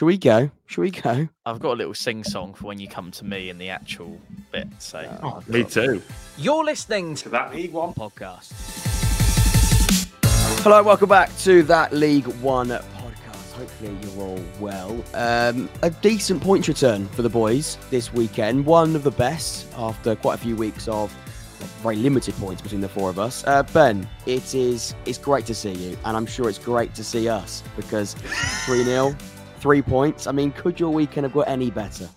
[0.00, 0.50] Shall we go?
[0.64, 1.28] Shall we go?
[1.44, 4.18] I've got a little sing song for when you come to me in the actual
[4.50, 4.66] bit.
[4.78, 6.00] So, oh, me too.
[6.38, 8.50] You're listening to that League One podcast.
[10.62, 13.52] Hello, welcome back to that League One podcast.
[13.52, 15.04] Hopefully, you're all well.
[15.12, 18.64] Um, a decent points return for the boys this weekend.
[18.64, 21.14] One of the best after quite a few weeks of
[21.82, 23.44] very limited points between the four of us.
[23.46, 27.04] Uh, ben, it is it's great to see you, and I'm sure it's great to
[27.04, 28.14] see us because
[28.64, 29.14] 3 0
[29.60, 30.26] three points.
[30.26, 32.08] I mean, could your weekend have got any better?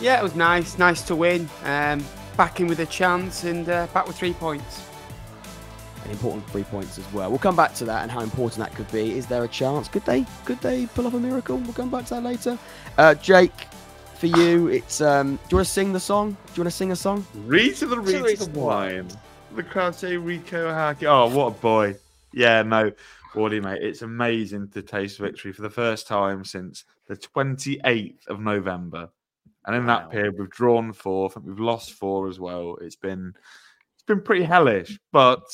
[0.00, 0.78] Yeah, it was nice.
[0.78, 1.48] Nice to win.
[1.64, 2.04] Um,
[2.36, 4.84] back in with a chance and uh, back with three points.
[6.04, 7.28] An important three points as well.
[7.28, 9.18] We'll come back to that and how important that could be.
[9.18, 9.88] Is there a chance?
[9.88, 10.24] Could they?
[10.44, 11.58] Could they pull off a miracle?
[11.58, 12.58] We'll come back to that later.
[12.96, 13.52] Uh, Jake,
[14.14, 15.00] for you, it's.
[15.00, 16.30] Um, do you want to sing the song?
[16.30, 17.26] Do you want to sing a song?
[17.46, 19.08] Read to the read to the wine.
[19.54, 21.04] The crowd say Rico Haki.
[21.04, 21.96] Oh, what a boy!
[22.32, 22.92] Yeah, no.
[23.38, 28.40] Wardy, mate, it's amazing to taste victory for the first time since the 28th of
[28.40, 29.08] November.
[29.64, 29.98] And in wow.
[29.98, 31.26] that period, we've drawn four.
[31.26, 32.76] I think we've lost four as well.
[32.80, 33.32] It's been
[33.94, 35.44] it's been pretty hellish, but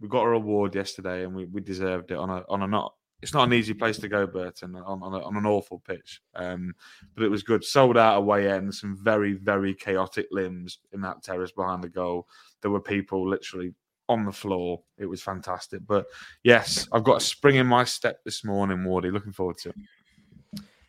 [0.00, 2.94] we got a reward yesterday, and we, we deserved it on a on a not.
[3.22, 6.20] It's not an easy place to go, Burton, on on, a, on an awful pitch.
[6.36, 6.74] Um,
[7.16, 7.64] but it was good.
[7.64, 8.72] Sold out away end.
[8.72, 12.28] Some very very chaotic limbs in that terrace behind the goal.
[12.60, 13.74] There were people literally
[14.08, 14.82] on the floor.
[14.98, 15.80] It was fantastic.
[15.86, 16.06] But
[16.42, 19.12] yes, I've got a spring in my step this morning, Wardy.
[19.12, 19.76] Looking forward to it.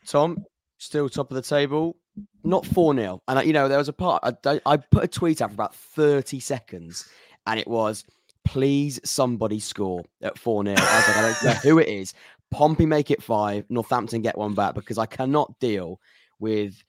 [0.06, 0.46] Tom,
[0.78, 1.98] still top of the table.
[2.44, 3.22] Not 4 0.
[3.28, 5.76] And, you know, there was a part, I, I put a tweet out for about
[5.76, 7.08] 30 seconds
[7.48, 8.04] and it was,
[8.46, 10.76] please somebody score at 4 0.
[10.78, 12.14] I was like, I don't know who it is.
[12.52, 16.00] Pompey make it five, Northampton get one back because I cannot deal
[16.40, 16.84] with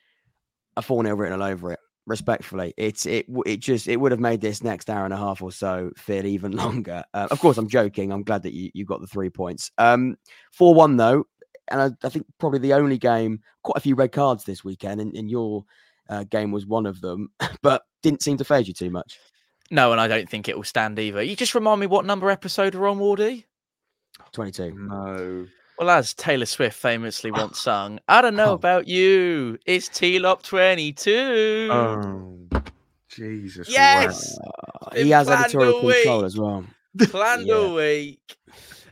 [0.77, 4.21] a 4 0 written all over it respectfully it's it it just it would have
[4.21, 7.05] made this next hour and a half or so feel even longer.
[7.15, 8.13] Uh, of course i'm joking.
[8.13, 9.71] I'm glad that you, you got the three points.
[9.79, 10.17] Um
[10.59, 11.25] 4-1 though
[11.69, 15.01] and I, I, think probably the only game quite a few red cards this weekend
[15.01, 15.65] and, and your
[16.11, 17.31] uh, game was one of them
[17.63, 19.19] but didn't seem to phase you too much.
[19.71, 21.23] No and i don't think it will stand either.
[21.23, 23.45] You just remind me what number episode we're on wardy?
[24.33, 25.47] 22 no
[25.79, 28.55] well, as Taylor Swift famously once sung, I don't know oh.
[28.55, 29.59] about you.
[29.67, 31.69] It's T-Lop 22.
[31.71, 32.39] Oh,
[33.09, 33.69] Jesus.
[33.69, 34.37] Yes.
[34.39, 34.91] Wow.
[34.95, 36.65] He has editorial control as well.
[36.99, 37.55] Planned yeah.
[37.55, 38.37] a week.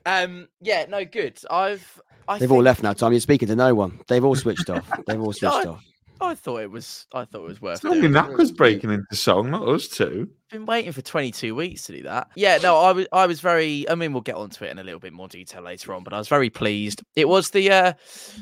[0.04, 1.38] Um, yeah, no, good.
[1.50, 2.00] I've.
[2.28, 2.56] I They've think...
[2.56, 3.12] all left now, Tom.
[3.12, 4.00] You're speaking to no one.
[4.09, 4.88] They've all switched off.
[5.06, 5.84] They've all switched off.
[6.20, 7.06] I thought it was.
[7.12, 7.76] I thought it was worth.
[7.76, 10.28] It's normally Knackers breaking into song, not us two.
[10.50, 12.28] Been waiting for 22 weeks to do that.
[12.36, 13.06] Yeah, no, I was.
[13.12, 13.88] I was very.
[13.88, 16.12] I mean, we'll get onto it in a little bit more detail later on, but
[16.12, 17.02] I was very pleased.
[17.16, 17.70] It was the.
[17.70, 17.92] uh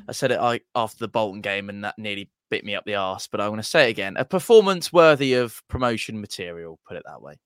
[0.08, 2.96] I said it I, after the Bolton game, and that nearly bit me up the
[2.96, 3.26] arse.
[3.26, 6.78] But I'm going to say it again: a performance worthy of promotion material.
[6.86, 7.38] Put it that way.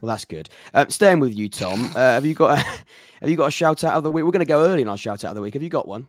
[0.00, 0.50] Well, that's good.
[0.74, 1.86] Um, staying with you, Tom.
[1.96, 2.62] Uh, have you got a,
[3.20, 4.24] have you got a shout out of the week?
[4.24, 5.54] We're going to go early in our shout out of the week.
[5.54, 6.06] Have you got one?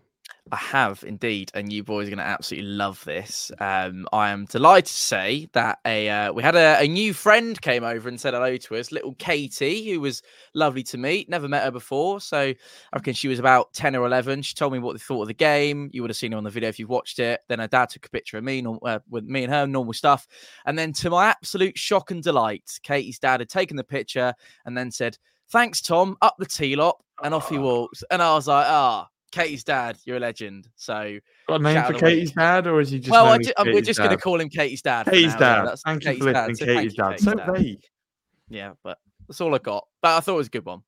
[0.52, 3.52] I have indeed, and you boys are going to absolutely love this.
[3.59, 7.59] Um, I am delighted to say that a uh, we had a, a, new friend
[7.62, 10.22] came over and said hello to us, little Katie, who was
[10.53, 11.30] lovely to meet.
[11.30, 12.56] Never met her before, so I
[12.94, 14.41] reckon she was about ten or eleven.
[14.41, 15.90] She told me what they thought of the game.
[15.94, 17.41] You would have seen her on the video if you've watched it.
[17.47, 20.28] Then her dad took a picture of me uh, with me and her, normal stuff.
[20.66, 24.34] And then, to my absolute shock and delight, Katie's dad had taken the picture
[24.66, 25.18] and then said,
[25.50, 26.18] "Thanks, Tom.
[26.22, 28.03] Up the T-Lop." And off he walks.
[28.12, 30.70] And I was like, ah, Katie's dad, you're a legend.
[30.76, 33.12] So, got a name for Katie's dad, or is he just?
[33.12, 35.06] Well, I we're just going to call him Katie's dad.
[35.06, 35.66] Katie's dad.
[35.66, 37.10] That's Thank Katie's you for listening, Katie's dad.
[37.12, 37.54] Katie's so dad.
[37.54, 37.84] vague.
[38.50, 39.86] Yeah, but that's all I got.
[40.02, 40.82] But I thought it was a good one.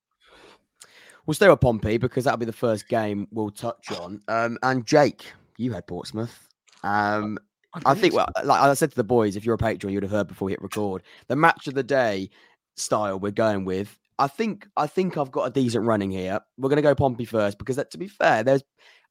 [1.26, 4.22] We'll stay with Pompey because that'll be the first game we'll touch on.
[4.28, 5.26] Um, and Jake,
[5.58, 6.48] you had Portsmouth.
[6.84, 7.38] Um,
[7.74, 10.04] I, I think, well, like I said to the boys, if you're a patron, you'd
[10.04, 11.04] have heard before we hit record.
[11.28, 12.30] The match of the day
[12.78, 16.40] style we're going with I think I think I've got a decent running here.
[16.58, 18.64] We're going to go Pompey first because, that, to be fair, there's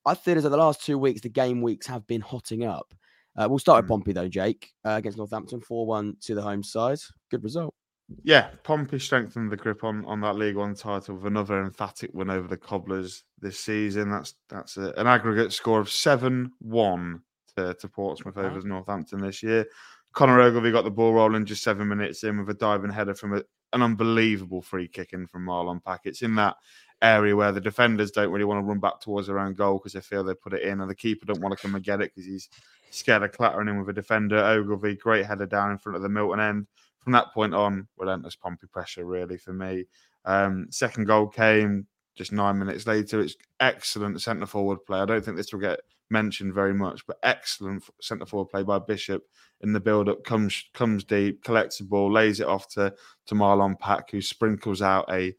[0.07, 2.95] I feel as though the last two weeks the game weeks have been hotting up.
[3.37, 6.99] Uh, we'll start with Pompey though, Jake, uh, against Northampton, four-one to the home side.
[7.31, 7.75] Good result.
[8.23, 12.31] Yeah, Pompey strengthened the grip on, on that League One title with another emphatic win
[12.31, 14.11] over the Cobblers this season.
[14.11, 17.23] That's that's a, an aggregate score of seven-one
[17.57, 18.45] to, to Portsmouth wow.
[18.45, 19.67] over Northampton this year.
[20.15, 23.37] Conor Ogilvie got the ball rolling just seven minutes in with a diving header from
[23.37, 23.43] a,
[23.73, 26.01] an unbelievable free kick in from Marlon Pack.
[26.05, 26.57] It's in that
[27.01, 29.93] area where the defenders don't really want to run back towards their own goal because
[29.93, 32.01] they feel they put it in, and the keeper don't want to come and get
[32.01, 32.49] it because he's
[32.91, 34.39] scared of clattering in with a defender.
[34.39, 36.67] Ogilvie, great header down in front of the Milton end.
[37.01, 39.85] From that point on, relentless Pompey pressure really for me.
[40.25, 43.21] Um, second goal came just nine minutes later.
[43.21, 44.99] It's excellent centre forward play.
[44.99, 48.79] I don't think this will get mentioned very much, but excellent centre forward play by
[48.79, 49.23] Bishop
[49.61, 50.25] in the build up.
[50.25, 52.95] Comes comes deep, collects the ball, lays it off to
[53.27, 55.35] to Marlon Pack, who sprinkles out a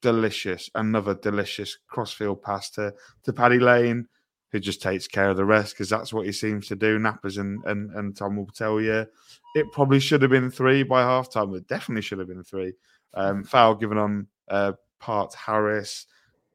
[0.00, 4.06] delicious, another delicious crossfield pass to to Paddy Lane,
[4.50, 6.98] who just takes care of the rest because that's what he seems to do.
[6.98, 9.06] Nappers and, and and Tom will tell you
[9.54, 11.54] it probably should have been three by half time.
[11.54, 12.74] It definitely should have been three.
[13.14, 16.06] Um, foul given on uh, part Harris.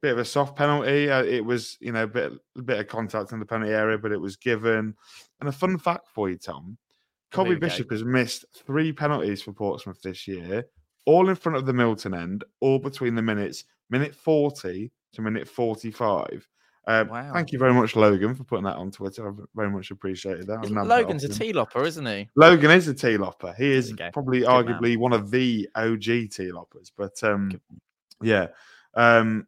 [0.01, 1.09] Bit of a soft penalty.
[1.09, 3.97] Uh, it was, you know, a bit, a bit of contact in the penalty area,
[3.97, 4.94] but it was given.
[5.39, 6.77] And a fun fact for you, Tom
[7.31, 10.65] Colby Bishop has missed three penalties for Portsmouth this year,
[11.05, 15.47] all in front of the Milton end, all between the minutes, minute 40 to minute
[15.47, 16.47] 45.
[16.88, 17.33] Uh, wow.
[17.33, 19.29] Thank you very much, Logan, for putting that on Twitter.
[19.29, 20.69] I very much appreciated that.
[20.69, 22.29] Logan's a tea lopper, isn't he?
[22.35, 23.53] Logan is a tea lopper.
[23.57, 24.99] He is probably Good arguably man.
[25.01, 26.94] one of the OG tea loppers.
[26.95, 27.59] But um,
[28.21, 28.47] yeah,
[28.94, 29.47] um,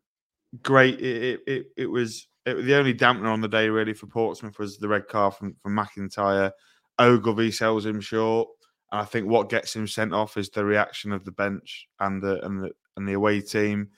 [0.61, 0.99] great.
[0.99, 4.77] It, it, it, was it, the only dampener on the day really for Portsmouth was
[4.77, 6.51] the red card from, from McIntyre.
[6.99, 8.49] Ogilvie sells him short.
[8.91, 12.21] And I think what gets him sent off is the reaction of the bench and
[12.21, 13.89] the and the and the away team.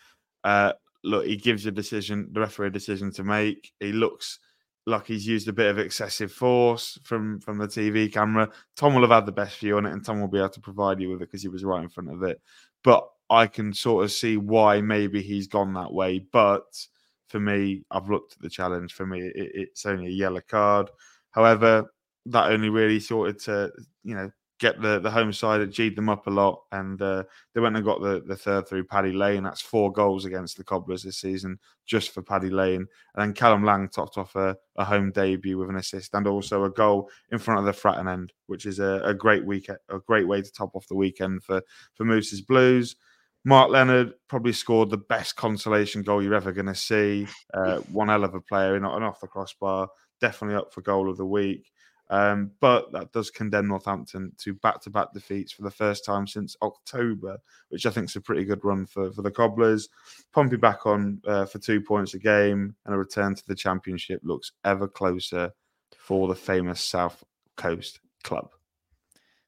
[0.44, 3.72] Uh, look, he gives a decision, the referee decision to make.
[3.80, 4.40] He looks
[4.88, 8.50] like he's used a bit of excessive force from from the TV camera.
[8.76, 10.62] Tom will have had the best view on it, and Tom will be able to
[10.62, 12.42] provide you with it because he was right in front of it.
[12.84, 16.20] But I can sort of see why maybe he's gone that way.
[16.20, 16.86] But
[17.30, 18.94] for me, I've looked at the challenge.
[18.94, 20.92] For me, it, it's only a yellow card.
[21.32, 21.92] However,
[22.28, 23.72] that only really sorted to
[24.04, 24.30] you know
[24.60, 27.24] get the, the home side that G'd them up a lot, and uh,
[27.54, 29.44] they went and got the, the third through Paddy Lane.
[29.44, 31.58] That's four goals against the Cobblers this season,
[31.88, 32.86] just for Paddy Lane.
[33.16, 36.66] And then Callum Lang topped off a, a home debut with an assist and also
[36.66, 40.00] a goal in front of the Fratton end, which is a, a great week, a
[40.06, 41.62] great way to top off the weekend for
[41.96, 42.96] for Moose's Blues.
[43.44, 47.28] Marc Leonard probably scored the best consolation goal you're ever going to see.
[47.54, 49.90] Uh, one hell of a player, not an off the crossbar,
[50.20, 51.72] definitely up for goal of the week.
[52.12, 57.38] Um, but that does condemn Northampton to back-to-back defeats for the first time since October,
[57.70, 59.88] which I think is a pretty good run for, for the Cobblers.
[60.34, 64.20] Pompey back on uh, for two points a game, and a return to the Championship
[64.24, 65.52] looks ever closer
[65.98, 67.24] for the famous South
[67.56, 68.50] Coast club.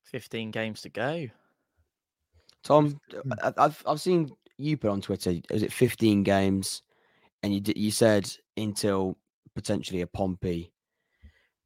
[0.04, 1.28] Fifteen games to go.
[2.64, 3.32] Tom, hmm.
[3.58, 5.34] I've I've seen you put on Twitter.
[5.50, 6.82] Is it fifteen games?
[7.42, 9.18] And you you said until
[9.54, 10.72] potentially a Pompey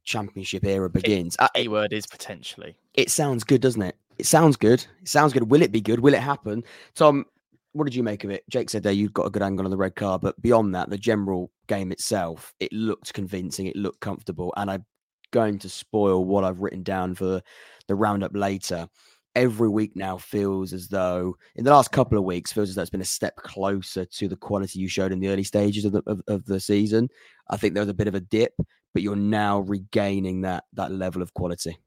[0.04, 1.36] championship era begins.
[1.54, 2.74] A word is potentially.
[2.94, 3.96] It sounds good, doesn't it?
[4.18, 4.84] It sounds good.
[5.00, 5.50] It sounds good.
[5.50, 6.00] Will it be good?
[6.00, 6.64] Will it happen?
[6.94, 7.24] Tom,
[7.72, 8.42] what did you make of it?
[8.50, 10.90] Jake said there you've got a good angle on the red card, but beyond that,
[10.90, 13.66] the general game itself, it looked convincing.
[13.66, 14.84] It looked comfortable, and I'm
[15.30, 17.40] going to spoil what I've written down for
[17.86, 18.88] the roundup later.
[19.34, 22.82] Every week now feels as though, in the last couple of weeks, feels as though
[22.82, 25.92] it's been a step closer to the quality you showed in the early stages of
[25.92, 27.08] the of, of the season.
[27.48, 28.54] I think there was a bit of a dip,
[28.94, 31.78] but you're now regaining that that level of quality.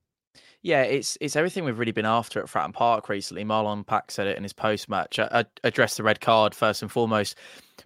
[0.63, 3.43] Yeah, it's it's everything we've really been after at Fratton Park recently.
[3.43, 5.17] Marlon Pack said it in his post match.
[5.17, 7.35] I, I addressed the red card first and foremost.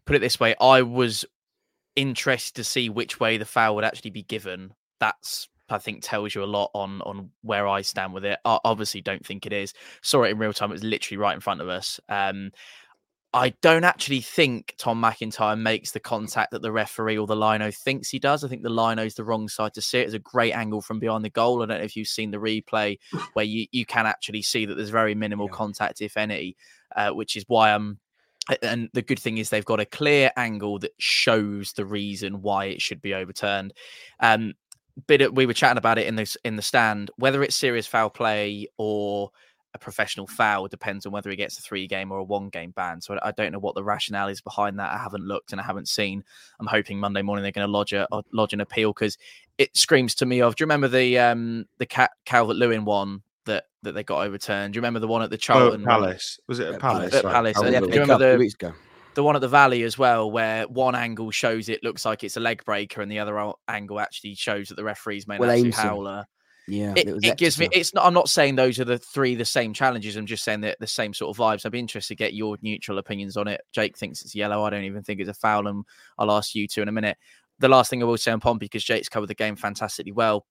[0.06, 1.26] Put it this way, I was
[1.96, 4.74] interested to see which way the foul would actually be given.
[5.00, 8.40] That's I think tells you a lot on on where I stand with it.
[8.46, 9.74] I obviously don't think it is.
[10.02, 10.70] Saw it in real time.
[10.70, 12.00] It was literally right in front of us.
[12.10, 12.52] Um,
[13.36, 17.70] I don't actually think Tom McIntyre makes the contact that the referee or the lino
[17.70, 18.46] thinks he does.
[18.46, 20.06] I think the lino is the wrong side to see it.
[20.06, 21.62] It's a great angle from behind the goal.
[21.62, 22.98] I don't know if you've seen the replay
[23.34, 25.58] where you, you can actually see that there's very minimal yeah.
[25.58, 26.56] contact, if any,
[26.96, 28.00] uh, which is why I'm.
[28.62, 32.66] And the good thing is they've got a clear angle that shows the reason why
[32.66, 33.74] it should be overturned.
[34.22, 34.54] Um,
[35.08, 38.10] but we were chatting about it in this in the stand, whether it's serious foul
[38.10, 39.32] play or
[39.76, 42.72] a professional foul depends on whether he gets a three game or a one game
[42.72, 43.02] ban.
[43.02, 44.94] So I don't know what the rationale is behind that.
[44.94, 46.24] I haven't looked and I haven't seen.
[46.60, 49.18] I'm hoping Monday morning they're going to lodge a lodge an appeal because
[49.58, 50.56] it screams to me of.
[50.56, 54.74] Do you remember the um the cat Calvert Lewin one that that they got overturned?
[54.74, 56.40] Do you remember the one at the Charlton oh, Palace?
[56.48, 57.14] Was it a Palace?
[57.14, 57.58] At Palace.
[57.62, 58.74] Yeah, do you remember the
[59.16, 62.38] the one at the Valley as well, where one angle shows it looks like it's
[62.38, 65.72] a leg breaker, and the other angle actually shows that the referee's made well, an
[65.72, 66.26] howler.
[66.68, 67.70] Yeah, it, it, it gives me.
[67.72, 68.06] It's not.
[68.06, 70.16] I'm not saying those are the three the same challenges.
[70.16, 71.66] I'm just saying that the same sort of vibes.
[71.66, 73.62] I'd be interested to get your neutral opinions on it.
[73.72, 74.64] Jake thinks it's yellow.
[74.64, 75.86] I don't even think it's a foul, and
[76.18, 77.18] I'll ask you two in a minute.
[77.60, 80.46] The last thing I will say on Pompey because Jake's covered the game fantastically well,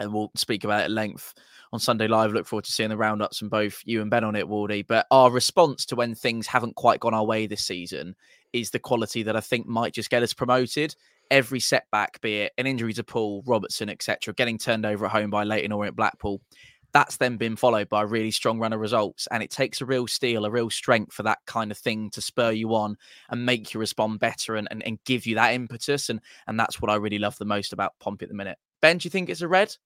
[0.00, 1.34] and we'll speak about it at length
[1.72, 2.32] on Sunday Live.
[2.32, 4.86] Look forward to seeing the roundups and both you and Ben on it, Wardy.
[4.86, 8.14] But our response to when things haven't quite gone our way this season
[8.52, 10.94] is the quality that I think might just get us promoted
[11.30, 15.30] every setback, be it an injury to Poole, Robertson, etc., getting turned over at home
[15.30, 16.40] by Leyton or at Blackpool,
[16.92, 19.28] that's then been followed by a really strong run of results.
[19.30, 22.22] And it takes a real steel, a real strength for that kind of thing to
[22.22, 22.96] spur you on
[23.28, 26.08] and make you respond better and, and, and give you that impetus.
[26.08, 28.58] And and that's what I really love the most about Pompey at the minute.
[28.80, 29.76] Ben, do you think it's a red?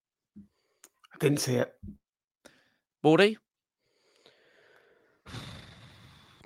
[1.23, 1.73] I didn't see it.
[3.01, 3.39] Baldy?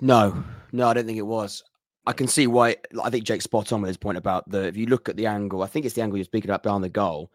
[0.01, 1.63] No, no, I don't think it was.
[2.05, 2.75] I can see why.
[3.03, 4.67] I think Jake's spot on with his point about the.
[4.67, 6.83] If you look at the angle, I think it's the angle you're speaking about behind
[6.83, 7.31] the goal.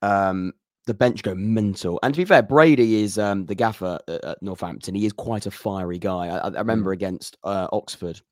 [0.00, 0.54] Um,
[0.86, 2.00] the bench go mental.
[2.02, 4.94] And to be fair, Brady is um, the gaffer at, at Northampton.
[4.94, 6.28] He is quite a fiery guy.
[6.28, 8.22] I, I remember against uh, Oxford,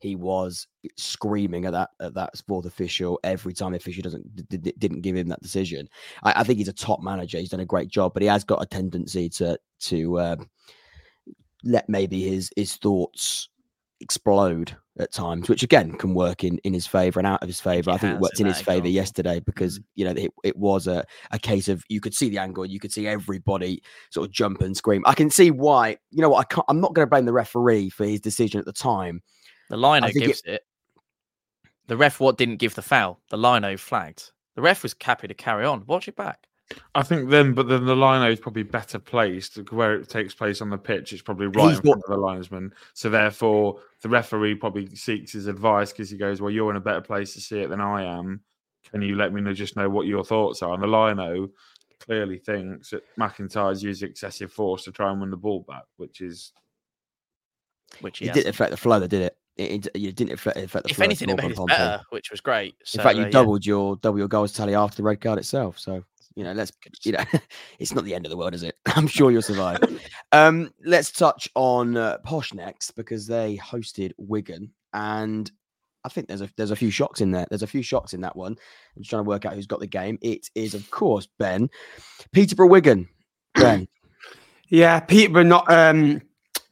[0.00, 4.72] he was screaming at that at that fourth official every time the official doesn't d-
[4.78, 5.88] didn't give him that decision.
[6.22, 7.38] I, I, think he's a top manager.
[7.38, 10.50] He's done a great job, but he has got a tendency to to um,
[11.64, 13.48] let maybe his his thoughts
[14.00, 17.60] explode at times, which again can work in in his favor and out of his
[17.60, 17.90] favor.
[17.90, 19.84] I think it worked in, his favor yesterday because mm.
[19.94, 22.80] you know it, it was a, a case of you could see the angle, you
[22.80, 25.02] could see everybody sort of jump and scream.
[25.06, 25.98] I can see why.
[26.10, 26.40] You know what?
[26.40, 29.22] I can't, I'm not going to blame the referee for his decision at the time.
[29.70, 30.66] The liner gives it, it.
[31.86, 33.20] The ref what didn't give the foul.
[33.30, 34.30] The lino flagged.
[34.54, 35.84] The ref was happy to carry on.
[35.86, 36.48] Watch it back.
[36.94, 40.60] I think then, but then the lino is probably better placed where it takes place
[40.60, 41.12] on the pitch.
[41.12, 42.72] It's probably right He's in front of the linesman.
[42.92, 46.80] So therefore, the referee probably seeks his advice because he goes, "Well, you're in a
[46.80, 48.42] better place to see it than I am.
[48.90, 51.48] Can you let me know just know what your thoughts are?" And the lino
[52.00, 56.20] clearly thinks that McIntyre's used excessive force to try and win the ball back, which
[56.20, 56.52] is
[58.00, 59.38] which he it didn't affect the flow, did it?
[59.58, 60.90] It, it, it didn't affect, affect the.
[60.90, 62.76] If anything, it made it better, which was great.
[62.84, 63.70] So, in fact, you uh, doubled yeah.
[63.70, 65.78] your double your goals tally after the red card itself.
[65.78, 66.04] So
[66.38, 66.70] you know, let's
[67.02, 67.24] you know,
[67.80, 68.76] it's not the end of the world, is it?
[68.86, 69.80] I'm sure you'll survive.
[70.30, 75.50] um, let's touch on uh, Posh next because they hosted Wigan, and
[76.04, 77.46] I think there's a there's a few shocks in there.
[77.50, 78.52] There's a few shocks in that one.
[78.52, 80.16] I'm just trying to work out who's got the game.
[80.22, 81.68] It is, of course, Ben,
[82.30, 83.08] Peterborough, Wigan.
[83.56, 83.88] Ben.
[84.68, 86.22] yeah, Peterborough not um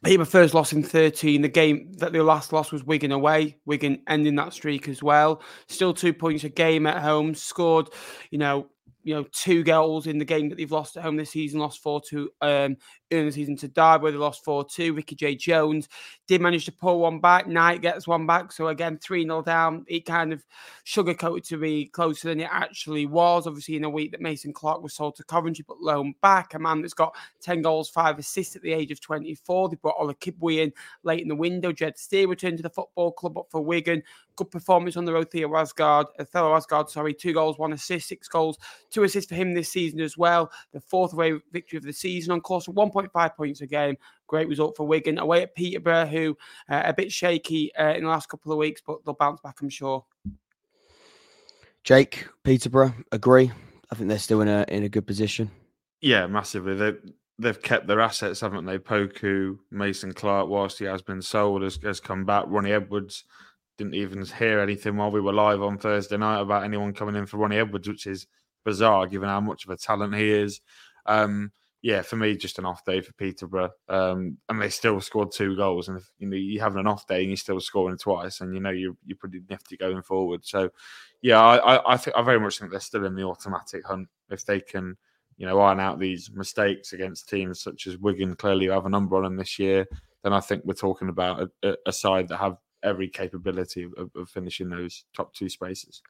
[0.03, 1.41] Peterborough first loss in 13.
[1.41, 3.57] The game that their last loss was Wigan away.
[3.65, 5.41] Wigan ending that streak as well.
[5.67, 7.33] Still two points a game at home.
[7.33, 7.89] Scored,
[8.29, 8.69] you know,
[9.03, 11.81] you know, two goals in the game that they've lost at home this season, lost
[11.81, 12.77] 4 2 um,
[13.09, 14.93] in the season to Derby, where they lost 4 2.
[14.93, 15.87] Ricky-Jade Jones
[16.27, 17.47] did manage to pull one back.
[17.47, 18.51] Knight gets one back.
[18.51, 19.85] So again, 3 0 down.
[19.87, 20.43] It kind of
[20.85, 23.47] sugarcoated to be closer than it actually was.
[23.47, 26.53] Obviously, in a week that Mason Clark was sold to Coventry, but loaned back.
[26.53, 29.69] A man that's got 10 goals, 5 assists at the age of 24.
[29.69, 30.73] They brought Ola Kibwe in
[31.03, 31.71] late in the window.
[31.71, 34.03] Jed Steer returned to the football club up for Wigan.
[34.35, 35.31] Good performance on the road.
[35.31, 38.57] Theo Aasgaard, Othello uh, Aasgaard, sorry, two goals, one assist, six goals,
[38.91, 40.51] two assists for him this season as well.
[40.73, 42.71] The fourth away victory of the season on course for
[43.03, 43.97] 1.5 points a game.
[44.27, 46.37] Great result for Wigan away at Peterborough, who
[46.69, 49.61] uh, a bit shaky uh, in the last couple of weeks, but they'll bounce back,
[49.61, 50.05] I'm sure.
[51.83, 53.51] Jake, Peterborough, agree.
[53.91, 55.49] I think they're still in a in a good position.
[56.01, 56.75] Yeah, massively.
[56.75, 56.93] They
[57.39, 58.77] they've kept their assets, haven't they?
[58.79, 62.45] Poku, Mason Clark, whilst he has been sold, has, has come back.
[62.47, 63.23] Ronnie Edwards
[63.77, 67.25] didn't even hear anything while we were live on Thursday night about anyone coming in
[67.25, 68.27] for Ronnie Edwards, which is
[68.65, 70.61] bizarre given how much of a talent he is.
[71.05, 71.51] Um,
[71.81, 73.71] yeah, for me, just an off day for Peterborough.
[73.87, 75.89] Um, and they still scored two goals.
[75.89, 78.59] And you know you're having an off day and you're still scoring twice, and you
[78.59, 80.45] know you're you're pretty nifty going forward.
[80.45, 80.69] So,
[81.21, 84.07] yeah, I I, I think I very much think they're still in the automatic hunt
[84.29, 84.97] if they can,
[85.37, 88.35] you know, iron out these mistakes against teams such as Wigan.
[88.35, 89.85] Clearly, have a number on them this year.
[90.23, 94.29] Then I think we're talking about a, a side that have every capability of, of,
[94.29, 96.01] finishing those top two spaces.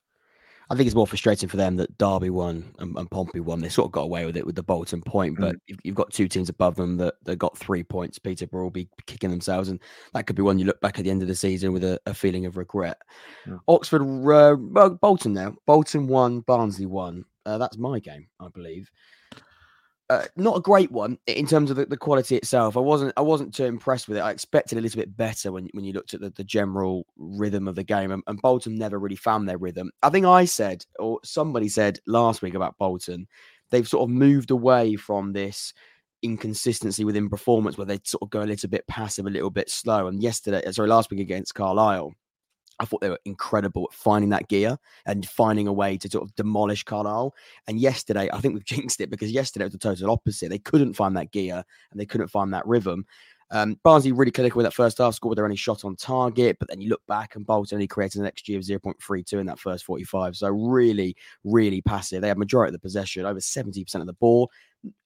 [0.69, 3.61] I think it's more frustrating for them that Derby won and, and Pompey won.
[3.61, 5.77] They sort of got away with it with the Bolton point, but mm.
[5.83, 8.19] you've got two teams above them that, that got three points.
[8.19, 9.81] Peterborough will be kicking themselves, and
[10.13, 11.99] that could be one you look back at the end of the season with a,
[12.05, 12.97] a feeling of regret.
[13.45, 13.57] Yeah.
[13.67, 15.55] Oxford, uh, well, Bolton now.
[15.65, 17.23] Bolton won, Barnsley won.
[17.45, 18.91] Uh, that's my game, I believe
[20.09, 22.77] uh, not a great one in terms of the, the, quality itself.
[22.77, 24.21] I wasn't I wasn't too impressed with it.
[24.21, 27.67] I expected a little bit better when when you looked at the, the general rhythm
[27.67, 29.91] of the game, and, and, Bolton never really found their rhythm.
[30.03, 33.27] I think I said, or somebody said last week about Bolton,
[33.69, 35.73] they've sort of moved away from this
[36.21, 39.69] inconsistency within performance where they sort of go a little bit passive, a little bit
[39.69, 40.07] slow.
[40.07, 42.13] And yesterday, sorry, last week against Carlisle,
[42.79, 46.23] I thought they were incredible at finding that gear and finding a way to sort
[46.23, 47.33] of demolish Carlisle.
[47.67, 50.49] And yesterday, I think we've jinxed it because yesterday was the total opposite.
[50.49, 53.05] They couldn't find that gear and they couldn't find that rhythm.
[53.51, 56.67] Um, Barnsley really clinical with that first half, scored their only shot on target, but
[56.69, 59.85] then you look back and Bolton only created an XG of 0.32 in that first
[59.85, 60.35] 45.
[60.35, 62.21] So really, really passive.
[62.21, 64.49] They had majority of the possession, over 70% of the ball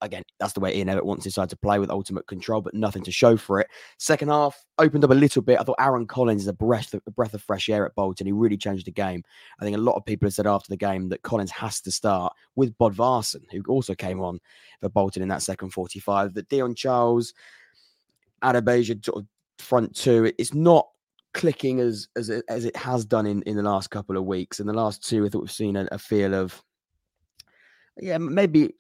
[0.02, 2.74] again, that's the way Ian Evatt wants his side to play with ultimate control, but
[2.74, 3.68] nothing to show for it.
[3.98, 5.60] Second half opened up a little bit.
[5.60, 8.28] I thought Aaron Collins is a breath, of, a breath of fresh air at Bolton.
[8.28, 9.24] He really changed the game.
[9.60, 11.92] I think a lot of people have said after the game that Collins has to
[11.92, 14.40] start with Bodvarsson, who also came on
[14.82, 16.34] for Bolton in that second 45.
[16.34, 17.34] That Dion Charles,
[18.44, 19.28] Adeboyejo sort of
[19.60, 20.88] front two, it's not
[21.34, 24.60] clicking as as it, as it has done in in the last couple of weeks.
[24.60, 26.62] In the last two, I thought we've seen a, a feel of
[27.98, 28.74] yeah, maybe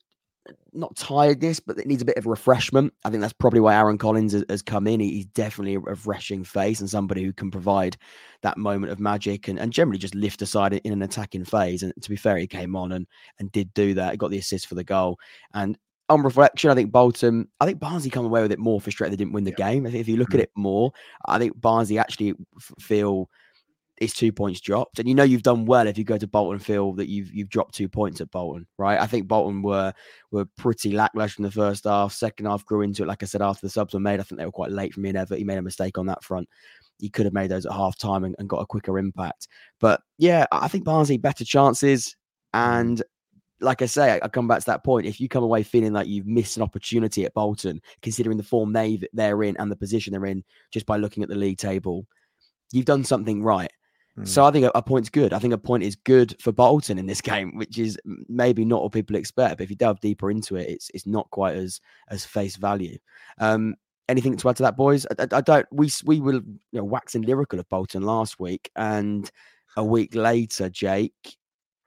[0.73, 2.93] not tiredness, but it needs a bit of refreshment.
[3.03, 4.99] I think that's probably why Aaron Collins has, has come in.
[4.99, 7.97] He's definitely a refreshing face and somebody who can provide
[8.41, 11.83] that moment of magic and, and generally just lift aside in an attacking phase.
[11.83, 13.07] And to be fair, he came on and
[13.39, 14.11] and did do that.
[14.11, 15.19] He got the assist for the goal.
[15.53, 15.77] And
[16.11, 19.23] on reflection, I think Bolton, I think Barnsley come away with it more frustrated they
[19.23, 19.71] didn't win the yeah.
[19.71, 19.85] game.
[19.85, 20.39] I think if you look mm-hmm.
[20.39, 20.91] at it more,
[21.25, 22.35] I think Barnsley actually
[22.79, 23.29] feel
[24.01, 24.97] it's two points dropped.
[24.97, 27.31] And you know you've done well if you go to Bolton and feel that you've
[27.31, 28.99] you've dropped two points at Bolton, right?
[28.99, 29.93] I think Bolton were
[30.31, 32.11] were pretty lackluster in the first half.
[32.11, 34.19] Second half grew into it, like I said, after the subs were made.
[34.19, 35.37] I think they were quite late for me and Evatt.
[35.37, 36.49] He made a mistake on that front.
[36.97, 39.47] He could have made those at half time and, and got a quicker impact.
[39.79, 42.15] But yeah, I think Barnsley better chances.
[42.53, 43.01] And
[43.61, 45.05] like I say, I, come back to that point.
[45.05, 48.73] If you come away feeling like you've missed an opportunity at Bolton, considering the form
[48.73, 52.05] they they're in and the position they're in, just by looking at the league table,
[52.71, 53.71] you've done something right.
[54.25, 54.47] So mm.
[54.47, 55.31] I think a, a, point's good.
[55.31, 58.83] I think a point is good for Bolton in this game, which is maybe not
[58.83, 59.57] what people expect.
[59.57, 62.97] But if you delve deeper into it, it's it's not quite as as face value.
[63.39, 63.75] Um,
[64.09, 65.05] anything to add to that, boys?
[65.05, 65.65] I, I, I don't.
[65.71, 69.31] We we were you know, waxing lyrical of Bolton last week, and
[69.77, 71.37] a week later, Jake,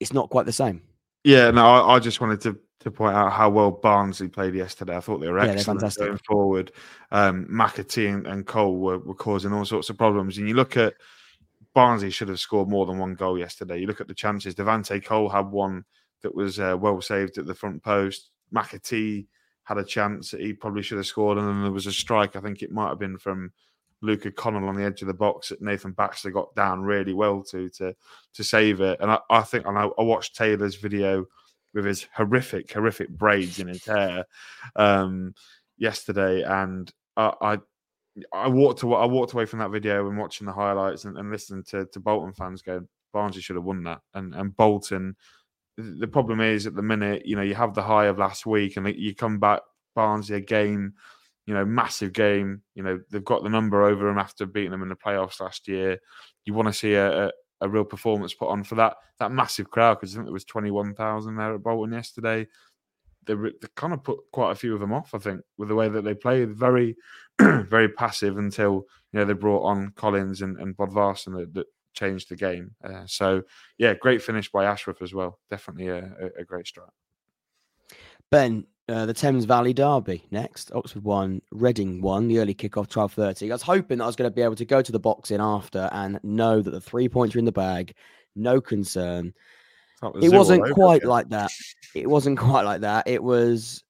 [0.00, 0.82] it's not quite the same.
[1.24, 4.94] Yeah, no, I, I just wanted to to point out how well Barnsley played yesterday.
[4.94, 6.70] I thought they were excellent yeah, going forward.
[7.10, 10.76] Um, McAtee and, and Cole were, were causing all sorts of problems, and you look
[10.76, 10.92] at
[11.74, 13.80] Barnsley should have scored more than one goal yesterday.
[13.80, 14.54] You look at the chances.
[14.54, 15.84] Devante Cole had one
[16.20, 18.30] that was uh, well saved at the front post.
[18.54, 19.26] McAtee
[19.64, 22.36] had a chance that he probably should have scored, and then there was a strike.
[22.36, 23.50] I think it might have been from
[24.04, 27.42] Luca Connell on the edge of the box that Nathan Baxter got down really well
[27.44, 27.94] to to
[28.34, 29.00] to save it.
[29.00, 31.26] And I, I think and I, I, watched Taylor's video
[31.72, 34.26] with his horrific horrific braids in his hair
[34.76, 35.34] um,
[35.78, 37.58] yesterday, and I, I
[38.32, 41.30] I walked away, I walked away from that video and watching the highlights and, and
[41.30, 44.00] listening to, to Bolton fans going, Barnsley should have won that.
[44.12, 45.16] And and Bolton,
[45.78, 48.76] the problem is at the minute, you know, you have the high of last week
[48.76, 49.60] and you come back,
[49.94, 50.94] Barnsley a game,
[51.46, 52.62] you know, massive game.
[52.74, 55.68] You know, they've got the number over them after beating them in the playoffs last
[55.68, 55.98] year.
[56.44, 59.70] You want to see a, a, a real performance put on for that that massive
[59.70, 62.46] crowd because I think there was twenty one thousand there at Bolton yesterday
[63.26, 65.14] they, they kind of put quite a few of them off.
[65.14, 66.96] I think with the way that they played, very,
[67.40, 72.28] very passive until you know they brought on Collins and, and Bodvarsson that, that changed
[72.28, 72.74] the game.
[72.82, 73.42] Uh, so
[73.78, 75.38] yeah, great finish by Ashworth as well.
[75.50, 76.88] Definitely a, a, a great strike.
[78.30, 80.70] Ben, uh, the Thames Valley Derby next.
[80.74, 82.28] Oxford won, Reading won.
[82.28, 83.50] The early kickoff, twelve thirty.
[83.50, 85.40] I was hoping that I was going to be able to go to the boxing
[85.40, 87.94] after and know that the three points are in the bag.
[88.36, 89.32] No concern
[90.20, 91.08] it wasn't quite again.
[91.08, 91.50] like that.
[91.94, 93.06] It wasn't quite like that.
[93.06, 93.82] It was.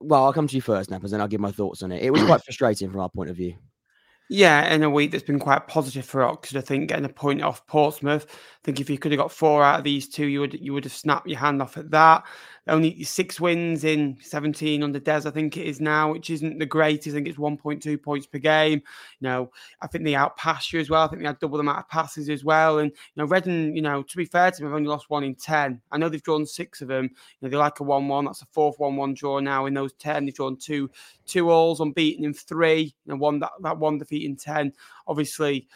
[0.00, 2.02] Well, I'll come to you first, Nappers, and I'll give my thoughts on it.
[2.02, 3.54] It was quite frustrating from our point of view.
[4.30, 6.56] Yeah, in a week that's been quite positive for Oxford.
[6.56, 8.26] I think getting a point off Portsmouth.
[8.28, 10.72] I think if you could have got four out of these two, you would you
[10.72, 12.24] would have snapped your hand off at that.
[12.66, 16.64] Only six wins in 17 under Des, I think it is now, which isn't the
[16.64, 17.08] greatest.
[17.08, 18.82] I think it's 1.2 points per game.
[19.20, 19.50] You know,
[19.82, 21.02] I think they outpassed you as well.
[21.02, 22.78] I think they had double the amount of passes as well.
[22.78, 25.24] And, you know, Reading, you know, to be fair to them, have only lost one
[25.24, 25.80] in 10.
[25.92, 27.04] I know they've drawn six of them.
[27.04, 27.10] You
[27.42, 28.24] know, they like a 1 1.
[28.24, 29.66] That's a fourth 1 1 draw now.
[29.66, 30.90] In those 10, they've drawn two
[31.26, 34.72] two alls, unbeaten in three, know, one that, that one defeat in 10.
[35.06, 35.68] Obviously,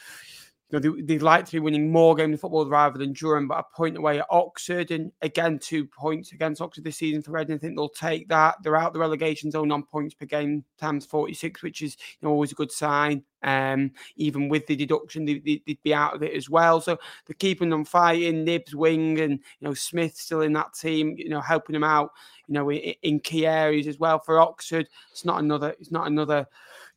[0.71, 3.49] you know, they, would like to be winning more games of football rather than Durham,
[3.49, 7.31] but a point away at Oxford, and again, two points against Oxford this season for
[7.31, 7.55] Reading.
[7.55, 8.57] I think they'll take that.
[8.63, 12.33] They're out the relegation zone on points per game times 46, which is you know,
[12.33, 13.25] always a good sign.
[13.43, 16.83] Um, even with the deduction, they, would they, be out of it as well.
[16.83, 18.45] So they're keeping them fighting.
[18.45, 21.15] Knibbs, Wing, and you know Smith still in that team.
[21.17, 22.11] You know, helping them out.
[22.47, 24.89] You know, in, in key areas as well for Oxford.
[25.13, 25.75] It's not another.
[25.79, 26.47] It's not another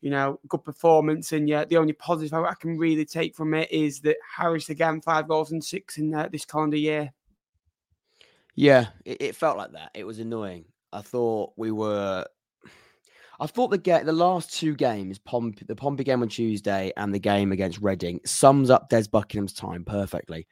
[0.01, 1.31] you know, good performance.
[1.31, 4.99] And yeah, the only positive I can really take from it is that Harris again
[5.01, 7.13] five goals and six in uh, this calendar year.
[8.55, 9.91] Yeah, it, it, felt like that.
[9.93, 10.65] It was annoying.
[10.91, 12.25] I thought we were.
[13.39, 17.13] I thought the get the last two games, Pomp, the Pompey game on Tuesday and
[17.13, 20.47] the game against Reading, sums up Des Buckingham's time perfectly.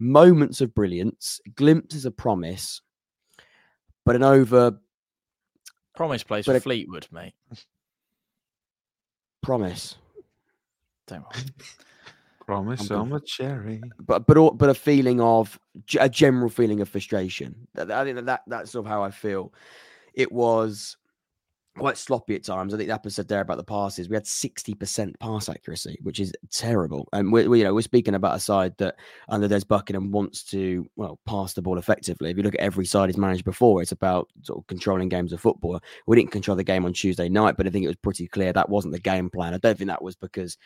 [0.00, 2.80] Moments of brilliance, glimpses of promise,
[4.04, 4.80] but an over.
[5.94, 7.34] Promise plays for Fleetwood, mate.
[9.42, 9.96] Promise.
[11.06, 11.44] Don't worry.
[12.46, 13.80] Promise I'm a cherry.
[14.00, 15.58] But but but a feeling of
[15.98, 17.54] a general feeling of frustration.
[17.76, 19.52] I think that, that that's sort of how I feel.
[20.14, 20.96] It was
[21.76, 22.74] quite sloppy at times.
[22.74, 24.08] I think Apple said there about the passes.
[24.08, 27.08] We had 60% pass accuracy, which is terrible.
[27.12, 28.96] And we, we, you know, we're speaking about a side that
[29.28, 32.30] under Des Buckingham wants to, well, pass the ball effectively.
[32.30, 35.32] If you look at every side he's managed before, it's about sort of controlling games
[35.32, 35.80] of football.
[36.06, 38.52] We didn't control the game on Tuesday night, but I think it was pretty clear
[38.52, 39.54] that wasn't the game plan.
[39.54, 40.58] I don't think that was because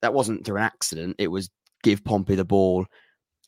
[0.00, 1.16] that wasn't through an accident.
[1.18, 1.50] It was
[1.82, 2.86] give Pompey the ball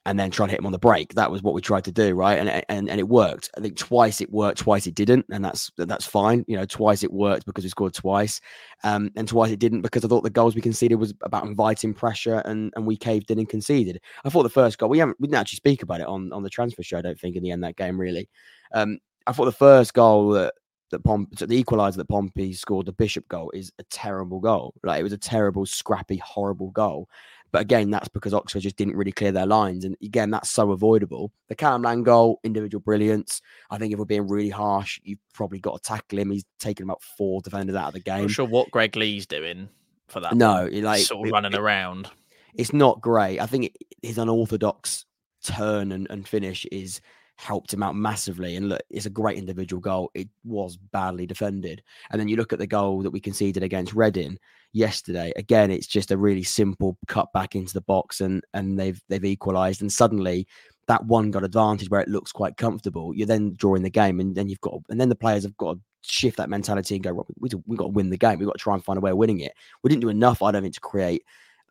[0.04, 1.14] and then try to hit him on the break.
[1.14, 2.38] That was what we tried to do, right?
[2.38, 3.50] And and and it worked.
[3.56, 6.44] I think twice it worked, twice it didn't, and that's that's fine.
[6.48, 8.40] You know, twice it worked because we scored twice,
[8.82, 11.94] um, and twice it didn't because I thought the goals we conceded was about inviting
[11.94, 14.00] pressure, and and we caved in and conceded.
[14.24, 16.42] I thought the first goal we haven't we didn't actually speak about it on on
[16.42, 16.98] the transfer show.
[16.98, 18.28] I don't think in the end that game really.
[18.74, 20.54] Um, I thought the first goal that
[20.92, 24.74] that Pom- so the equaliser that Pompey scored, the Bishop goal, is a terrible goal.
[24.84, 27.08] Like it was a terrible, scrappy, horrible goal.
[27.52, 29.84] But again, that's because Oxford just didn't really clear their lines.
[29.84, 31.30] And again, that's so avoidable.
[31.48, 33.42] The Callum Lang goal, individual brilliance.
[33.70, 36.30] I think if we're being really harsh, you've probably got to tackle him.
[36.30, 38.22] He's taken about four defenders out of the game.
[38.22, 39.68] I'm sure what Greg Leigh's doing
[40.08, 40.34] for that.
[40.34, 42.08] No, like sort of it- running it- around.
[42.54, 43.38] it's not great.
[43.38, 45.04] I think it, his unorthodox
[45.44, 47.00] turn and, and finish is
[47.42, 48.57] helped him out massively.
[48.57, 50.11] And look, it's a great individual goal.
[50.14, 51.83] It was badly defended.
[52.11, 54.38] And then you look at the goal that we conceded against Reading
[54.72, 55.33] yesterday.
[55.37, 59.24] Again, it's just a really simple cut back into the box and and they've they've
[59.24, 59.83] equalized.
[59.83, 60.46] And suddenly
[60.87, 63.14] that one got advantage where it looks quite comfortable.
[63.14, 65.74] You're then drawing the game and then you've got and then the players have got
[65.74, 68.38] to shift that mentality and go, "Right, we, we've got to win the game.
[68.38, 69.52] We've got to try and find a way of winning it.
[69.83, 71.24] We didn't do enough, I don't think, to create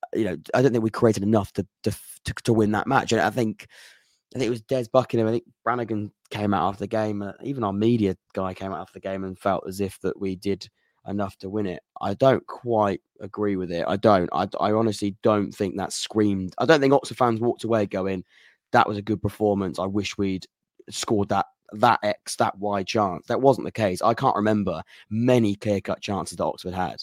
[0.04, 1.92] uh, you know, I don't think we created enough to to
[2.26, 3.12] to, to win that match.
[3.14, 3.68] And I think
[4.34, 5.28] I think it was Des Buckingham.
[5.28, 7.22] I think Brannigan came out after the game.
[7.22, 10.20] Uh, even our media guy came out after the game and felt as if that
[10.20, 10.68] we did
[11.08, 11.82] enough to win it.
[12.00, 13.84] I don't quite agree with it.
[13.88, 14.30] I don't.
[14.32, 16.54] I, I honestly don't think that screamed.
[16.58, 18.24] I don't think Oxford fans walked away going,
[18.72, 19.80] "That was a good performance.
[19.80, 20.46] I wish we'd
[20.90, 23.28] scored that." That X, that Y chance.
[23.28, 24.02] That wasn't the case.
[24.02, 26.98] I can't remember many clear cut chances that Oxford had.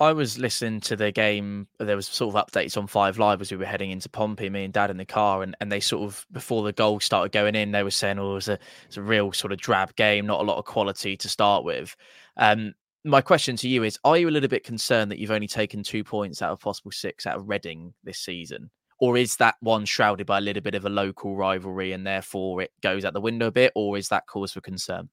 [0.00, 1.66] I was listening to the game.
[1.78, 4.64] There was sort of updates on Five Live as we were heading into Pompey, me
[4.64, 7.56] and Dad in the car, and, and they sort of before the goal started going
[7.56, 10.26] in, they were saying, "Oh, it was a it's a real sort of drab game,
[10.26, 11.96] not a lot of quality to start with."
[12.36, 15.48] Um, my question to you is: Are you a little bit concerned that you've only
[15.48, 19.56] taken two points out of possible six out of Reading this season, or is that
[19.60, 23.14] one shrouded by a little bit of a local rivalry and therefore it goes out
[23.14, 25.08] the window a bit, or is that cause for concern?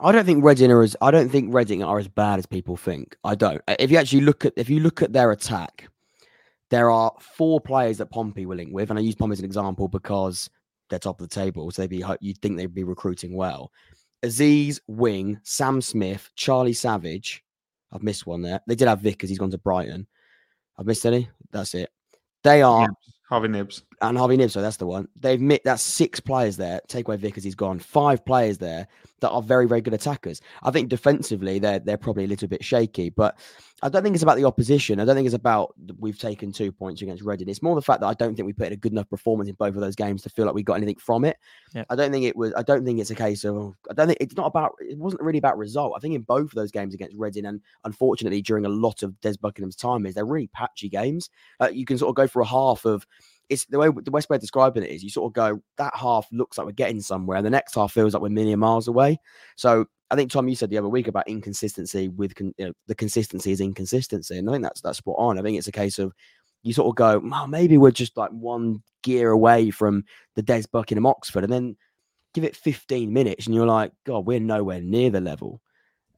[0.00, 2.76] I don't think Reading are as I don't think Reading are as bad as people
[2.76, 3.16] think.
[3.24, 3.62] I don't.
[3.66, 5.88] Uh, If you actually look at if you look at their attack,
[6.70, 9.44] there are four players that Pompey were linked with, and I use Pompey as an
[9.44, 10.50] example because
[10.88, 13.72] they're top of the table, so they'd be you'd think they'd be recruiting well.
[14.24, 17.42] Azeez, Wing, Sam Smith, Charlie Savage.
[17.92, 18.60] I've missed one there.
[18.66, 19.30] They did have Vickers.
[19.30, 20.06] He's gone to Brighton.
[20.78, 21.28] I've missed any.
[21.52, 21.90] That's it.
[22.42, 22.88] They are
[23.28, 23.82] Harvey Knibbs.
[24.02, 25.08] And Harvey Knibbs, so that's the one.
[25.18, 26.80] They've met that's six players there.
[26.86, 27.78] Take away Vickers, he's gone.
[27.78, 28.86] Five players there
[29.20, 30.42] that are very, very good attackers.
[30.62, 33.38] I think defensively they're they're probably a little bit shaky, but
[33.82, 35.00] I don't think it's about the opposition.
[35.00, 37.48] I don't think it's about we've taken two points against Reading.
[37.48, 39.48] It's more the fact that I don't think we put in a good enough performance
[39.48, 41.38] in both of those games to feel like we got anything from it.
[41.74, 41.84] Yeah.
[41.90, 42.52] I don't think it was.
[42.54, 43.74] I don't think it's a case of.
[43.90, 44.76] I don't think it's not about.
[44.80, 45.94] It wasn't really about result.
[45.96, 49.18] I think in both of those games against Reading and unfortunately during a lot of
[49.20, 51.30] Des Buckingham's time is they're really patchy games.
[51.60, 53.06] Uh, you can sort of go for a half of
[53.48, 55.94] it's the way the best way of describing it is you sort of go that
[55.94, 57.36] half looks like we're getting somewhere.
[57.36, 59.18] And the next half feels like we're million miles away.
[59.56, 62.72] So i think tom you said the other week about inconsistency with con- you know,
[62.86, 65.38] the consistency is inconsistency and i think that's that's spot on.
[65.38, 66.12] I think it's a case of
[66.62, 70.04] you sort of go oh, maybe we're just like one gear away from
[70.34, 71.76] the des buckingham oxford and then
[72.34, 75.60] give it 15 minutes and you're like god we're nowhere near the level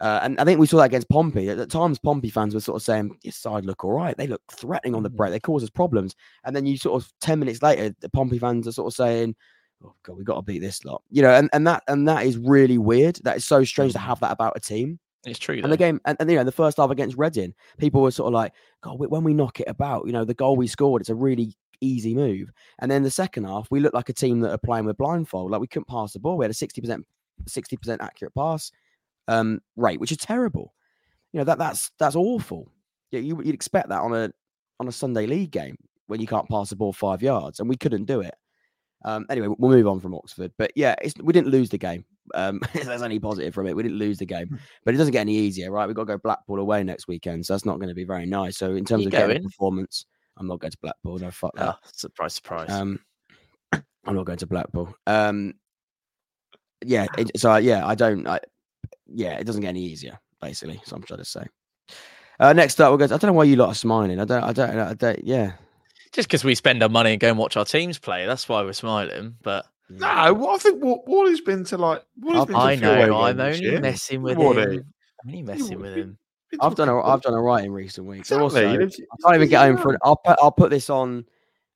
[0.00, 1.48] uh, and I think we saw that against Pompey.
[1.48, 4.16] At, times, Pompey fans were sort of saying, "This side look all right.
[4.16, 5.16] They look threatening on the Mhm.
[5.16, 5.30] break.
[5.32, 8.68] They cause us problems." And then you sort of ten minutes later, the Pompey fans
[8.68, 9.34] are sort of saying,
[9.84, 12.24] "Oh God, we got to beat this lot." You know, and, and that and that
[12.26, 13.16] is really weird.
[13.24, 14.98] That is so strange to have that about a team.
[15.26, 15.56] It's true.
[15.56, 15.68] And though.
[15.70, 18.34] the game, and, and you know, the first half against Reading, people were sort of
[18.34, 21.14] like, "God, when we knock it about, you know, the goal we scored, it's a
[21.14, 24.58] really easy move." And then the second half, we looked like a team that are
[24.58, 25.50] playing with blindfold.
[25.50, 26.36] Like we couldn't pass the ball.
[26.38, 27.04] We had a sixty percent,
[27.48, 28.70] sixty percent accurate pass
[29.28, 30.74] um, rate, which is terrible.
[31.32, 32.72] You know that that's that's awful.
[33.10, 34.30] Yeah, you, you'd expect that on a
[34.80, 37.76] on a Sunday league game when you can't pass the ball five yards, and we
[37.76, 38.34] couldn't do it.
[39.04, 42.04] Um, anyway, we'll move on from Oxford, but yeah, it's, we didn't lose the game.
[42.34, 44.28] Um, if there's any positive from it, we didn't lose the Hmm.
[44.28, 45.86] game, but it doesn't get any easier, right?
[45.86, 48.26] We've got to go Blackpool away next weekend, so that's not going to be very
[48.26, 48.56] nice.
[48.56, 49.42] So in terms You of going?
[49.42, 51.18] performance, I'm not going to Blackpool.
[51.18, 51.68] No, fuck that.
[51.76, 52.70] Oh, surprise, surprise.
[52.70, 52.98] Um,
[53.72, 54.92] I'm not going to Blackpool.
[55.06, 55.54] Um,
[56.84, 57.06] yeah.
[57.16, 58.26] It, so yeah, I don't.
[58.26, 58.40] I,
[59.06, 60.18] yeah, it doesn't get any easier.
[60.40, 61.44] Basically, so I'm trying to say.
[62.40, 63.04] Uh, next up, we'll go.
[63.06, 64.20] I don't know why you lot are smiling.
[64.20, 64.44] I don't.
[64.44, 64.78] I don't.
[64.78, 65.24] I don't.
[65.24, 65.52] Yeah.
[66.12, 68.62] Just because we spend our money and go and watch our teams play, that's why
[68.62, 69.34] we're smiling.
[69.42, 72.04] But No, what I think what Wally's been to like.
[72.20, 73.80] Wally's I've- been to I a know I'm only year.
[73.80, 74.62] messing with Wally.
[74.76, 74.92] him.
[75.24, 76.18] I'm only messing with him.
[76.60, 76.88] I've done.
[76.88, 77.10] A, couple.
[77.10, 78.30] I've done all right in recent weeks.
[78.30, 78.42] Exactly.
[78.42, 78.78] Also, I
[79.22, 79.88] can't even get home for.
[79.88, 79.94] around.
[79.94, 80.38] An, I'll put.
[80.40, 81.24] I'll put this on.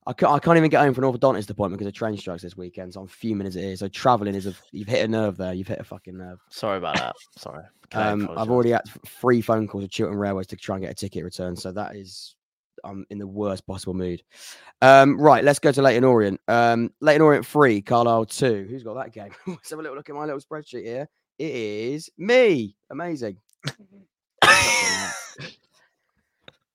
[0.05, 2.43] I can't, I can't even get home for an orthodontist appointment because of train strikes
[2.43, 2.93] this weekend.
[2.93, 3.79] So I'm fuming as it is.
[3.79, 4.53] So traveling is a.
[4.71, 5.53] You've hit a nerve there.
[5.53, 6.39] You've hit a fucking nerve.
[6.49, 7.15] Sorry about that.
[7.37, 7.63] Sorry.
[7.93, 10.91] I Um, I've already had three phone calls with Chiltern Railways to try and get
[10.91, 11.59] a ticket returned.
[11.59, 12.35] So that is
[12.83, 14.23] I'm in the worst possible mood.
[14.81, 16.41] Um, right, let's go to Leyton Orient.
[16.47, 18.67] Um, Leyton Orient three, Carlisle two.
[18.69, 19.31] Who's got that game?
[19.47, 21.07] let's have a little look at my little spreadsheet here.
[21.39, 22.75] It is me.
[22.91, 23.37] Amazing.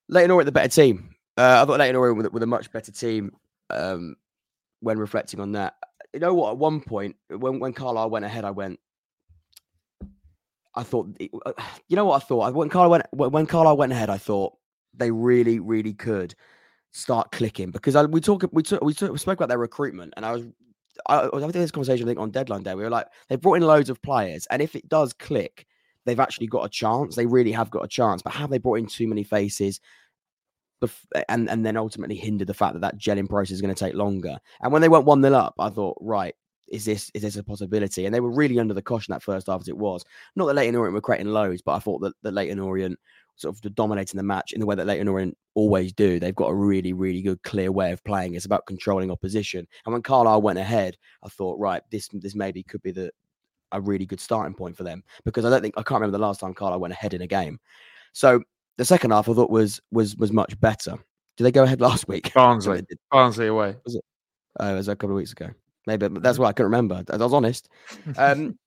[0.09, 1.15] Leyton Orient, the better team.
[1.39, 3.31] Uh, I thought Leyton Orient with, with a much better team.
[3.71, 4.17] Um,
[4.81, 5.77] when reflecting on that,
[6.13, 6.51] you know what?
[6.51, 8.81] At one point, when when Carlisle went ahead, I went.
[10.75, 11.53] I thought, uh,
[11.89, 12.55] you know what I thought?
[12.55, 14.55] When Carlisle went when Carlisle went ahead, I thought
[14.95, 16.35] they really, really could
[16.93, 20.27] start clicking because I, we talk we we, talk, we spoke about their recruitment, and
[20.27, 20.45] I was
[21.07, 22.75] I, I was having this conversation I think on deadline day.
[22.75, 25.67] We were like, they brought in loads of players, and if it does click,
[26.05, 27.15] they've actually got a chance.
[27.15, 28.23] They really have got a chance.
[28.23, 29.81] But have they brought in too many faces?
[31.29, 33.95] And and then ultimately hinder the fact that that gelling process is going to take
[33.95, 34.39] longer.
[34.61, 36.35] And when they went one nil up, I thought, right,
[36.69, 38.07] is this is this a possibility?
[38.07, 40.05] And they were really under the caution that first half as it was.
[40.37, 42.99] Not that Leyton Orient were creating loads, but I thought that, that Leyton Orient
[43.37, 46.19] sort of dominating the match in the way that Leyton Orient always do.
[46.19, 48.35] They've got a really, really good, clear way of playing.
[48.35, 49.67] It's about controlling opposition.
[49.87, 53.11] And when Carlisle went ahead, I thought, right, this this maybe could be the
[53.73, 56.27] a really good starting point for them because I don't think I can't remember the
[56.27, 57.61] last time Carlisle went ahead in a game.
[58.13, 58.43] So
[58.79, 60.97] the second half I thought was was was much better.
[61.37, 62.33] Did they go ahead last week?
[62.35, 62.83] Barnsley.
[63.11, 63.77] Barnsley away.
[63.85, 64.05] Was it?
[64.59, 65.51] Oh, it was a couple of weeks ago.
[65.87, 67.05] Maybe that's why I couldn't remember.
[67.11, 67.69] I was honest.
[68.17, 68.59] Um,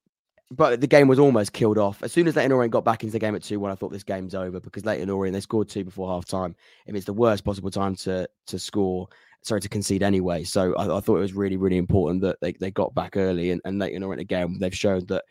[0.53, 2.03] but the game was almost killed off.
[2.03, 3.93] As soon as Leyton Orient got back into the game at 2 1, I thought
[3.93, 6.57] this game's over because Leyton Orient, they scored two before half time.
[6.85, 9.07] It it's the worst possible time to to score,
[9.43, 10.43] sorry, to concede anyway.
[10.43, 13.51] So I, I, thought it was really, really important that they, they got back early.
[13.51, 15.23] And, and Leyton Orient, again, they've shown that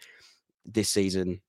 [0.65, 1.43] this season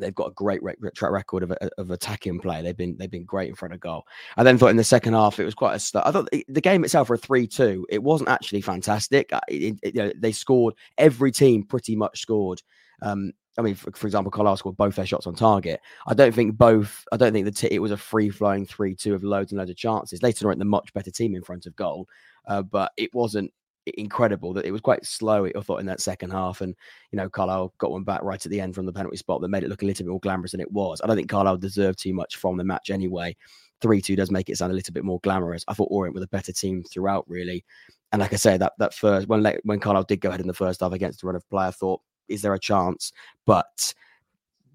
[0.00, 0.60] they've got a great
[0.94, 2.62] track record of, of attacking play.
[2.62, 4.06] They've been they've been great in front of goal.
[4.36, 6.06] I then thought in the second half it was quite a.
[6.06, 7.86] I thought the game itself for a three two.
[7.88, 9.30] It wasn't actually fantastic.
[9.48, 10.74] It, it, you know, they scored.
[10.98, 12.62] Every team pretty much scored.
[13.02, 15.80] Um, I mean, for, for, example, Carlisle scored both their shots on target.
[16.06, 17.04] I don't think both.
[17.12, 19.58] I don't think the t- it was a free flowing three two of loads and
[19.58, 20.22] loads of chances.
[20.22, 22.08] Leyton are the much better team in front of goal,
[22.46, 23.52] uh, but it wasn't
[23.86, 26.60] incredible that it was quite slow, I thought, in that second half.
[26.60, 26.74] And,
[27.12, 29.48] you know, Carlisle got one back right at the end from the penalty spot that
[29.48, 31.00] made it look a little bit more glamorous than it was.
[31.02, 33.36] I don't think Carlisle deserved too much from the match anyway.
[33.80, 35.64] 3 2 does make it sound a little bit more glamorous.
[35.68, 37.64] I thought Orient were a better team throughout, really.
[38.12, 40.54] And like I say, that that first, when, when Carlisle did go ahead in the
[40.54, 43.12] first half against the run of play, I thought, is there a chance?
[43.46, 43.94] But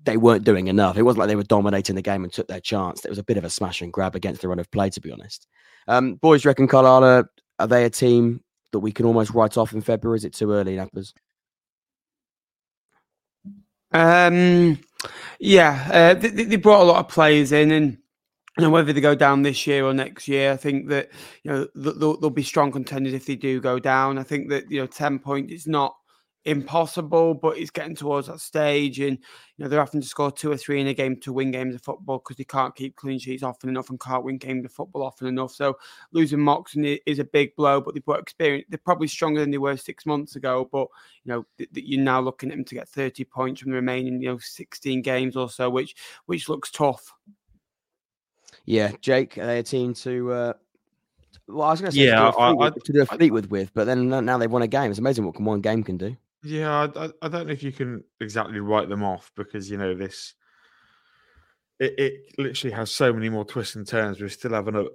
[0.06, 0.98] they weren't doing enough.
[0.98, 3.04] It wasn't like they were dominating the game and took their chance.
[3.04, 5.02] It was a bit of a smash and grab against the run of play, to
[5.02, 5.48] be honest.
[5.88, 8.42] Um, boys, reckon Carlisle are, are they a team
[8.76, 10.18] that we can almost write off in February?
[10.18, 11.14] Is it too early, Nappers?
[13.92, 14.78] Um,
[15.40, 17.98] yeah, uh, they, they, brought a lot of players in, and
[18.58, 21.12] you know whether they go down this year or next year, I think that
[21.44, 24.18] you know they'll, they'll be strong contenders if they do go down.
[24.18, 25.96] I think that you know ten point is not
[26.46, 30.52] impossible, but it's getting towards that stage, and you know they're having to score two
[30.52, 33.20] or three in a game to win games of football because they can't keep clean
[33.20, 35.54] sheets often enough and can't win games of football often enough.
[35.54, 35.78] So
[36.12, 38.66] losing Moxon is a big blow, but they've got experience.
[38.70, 40.88] They're probably stronger than they were six months ago, but
[41.24, 43.76] you know th- th- you're now looking at them to get 30 points from the
[43.76, 45.96] remaining you know 16 games or so, which
[46.28, 47.12] which looks tough.
[48.66, 50.32] Yeah, Jake, are they a team to?
[50.32, 50.54] Uh...
[51.48, 53.74] Well, I was going to say yeah, to do a to do a Fleetwood with,
[53.74, 54.90] but then now they've won a game.
[54.90, 56.18] It's amazing what one game can do.
[56.46, 59.96] Yeah, I, I don't know if you can exactly write them off because you know
[59.96, 60.36] this.
[61.80, 64.22] It, it literally has so many more twists and turns.
[64.22, 64.90] We still have another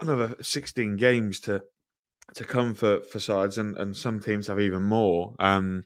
[0.00, 1.62] another sixteen games to
[2.34, 5.34] to come for for sides, and and some teams have even more.
[5.38, 5.84] Um,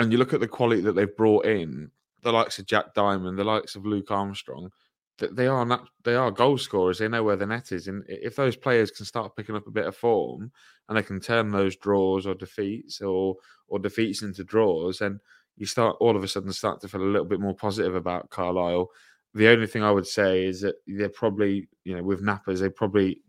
[0.00, 1.92] and you look at the quality that they've brought in,
[2.22, 4.70] the likes of Jack Diamond, the likes of Luke Armstrong.
[5.18, 6.98] They are not they are goal scorers.
[6.98, 9.70] They know where the net is, and if those players can start picking up a
[9.70, 10.50] bit of form,
[10.88, 13.36] and they can turn those draws or defeats or
[13.68, 15.20] or defeats into draws, and
[15.56, 18.30] you start all of a sudden start to feel a little bit more positive about
[18.30, 18.90] Carlisle.
[19.34, 22.68] The only thing I would say is that they're probably, you know, with Nappers, they
[22.68, 23.20] probably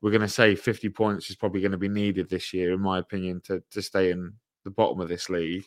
[0.00, 2.80] we're going to say 50 points is probably going to be needed this year, in
[2.80, 4.32] my opinion, to to stay in
[4.64, 5.66] the bottom of this league.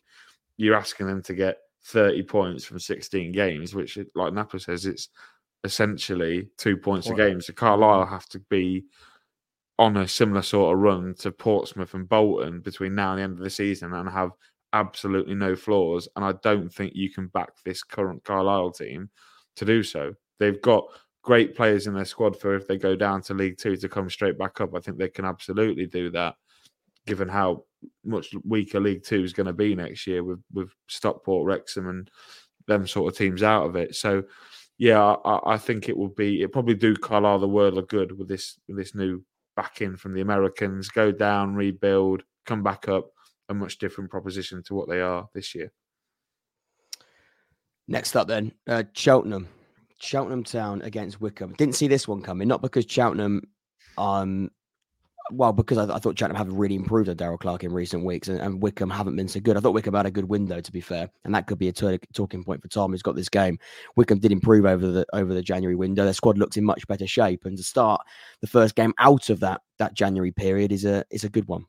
[0.57, 5.09] You're asking them to get 30 points from 16 games, which, like Napper says, it's
[5.63, 7.41] essentially two points a game.
[7.41, 8.85] So Carlisle have to be
[9.77, 13.37] on a similar sort of run to Portsmouth and Bolton between now and the end
[13.37, 14.31] of the season and have
[14.73, 16.07] absolutely no flaws.
[16.15, 19.09] And I don't think you can back this current Carlisle team
[19.55, 20.13] to do so.
[20.39, 20.85] They've got
[21.23, 24.09] great players in their squad for if they go down to League Two to come
[24.09, 24.75] straight back up.
[24.75, 26.35] I think they can absolutely do that,
[27.05, 27.65] given how
[28.03, 32.09] much weaker League Two is going to be next year with with Stockport, Wrexham, and
[32.67, 33.95] them sort of teams out of it.
[33.95, 34.23] So,
[34.81, 38.17] yeah, I, I think it will be it probably do Carlisle the world of good
[38.17, 39.23] with this with this new
[39.55, 43.11] back in from the Americans, go down, rebuild, come back up,
[43.49, 45.71] a much different proposition to what they are this year.
[47.87, 49.47] Next up, then, uh, Cheltenham.
[49.99, 51.53] Cheltenham Town against Wycombe.
[51.59, 53.43] Didn't see this one coming, not because Cheltenham
[53.99, 54.49] Um,
[55.31, 58.27] well, because I, I thought Cheltenham have really improved on Darrell Clarke in recent weeks,
[58.27, 59.57] and, and, Wycombe haven't been so good.
[59.57, 61.71] I thought Wycombe had a good window, to be fair, and that could be a
[61.71, 63.57] t- talking point for Tom, who's got this game.
[63.95, 66.03] Wycombe did improve over the over the January window.
[66.03, 68.01] Their squad looks in much better shape, and to start
[68.41, 71.65] the first game out of that that January period is a is a good one.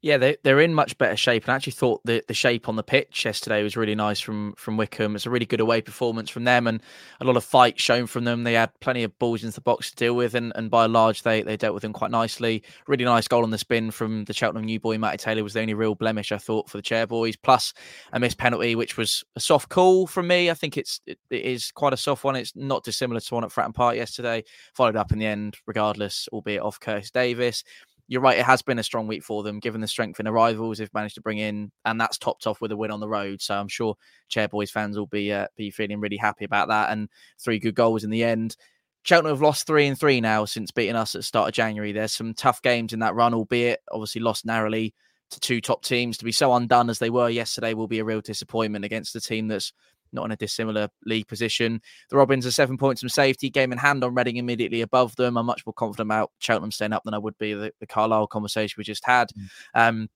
[0.00, 1.44] Yeah, they, they're in much better shape.
[1.44, 4.54] And I actually thought the, the shape on the pitch yesterday was really nice from
[4.56, 5.16] from Wycombe.
[5.16, 6.80] It's a really good away performance from them and
[7.20, 8.44] a lot of fight shown from them.
[8.44, 10.92] They had plenty of balls into the box to deal with, and, and by and
[10.92, 12.62] large, they, they dealt with them quite nicely.
[12.86, 15.60] Really nice goal on the spin from the Cheltenham new boy, Matty Taylor, was the
[15.60, 17.36] only real blemish, I thought, for the Chairboys.
[17.42, 17.74] Plus
[18.12, 20.50] a missed penalty, which was a soft call from me.
[20.50, 22.36] I think it's it, it is quite a soft one.
[22.36, 24.44] It's not dissimilar to one at Fratton Park yesterday.
[24.74, 27.64] Followed up in the end, regardless, albeit off Curtis Davies
[28.08, 28.38] you're right.
[28.38, 31.16] It has been a strong week for them, given the strength in arrivals they've managed
[31.16, 33.42] to bring in, and that's topped off with a win on the road.
[33.42, 33.96] So I'm sure
[34.30, 36.90] Chairboys fans will be uh, be feeling really happy about that.
[36.90, 38.56] And three good goals in the end.
[39.02, 41.92] Cheltenham have lost three and three now since beating us at the start of January.
[41.92, 44.94] There's some tough games in that run, albeit obviously lost narrowly
[45.30, 46.16] to two top teams.
[46.18, 49.20] To be so undone as they were yesterday will be a real disappointment against a
[49.20, 49.72] team that's
[50.12, 51.80] not in a dissimilar league position.
[52.10, 55.36] The Robins are seven points from safety, game in hand on Reading immediately above them.
[55.36, 58.28] I'm much more confident about Cheltenham staying up than I would be the, the Carlisle
[58.28, 59.30] conversation we just had.
[59.30, 59.48] Mm.
[59.74, 60.10] Um,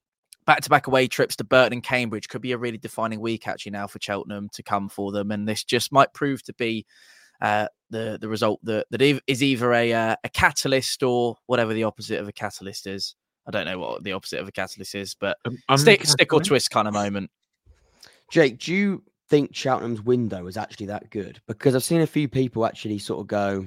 [0.46, 3.46] back to back away trips to Burton and Cambridge could be a really defining week
[3.46, 6.86] actually now for Cheltenham to come for them, and this just might prove to be.
[7.40, 11.82] Uh, the the result that that is either a uh, a catalyst or whatever the
[11.82, 13.16] opposite of a catalyst is.
[13.46, 16.40] I don't know what the opposite of a catalyst is, but um, stick, stick or
[16.40, 17.30] twist kind of moment.
[18.30, 19.02] Jake, do you
[19.32, 23.20] think Cheltenham's window was actually that good because I've seen a few people actually sort
[23.20, 23.66] of go.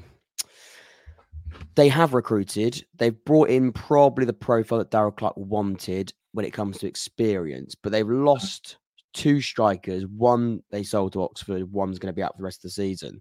[1.73, 2.85] They have recruited.
[2.99, 7.73] They've brought in probably the profile that Darrell Clarke wanted when it comes to experience,
[7.73, 8.77] but they've lost
[9.15, 10.05] two strikers.
[10.05, 11.71] One they sold to Oxford.
[11.71, 13.19] One's going to be out for the rest of the season.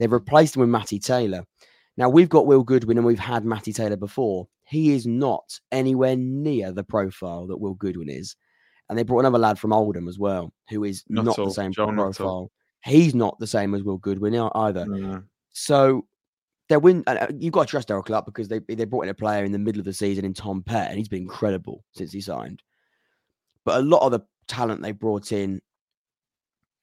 [0.00, 1.44] They've replaced him with Matty Taylor.
[1.96, 4.48] Now we've got Will Goodwin and we've had Matty Taylor before.
[4.64, 8.34] He is not anywhere near the profile that Will Goodwin is.
[8.88, 11.72] And they brought another lad from Oldham as well, who is not, not the same
[11.72, 12.50] John profile.
[12.84, 14.86] He's not the same as Will Goodwin either.
[14.86, 15.22] No.
[15.52, 16.06] So
[16.68, 17.02] they win.
[17.06, 19.52] Uh, you've got to trust Darrell Clarke because they they brought in a player in
[19.52, 22.62] the middle of the season in Tom Pett, and he's been incredible since he signed.
[23.64, 25.60] But a lot of the talent they brought in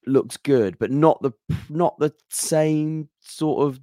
[0.06, 1.32] looks good, but not the
[1.70, 3.80] not the same sort of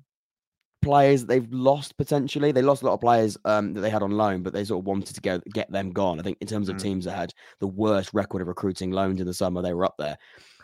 [0.82, 2.52] players that they've lost potentially.
[2.52, 4.80] They lost a lot of players um, that they had on loan, but they sort
[4.80, 6.18] of wanted to go get them gone.
[6.18, 6.82] I think in terms of mm.
[6.82, 9.96] teams that had the worst record of recruiting loans in the summer, they were up
[9.98, 10.16] there.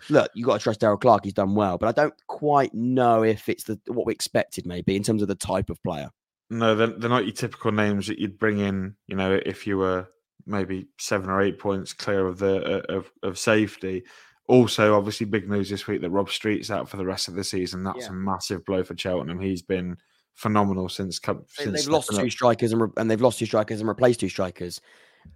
[0.08, 3.22] Look, you got to trust Darrell Clarke; he's done well, but I don't quite know
[3.24, 6.10] if it's the what we expected, maybe in terms of the type of player.
[6.48, 8.94] No, they're, they're not your typical names that you'd bring in.
[9.08, 10.08] You know, if you were
[10.46, 14.04] maybe seven or eight points clear of the uh, of, of safety.
[14.48, 17.44] Also, obviously, big news this week that Rob Street's out for the rest of the
[17.44, 17.82] season.
[17.82, 18.10] That's yeah.
[18.10, 19.40] a massive blow for Cheltenham.
[19.40, 19.96] He's been
[20.34, 21.20] phenomenal since.
[21.48, 24.28] since they've lost two strikers and, re- and they've lost two strikers and replaced two
[24.28, 24.80] strikers.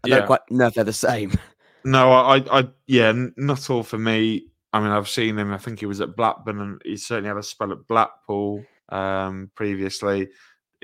[0.05, 0.19] I yeah.
[0.19, 1.33] don't quite know if they're the same.
[1.83, 4.49] No, I, I, yeah, not all for me.
[4.73, 5.53] I mean, I've seen him.
[5.53, 9.51] I think he was at Blackburn, and he certainly had a spell at Blackpool um,
[9.55, 10.29] previously.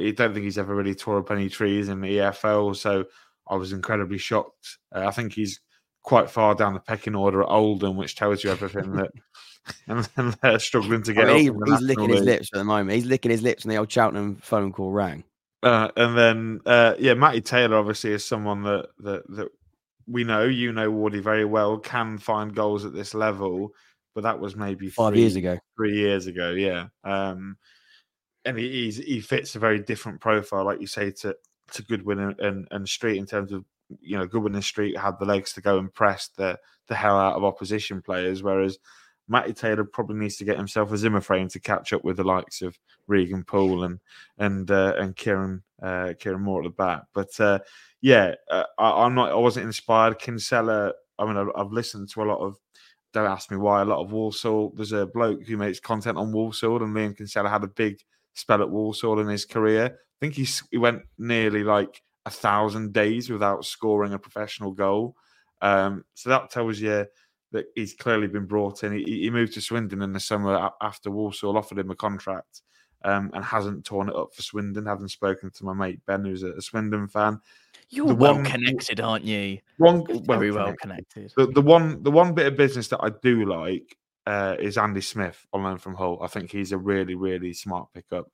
[0.01, 3.05] I don't think he's ever really tore up any trees in the EFL, so
[3.49, 4.79] I was incredibly shocked.
[4.95, 5.61] Uh, I think he's
[6.07, 9.11] quite far down the pecking order at Oldham, which tells you everything that.
[9.89, 11.29] and, and they're struggling to get.
[11.29, 12.17] I mean, he, he's licking league.
[12.17, 12.95] his lips at the moment.
[12.95, 15.25] He's licking his lips, and the old Cheltenham phone call rang.
[15.63, 19.49] Uh, and then, uh, yeah, Matty Taylor obviously is someone that that that
[20.07, 20.45] we know.
[20.45, 21.79] You know Wardy very well.
[21.79, 23.73] Can find goals at this level,
[24.15, 25.59] but that was maybe five three, years ago.
[25.77, 26.87] Three years ago, yeah.
[27.03, 27.57] Um,
[28.45, 31.37] and he he fits a very different profile, like you say, to
[31.73, 33.65] to Goodwin and, and, and Street in terms of
[34.01, 37.19] you know, Goodwin and Street had the legs to go and press the the hell
[37.19, 38.79] out of opposition players, whereas
[39.29, 42.25] Matty Taylor probably needs to get himself a Zimmer frame to catch up with the
[42.25, 43.99] likes of Regan Poole and
[44.39, 47.03] and uh, and Kieran uh, Kieran Moore at the back.
[47.13, 47.59] But uh,
[48.01, 49.33] yeah, uh, I, am not.
[49.33, 50.19] I wasn't inspired.
[50.19, 50.93] Kinsella.
[51.19, 52.57] I mean, I've, I've, listened to a lot of.
[53.13, 53.83] Don't ask me why.
[53.83, 54.73] A lot of Walsall.
[54.77, 58.01] There's a bloke who makes content on Walsall, and Liam Kinsella had a big
[58.35, 59.87] spell at Walsall in his career.
[59.87, 65.17] I think he he went nearly like a thousand days without scoring a professional goal.
[65.63, 67.07] Um, so that tells you
[67.53, 68.93] that he's clearly been brought in.
[68.93, 72.63] He, he, moved to Swindon in the summer after Walsall offered him a contract
[73.05, 74.85] um, and hasn't torn it up for Swindon.
[74.85, 77.41] Having spoken to my mate Ben, who's a, Swindon fan.
[77.89, 79.59] You're the well one, connected, aren't you?
[79.79, 81.33] One, well very well connected.
[81.37, 83.97] The, the, one, the one bit of business that I do like
[84.27, 86.19] uh, is Andy Smith on loan from Hull.
[86.21, 88.29] I think he's a really, really smart pickup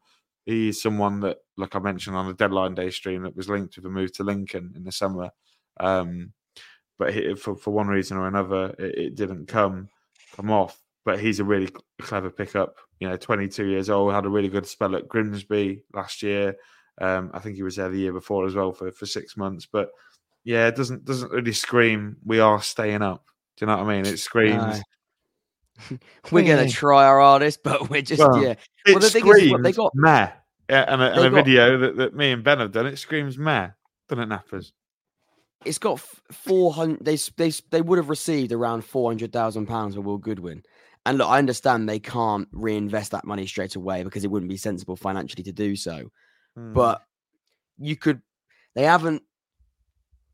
[0.45, 3.87] he's someone that, like I mentioned on the deadline day stream, that was linked with
[3.87, 5.31] a move to Lincoln in the summer.
[5.79, 6.33] Um,
[6.99, 9.89] but he, for for one reason or another, it, it, didn't come
[10.37, 10.81] come off.
[11.05, 11.69] But he's a really
[12.01, 12.77] clever pickup.
[13.01, 16.55] You know, 22 years old, had a really good spell at Grimsby last year.
[17.01, 19.67] Um, I think he was there the year before as well for, for six months.
[19.67, 19.91] But
[20.45, 23.25] yeah, it doesn't doesn't really scream we are staying up.
[23.57, 24.07] Do you know what I mean?
[24.07, 24.79] It screams.
[24.79, 24.83] No.
[26.31, 28.55] we're gonna try our hardest, but we're just Well, yeah.
[28.87, 30.31] It Well, the thing is, what they got- meh.
[30.71, 32.87] Yeah, and a, and a got- video that, that me and Ben have done.
[32.87, 33.71] It screams meh.
[34.09, 34.73] Doesn't it, Nappers?
[35.65, 37.05] It's got four hundred.
[37.05, 40.63] They they they would have received around four hundred thousand pounds for Will Goodwin.
[41.05, 44.57] And look, I understand they can't reinvest that money straight away because it wouldn't be
[44.57, 46.11] sensible financially to do so.
[46.57, 46.73] Hmm.
[46.73, 47.03] But
[47.79, 48.23] you could.
[48.75, 49.23] They haven't.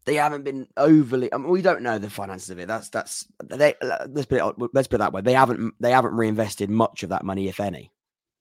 [0.04, 1.32] They haven't been overly.
[1.32, 2.68] I mean, we don't know the finances of it.
[2.68, 3.26] That's that's.
[3.44, 4.70] They let's put it.
[4.72, 5.20] Let's put it that way.
[5.20, 5.74] They haven't.
[5.80, 7.92] They haven't reinvested much of that money, if any.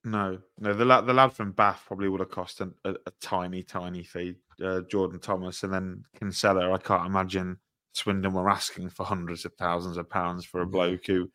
[0.04, 0.74] No, no.
[0.74, 4.04] The lad, the lad from Bath probably would have cost an, a, a tiny, tiny
[4.04, 4.36] fee.
[4.64, 6.72] Uh, Jordan Thomas and then Kinsella.
[6.72, 7.58] I can't imagine
[7.94, 11.30] Swindon were asking for hundreds of thousands of pounds for a bloke who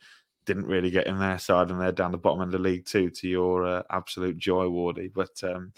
[0.46, 3.10] didn't really get in their side and they're down the bottom of the league too.
[3.10, 5.12] To your uh, absolute joy, Wardy.
[5.12, 5.72] But um,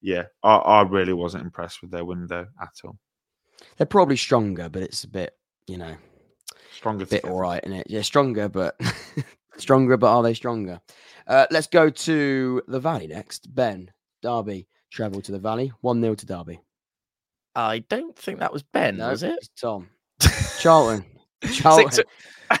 [0.00, 2.98] yeah, I, I really wasn't impressed with their window at all.
[3.76, 5.36] They're probably stronger, but it's a bit.
[5.66, 5.96] You know.
[6.76, 7.32] Stronger, bit together.
[7.32, 7.86] all right in it.
[7.88, 8.78] Yeah, stronger, but
[9.56, 10.80] stronger, but are they stronger?
[11.26, 13.54] Uh, let's go to the Valley next.
[13.54, 13.90] Ben,
[14.22, 15.72] Derby, travel to the Valley.
[15.80, 16.60] 1 0 to Derby.
[17.54, 19.36] I don't think that was Ben, No, was it?
[19.38, 19.88] it's Tom.
[20.58, 21.04] Charlton.
[21.52, 21.90] Charlton.
[21.92, 22.60] Six,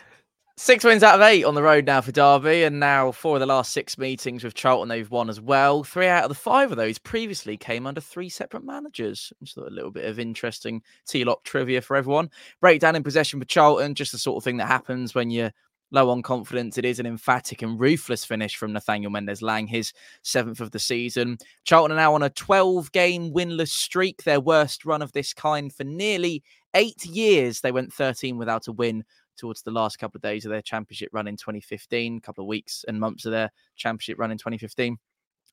[0.56, 3.40] six wins out of eight on the road now for Derby, and now four of
[3.40, 5.82] the last six meetings with Charlton they've won as well.
[5.82, 9.32] Three out of the five of those previously came under three separate managers.
[9.42, 12.30] Just a little bit of interesting TLOP trivia for everyone.
[12.60, 15.52] Breakdown in possession for Charlton, just the sort of thing that happens when you're
[15.90, 16.76] low on confidence.
[16.76, 19.92] It is an emphatic and ruthless finish from Nathaniel Mendez-Laing, his
[20.22, 21.38] seventh of the season.
[21.64, 25.72] Charlton are now on a 12 game winless streak, their worst run of this kind
[25.72, 26.42] for nearly
[26.74, 27.60] eight years.
[27.60, 29.04] They went 13 without a win
[29.36, 32.48] towards the last couple of days of their championship run in 2015, a couple of
[32.48, 34.98] weeks and months of their championship run in 2015.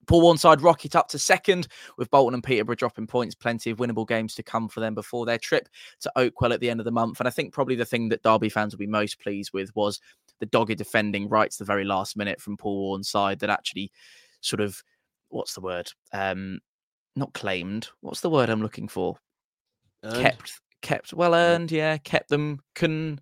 [0.08, 1.68] Paul Warne's side rocket up to second
[1.98, 3.36] with Bolton and Peterborough dropping points.
[3.36, 5.70] Plenty of winnable games to come for them before their trip
[6.00, 7.20] to Oakwell at the end of the month.
[7.20, 10.02] And I think probably the thing that Derby fans will be most pleased with was
[10.40, 13.92] the dogged defending right to the very last minute from Paul Warne's side that actually
[14.42, 14.82] sort of,
[15.30, 15.92] what's the word?
[16.14, 16.62] Um,
[17.16, 17.90] not claimed.
[18.02, 19.18] What's the word I'm looking for?
[20.04, 20.22] Earned.
[20.22, 23.22] kept kept well earned yeah kept them can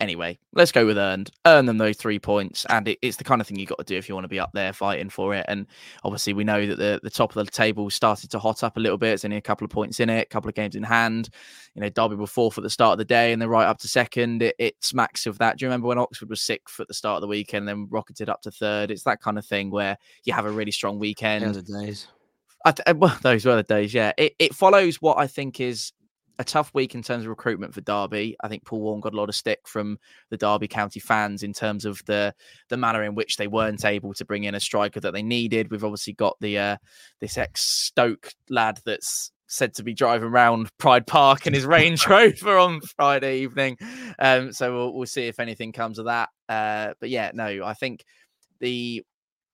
[0.00, 1.30] anyway let's go with earned.
[1.46, 3.84] Earn them those three points and it, it's the kind of thing you've got to
[3.84, 5.44] do if you want to be up there fighting for it.
[5.48, 5.66] And
[6.04, 8.80] obviously we know that the, the top of the table started to hot up a
[8.80, 9.12] little bit.
[9.12, 11.30] It's only a couple of points in it a couple of games in hand.
[11.74, 13.78] You know derby were fourth at the start of the day and they're right up
[13.78, 14.42] to second.
[14.42, 15.58] It, it smacks of that.
[15.58, 18.28] Do you remember when oxford was sixth at the start of the weekend then rocketed
[18.28, 18.90] up to third?
[18.90, 21.44] It's that kind of thing where you have a really strong weekend.
[21.44, 22.08] Those are days.
[22.64, 23.94] I th- well, those were the days.
[23.94, 25.92] Yeah, it, it follows what I think is
[26.40, 28.34] a tough week in terms of recruitment for Derby.
[28.40, 29.98] I think Paul Warne got a lot of stick from
[30.30, 32.34] the Derby County fans in terms of the
[32.70, 35.70] the manner in which they weren't able to bring in a striker that they needed.
[35.70, 36.76] We've obviously got the uh,
[37.20, 42.04] this ex Stoke lad that's said to be driving around Pride Park in his Range
[42.08, 43.76] Rover on Friday evening.
[44.18, 46.30] Um, so we'll, we'll see if anything comes of that.
[46.48, 48.04] Uh, but yeah, no, I think
[48.60, 49.04] the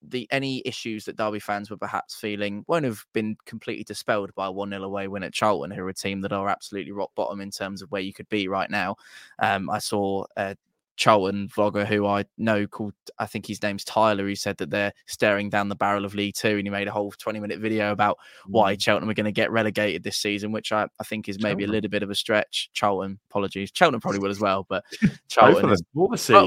[0.09, 4.47] the any issues that Derby fans were perhaps feeling won't have been completely dispelled by
[4.47, 7.11] a 1 0 away win at Charlton, who are a team that are absolutely rock
[7.15, 8.97] bottom in terms of where you could be right now.
[9.39, 10.57] Um, I saw a
[10.97, 14.93] Charlton vlogger who I know called, I think his name's Tyler, who said that they're
[15.07, 17.93] staring down the barrel of League Two, and he made a whole 20 minute video
[17.93, 21.43] about why Cheltenham are going to get relegated this season, which I, I think is
[21.43, 22.71] maybe a little bit of a stretch.
[22.73, 23.71] Charlton, apologies.
[23.73, 24.85] Cheltenham probably will as well, but
[25.29, 25.75] Charlton.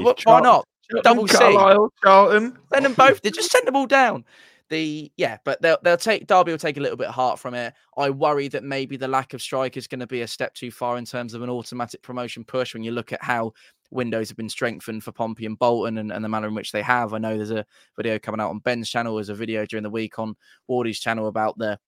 [0.02, 0.66] Well, why not?
[1.02, 1.36] Double C.
[1.36, 2.58] Oh, Carlisle, Charlton.
[2.72, 3.22] Send them both.
[3.22, 4.24] They just send them all down.
[4.68, 7.54] The yeah, but they'll they'll take Derby will take a little bit of heart from
[7.54, 7.74] it.
[7.96, 10.70] I worry that maybe the lack of strike is going to be a step too
[10.70, 12.72] far in terms of an automatic promotion push.
[12.72, 13.52] When you look at how
[13.90, 16.82] windows have been strengthened for Pompey and Bolton and, and the manner in which they
[16.82, 17.12] have.
[17.12, 17.66] I know there's a
[17.96, 19.16] video coming out on Ben's channel.
[19.16, 20.36] There's a video during the week on
[20.68, 21.78] Wardy's channel about the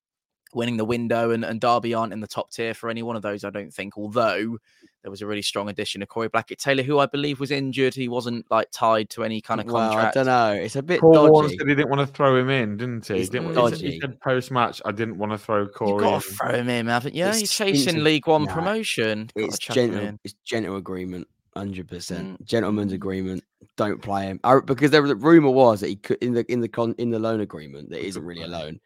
[0.54, 3.22] winning the window and, and Derby aren't in the top tier for any one of
[3.22, 3.96] those, I don't think.
[3.96, 4.58] Although
[5.02, 7.94] there was a really strong addition of Corey Blackett Taylor, who I believe was injured.
[7.94, 10.52] He wasn't like tied to any kind of Well, I don't know.
[10.52, 11.56] It's a bit Paul Warne dodgy.
[11.58, 13.14] said he didn't want to throw him in, didn't he?
[13.18, 15.90] He's Didn't, he, said, he said post match, I didn't want to throw Corey.
[15.90, 16.20] You've Corey got in.
[16.20, 17.26] to throw him in, haven't you?
[17.26, 19.30] It's He's chasing gentle- League One Nah, promotion.
[19.34, 20.18] It's chuck him gentle.
[20.24, 21.26] It's gentle agreement.
[21.56, 22.44] Hundred percent, Mm.
[22.46, 23.44] gentleman's agreement.
[23.76, 26.50] Don't play him I, because there was a rumor was that he could in the
[26.50, 28.80] in the con in the loan agreement that He isn't really a loan.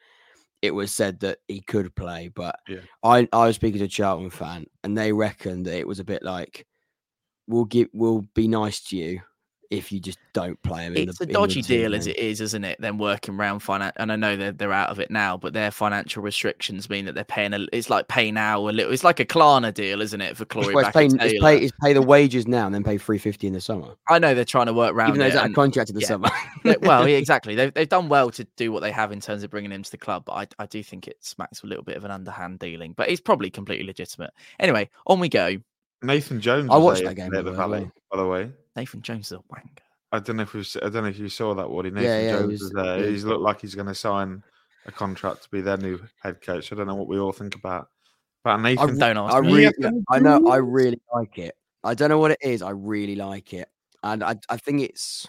[0.63, 2.81] It was said that he could play, but Yeah.
[3.03, 6.05] I I was speaking to a Charlton fan, and they reckon that it was a
[6.05, 6.67] bit like,
[7.47, 9.21] "We'll give, we'll be nice to you
[9.71, 10.97] if you just don't play him.
[10.97, 12.81] In It's the, a in the dodgy deal as it is, isn't it?
[12.81, 15.71] Then working around finance, and I know they're they're out of it now, but their
[15.71, 17.55] financial restrictions mean that they're paying.
[17.55, 18.93] A, it's like pay now a little.
[18.93, 20.37] It's like a Klarna deal, isn't it?
[20.37, 21.31] For Chloe it's, paying, Taylor.
[21.31, 23.95] it's, pay, it's pay the wages now and then pay three fifty in the summer,
[24.09, 25.33] I know they're trying to work around even though it.
[25.33, 26.09] he's out of contract in the yeah.
[26.09, 26.29] summer.
[26.83, 27.55] Well, yeah, exactly.
[27.55, 29.91] They've they've done well to do what they have in terms of bringing him to
[29.91, 32.59] the club, but I I do think it smacks a little bit of an underhand
[32.59, 32.93] dealing.
[32.93, 34.31] But it's probably completely legitimate.
[34.59, 35.57] Anyway, on we go.
[36.03, 36.69] Nathan Jones.
[36.71, 38.51] I watched that game, yesterday at by the the way, by the way.
[38.77, 39.79] Nathan Jones is a wanker.
[40.12, 41.91] I don't know if we've, I don't know if you saw that, Woody.
[41.91, 42.99] Nathan Yeah, yeah, he Jones was- was, there.
[43.01, 43.07] yeah.
[43.07, 44.43] He's looked like he's going to sign
[44.87, 46.72] a contract to be their new head coach.
[46.72, 47.89] I don't know what we all think about
[48.45, 48.99] about I, Nathan.
[48.99, 49.53] Don't ask I me.
[49.53, 51.57] really, I know, I really like it.
[51.83, 52.62] I don't know what it is.
[52.62, 53.68] I really like it,
[54.05, 55.27] and I, I think it's.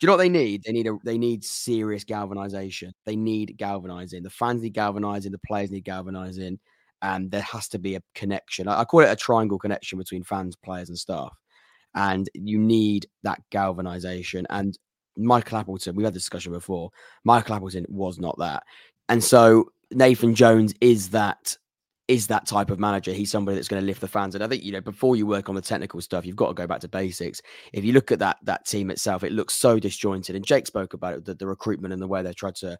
[0.00, 0.62] Do you know what they need?
[0.64, 2.92] They need a, they need serious galvanization.
[3.06, 4.22] They need galvanizing.
[4.22, 5.30] The fans need galvanizing.
[5.32, 6.58] The players need galvanizing,
[7.00, 8.68] and there has to be a connection.
[8.68, 11.32] I, I call it a triangle connection between fans, players, and staff.
[11.94, 14.46] And you need that galvanization.
[14.50, 14.78] And
[15.16, 16.90] Michael Appleton, we've had this discussion before.
[17.24, 18.64] Michael Appleton was not that,
[19.08, 21.56] and so Nathan Jones is that
[22.06, 23.12] is that type of manager.
[23.12, 24.34] He's somebody that's going to lift the fans.
[24.34, 26.54] And I think, you know, before you work on the technical stuff, you've got to
[26.54, 27.40] go back to basics.
[27.72, 30.36] If you look at that that team itself, it looks so disjointed.
[30.36, 32.78] And Jake spoke about it, the, the recruitment and the way they tried to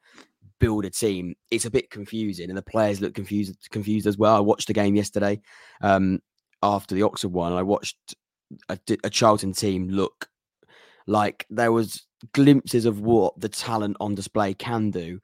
[0.60, 1.34] build a team.
[1.50, 4.36] It's a bit confusing, and the players look confused confused as well.
[4.36, 5.40] I watched the game yesterday
[5.80, 6.20] um,
[6.62, 8.14] after the Oxford one, I watched
[8.68, 10.28] a, a Charlton team look.
[11.06, 15.20] Like there was glimpses of what the talent on display can do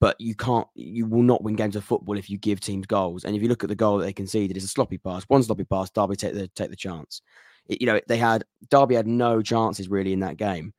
[0.00, 3.24] but you can't you will not win games of football if you give teams goals.
[3.24, 5.42] And if you look at the goal that they conceded it's a sloppy pass one
[5.42, 7.20] sloppy pass derby take the take the chance.
[7.68, 10.72] It- you know they had derby had no chances really in that game.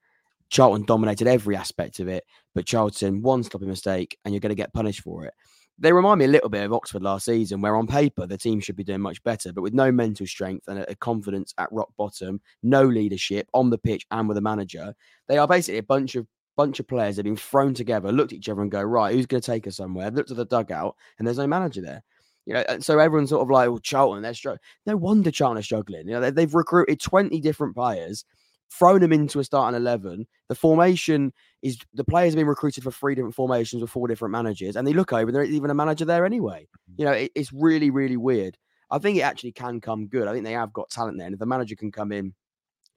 [0.50, 2.24] Charlton dominated every aspect of it
[2.56, 5.34] but charlton one sloppy mistake and you're going to get punished for it
[5.80, 8.60] they remind me a little bit of oxford last season where on paper the team
[8.60, 11.90] should be doing much better but with no mental strength and a, confidence at rock
[11.98, 14.94] bottom no leadership on the pitch and with a manager
[15.28, 16.28] they are basically a bunch of
[16.60, 19.16] bunch of players that have been thrown together, looked at each other and go, right,
[19.16, 20.12] who's going to take us somewhere?
[20.12, 22.04] Looked at the dugout and there's no manager there.
[22.46, 24.60] You know, so everyone's sort of like, well, Charlton, they're struggling.
[24.86, 26.10] No wonder Charlton are struggling.
[26.10, 28.26] You know, they've recruited 20 different players,
[28.72, 30.28] thrown them into a starting 11.
[30.48, 34.32] The formation is the players have been recruited for three different formations with four different
[34.32, 36.68] managers, and they look over, there isn't even a manager there anyway.
[36.92, 37.00] Mm.
[37.00, 38.58] You know, it, it's really, really weird.
[38.92, 40.28] I think it actually can come good.
[40.28, 41.28] I think they have got talent there.
[41.28, 42.34] And if the manager can come in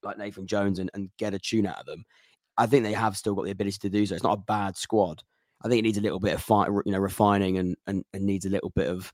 [0.03, 2.05] like Nathan Jones and, and get a tune out of them,
[2.57, 4.15] I think they have still got the ability to do so.
[4.15, 5.23] It's not a bad squad.
[5.63, 8.25] I think it needs a little bit of fight, you know, refining and and, and
[8.25, 9.13] needs a little bit of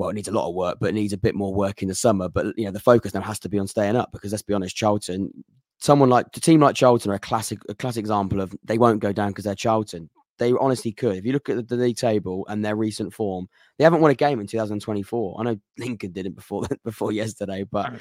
[0.00, 1.88] well, it needs a lot of work, but it needs a bit more work in
[1.88, 2.28] the summer.
[2.28, 4.54] But you know, the focus now has to be on staying up because let's be
[4.54, 5.44] honest, Charlton,
[5.78, 9.00] someone like the team like Charlton are a classic a classic example of they won't
[9.00, 10.08] go down because they're Charlton.
[10.38, 11.16] They honestly could.
[11.16, 13.46] If you look at the, the league table and their recent form,
[13.76, 15.36] they haven't won a game in 2024.
[15.38, 17.92] I know Lincoln did it before before yesterday, but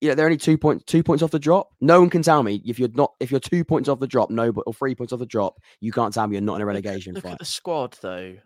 [0.00, 1.70] you know, they're only two points two points off the drop.
[1.80, 4.30] No one can tell me if you're not if you're two points off the drop,
[4.30, 6.62] no, but or three points off the drop, you can't tell me you're not in
[6.62, 7.32] a Look at- relegation Look fight.
[7.34, 8.36] at the squad, though.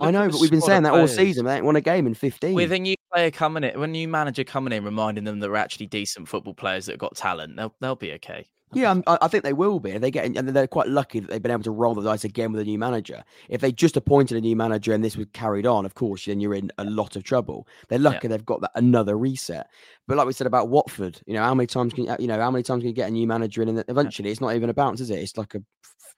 [0.00, 1.14] I know, but we've been saying that all players.
[1.14, 1.44] season.
[1.46, 2.54] They ain't won a game in 15.
[2.54, 5.46] With a new player coming in, when a new manager coming in, reminding them that
[5.46, 8.46] they're actually decent football players that have got talent, they'll they'll be okay.
[8.72, 9.96] yeah, I'm- I, think they will be.
[9.98, 12.50] They get, and they're quite lucky that they've been able to roll the dice again
[12.50, 13.22] with a new manager.
[13.48, 16.40] If they just appointed a new manager and this was carried on, of course, then
[16.40, 17.68] you're in a lot of trouble.
[17.88, 19.68] They're lucky they've got that another reset.
[20.08, 22.40] But like we said about Watford, you know, how many times can you, you know,
[22.40, 24.70] how many times can you get a new manager in, and eventually it's not even
[24.70, 25.20] a bounce, is it?
[25.20, 25.58] It's like a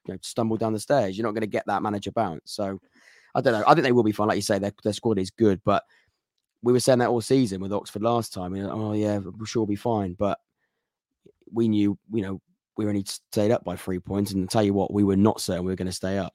[0.06, 1.18] you know, stumble down the stairs.
[1.18, 2.52] You're not going to get that manager bounce.
[2.52, 2.80] So
[3.36, 3.64] I don't know.
[3.66, 4.28] I think they will be fine.
[4.28, 5.84] Like you say, their their squad is good, but
[6.62, 8.56] we were saying that all season with Oxford last time.
[8.56, 10.38] You know, oh yeah, we're sure we'll be fine, but
[11.52, 12.40] we knew, you know,
[12.76, 14.32] we only stayed up by three points.
[14.32, 16.34] And tell you what, we were not certain we were going to stay up.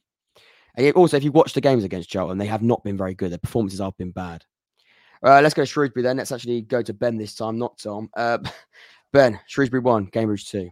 [0.76, 3.32] And also, if you watch the games against Charlton, they have not been very good.
[3.32, 4.46] Their performances have been bad.
[5.24, 6.18] Uh, let's go to Shrewsbury then.
[6.18, 8.10] Let's actually go to Ben this time, not Tom.
[8.16, 8.38] Uh,
[9.12, 10.70] ben, Shrewsbury one, Cambridge two.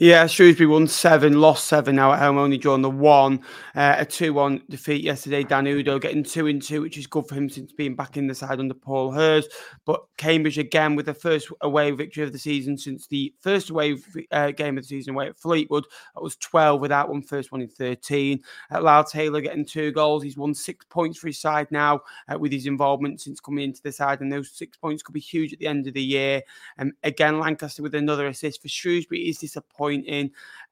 [0.00, 3.40] Yeah, Shrewsbury won seven, lost seven now at home, only drawn the one.
[3.76, 5.44] Uh, a 2 1 defeat yesterday.
[5.44, 8.26] Dan Udoh getting two and two, which is good for him since being back in
[8.26, 9.52] the side under Paul Hurst.
[9.84, 13.96] But Cambridge again with the first away victory of the season since the first away
[14.32, 15.84] uh, game of the season away at Fleetwood.
[16.14, 18.42] That was 12 without one, first one in 13.
[18.72, 20.24] Uh, Lyle Taylor getting two goals.
[20.24, 23.82] He's won six points for his side now uh, with his involvement since coming into
[23.82, 24.20] the side.
[24.20, 26.42] And those six points could be huge at the end of the year.
[26.78, 29.83] And again, Lancaster with another assist for Shrewsbury is disappointing.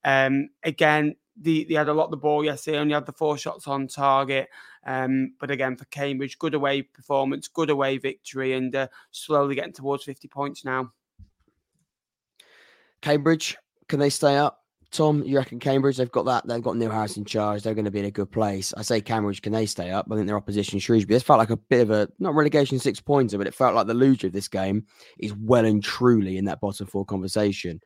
[0.04, 3.38] Um, again, the, they had a lot of the ball yesterday, only had the four
[3.38, 4.48] shots on target.
[4.84, 9.72] Um, but again, for Cambridge, good away performance, good away victory, and uh, slowly getting
[9.72, 10.92] towards 50 points now.
[13.00, 13.56] Cambridge,
[13.88, 14.62] can they stay up?
[14.92, 15.96] Tom, you reckon Cambridge?
[15.96, 16.46] They've got that.
[16.46, 17.62] They've got Harris in charge.
[17.62, 18.74] They're going to be in a good place.
[18.76, 20.06] I say Cambridge, can they stay up?
[20.10, 21.16] I think their opposition, Shrewsbury.
[21.16, 23.86] This felt like a bit of a not relegation six pointer, but it felt like
[23.86, 24.84] the loser of this game
[25.18, 27.80] is well and truly in that bottom four conversation.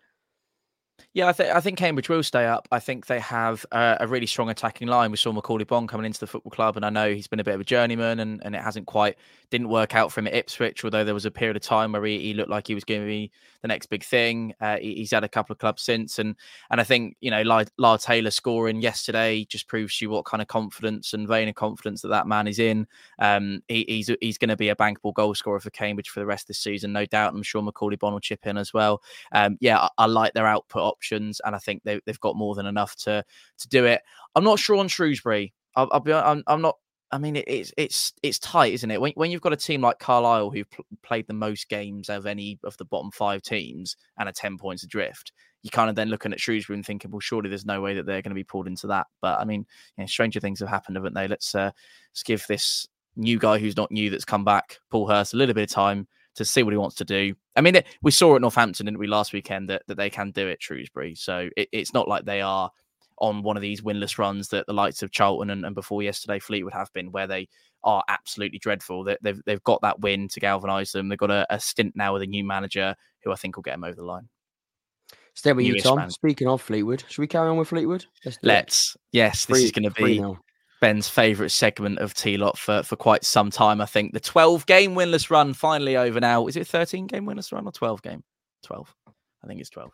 [1.16, 2.68] Yeah, I think I think Cambridge will stay up.
[2.70, 5.10] I think they have uh, a really strong attacking line.
[5.10, 7.44] We saw Macaulay Bonne coming into the football club, and I know he's been a
[7.44, 9.16] bit of a journeyman, and, and it hasn't quite
[9.50, 10.84] didn't work out for him at Ipswich.
[10.84, 13.00] Although there was a period of time where he, he looked like he was going
[13.00, 13.30] to be
[13.62, 14.52] the next big thing.
[14.60, 16.34] Uh, he, he's had a couple of clubs since, and
[16.70, 20.48] and I think you know Lyle, Taylor scoring yesterday just proves you what kind of
[20.48, 22.86] confidence and vein of confidence that that man is in.
[23.18, 26.26] Um, he, he's he's going to be a bankable goal scorer for Cambridge for the
[26.26, 27.32] rest of the season, no doubt.
[27.32, 29.02] I'm sure Macaulay Bonne will chip in as well.
[29.32, 32.54] Um, yeah, I, I like their output options, and I think they, have got more
[32.54, 33.24] than enough to
[33.58, 34.00] to do it.
[34.34, 35.52] I'm not sure on Shrewsbury.
[35.74, 36.12] I'll, I'll be.
[36.12, 36.76] I'm, I'm, not.
[37.12, 39.00] I mean, it, it's it's it's tight, isn't it?
[39.00, 42.26] When when you've got a team like Carlisle who pl- played the most games of
[42.26, 45.32] any of the bottom five teams and are ten points adrift,
[45.62, 48.06] you kind of then looking at Shrewsbury and thinking, well, surely there's no way that
[48.06, 49.06] they're going to be pulled into that.
[49.20, 49.66] But I mean,
[49.96, 51.28] you know, stranger things have happened, haven't they?
[51.28, 51.70] Let's uh,
[52.10, 55.54] let's give this new guy who's not new that's come back, Paul Hurst, a little
[55.54, 56.06] bit of time
[56.36, 57.34] to see what he wants to do.
[57.56, 60.46] I mean, we saw at Northampton, didn't we, last weekend that, that they can do
[60.46, 61.14] it, Shrewsbury.
[61.14, 62.70] So it, it's not like they are
[63.18, 66.38] on one of these winless runs that the likes of Charlton and, and before yesterday
[66.38, 67.48] Fleetwood have been, where they
[67.84, 69.04] are absolutely dreadful.
[69.04, 71.08] They, they've they've got that win to galvanise them.
[71.08, 73.72] They've got a, a, stint now with a new manager who I think will get
[73.72, 74.28] them over the line.
[75.34, 75.98] Stay with you, Tom.
[75.98, 76.10] Man.
[76.10, 78.06] Speaking of Fleetwood, should we carry on with Fleetwood?
[78.24, 78.38] Let's.
[78.42, 78.96] Let's.
[79.12, 80.22] Yes, this is going to be
[80.80, 83.80] Ben's favourite segment of TLOP for, for quite some time.
[83.80, 86.46] I think the 12 game winless run finally over now.
[86.46, 88.22] Is it 13 game winless run or 12 game?
[88.64, 88.94] 12.
[89.06, 89.90] I think it's 12.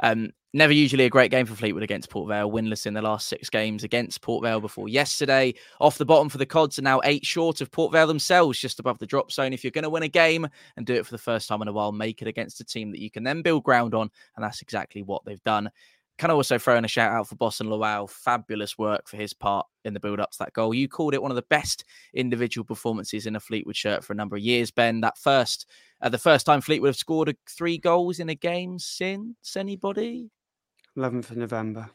[0.00, 2.50] Um, never usually a great game for Fleetwood against Port Vale.
[2.50, 5.54] Winless in the last six games against Port Vale before yesterday.
[5.80, 8.80] Off the bottom for the Cods are now eight short of Port Vale themselves, just
[8.80, 9.52] above the drop zone.
[9.52, 10.46] If you're going to win a game
[10.76, 12.90] and do it for the first time in a while, make it against a team
[12.92, 14.10] that you can then build ground on.
[14.36, 15.70] And that's exactly what they've done.
[16.18, 18.08] Can also throw in a shout out for Bosun Lawal.
[18.08, 20.74] Fabulous work for his part in the build up to that goal.
[20.74, 21.84] You called it one of the best
[22.14, 25.00] individual performances in a Fleetwood shirt for a number of years, Ben.
[25.00, 25.66] That first,
[26.00, 30.30] uh, the first time Fleetwood have scored a, three goals in a game since anybody?
[30.96, 31.90] 11th of November.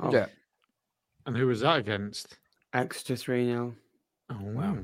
[0.00, 0.12] Oh.
[0.12, 0.26] Yeah.
[1.26, 2.38] And who was that against?
[2.72, 3.74] Exeter 3 0.
[4.30, 4.78] Oh, wow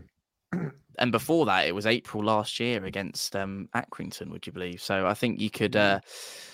[1.01, 4.31] and before that, it was April last year against um, Accrington.
[4.31, 4.81] Would you believe?
[4.83, 5.75] So I think you could.
[5.75, 6.01] Uh,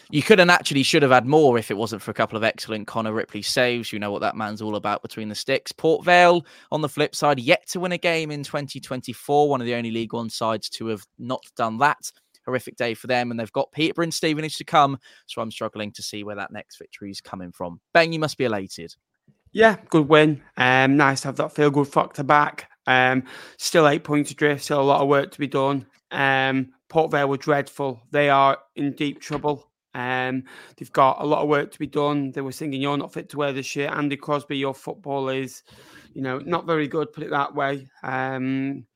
[0.09, 2.44] you could have actually should have had more if it wasn't for a couple of
[2.44, 3.92] excellent Connor Ripley saves.
[3.92, 5.72] You know what that man's all about between the sticks.
[5.72, 9.49] Port Vale, on the flip side, yet to win a game in 2024.
[9.49, 12.12] One of the only League One sides to have not done that.
[12.44, 14.97] Horrific day for them, and they've got Peterborough and Stevenage to come.
[15.26, 17.80] So I'm struggling to see where that next victory is coming from.
[17.92, 18.94] Ben, you must be elated.
[19.51, 20.40] Yeah, good win.
[20.57, 22.70] Um, nice to have that feel good factor back.
[22.87, 23.24] Um,
[23.57, 25.87] still eight points adrift, still a lot of work to be done.
[26.11, 28.01] Um, Port Vale were dreadful.
[28.11, 29.70] They are in deep trouble.
[29.95, 30.45] Um,
[30.76, 32.30] they've got a lot of work to be done.
[32.30, 35.62] They were singing, "You're not fit to wear this shirt." Andy Crosby, your football is,
[36.12, 37.12] you know, not very good.
[37.12, 37.89] Put it that way.
[38.03, 38.87] Um,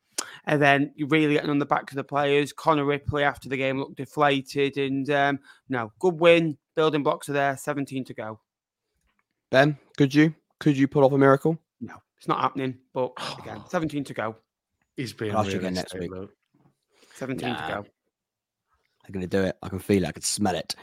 [0.44, 2.52] and then you're really getting on the back of the players.
[2.52, 5.38] Connor Ripley after the game looked deflated, and um,
[5.68, 6.58] no, good win.
[6.76, 7.56] Building blocks are there.
[7.56, 8.40] 17 to go.
[9.50, 11.58] Ben, could you could you pull off a miracle?
[12.20, 12.22] No.
[12.22, 14.36] It's not happening, but again, 17 to go.
[14.96, 16.10] He's being I'll again next week.
[17.14, 17.66] 17 nah.
[17.66, 17.82] to go.
[19.02, 19.56] They're going to do it.
[19.62, 20.08] I can feel it.
[20.08, 20.76] I can smell it.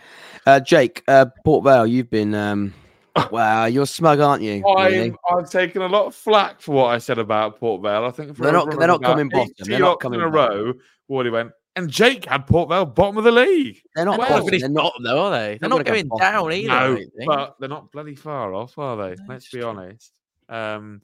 [0.47, 2.33] Uh, Jake, uh, Port Vale, you've been.
[2.33, 2.73] Um,
[3.31, 4.63] wow, you're smug, aren't you?
[4.67, 5.13] I'm, really?
[5.29, 8.05] I've taken a lot of flack for what I said about Port Vale.
[8.05, 8.75] I think they're not.
[8.77, 9.53] They're not coming bottom.
[9.59, 10.73] They're not coming in a row.
[11.05, 11.51] What he went.
[11.75, 13.79] And Jake had Port Vale bottom of the league.
[13.95, 14.59] They're not well, bottom.
[14.59, 15.37] They're not though, are they?
[15.37, 16.67] They're, they're not going down either.
[16.67, 19.15] No, but they're not bloody far off, are they?
[19.27, 20.11] Let's be honest.
[20.49, 21.01] Um,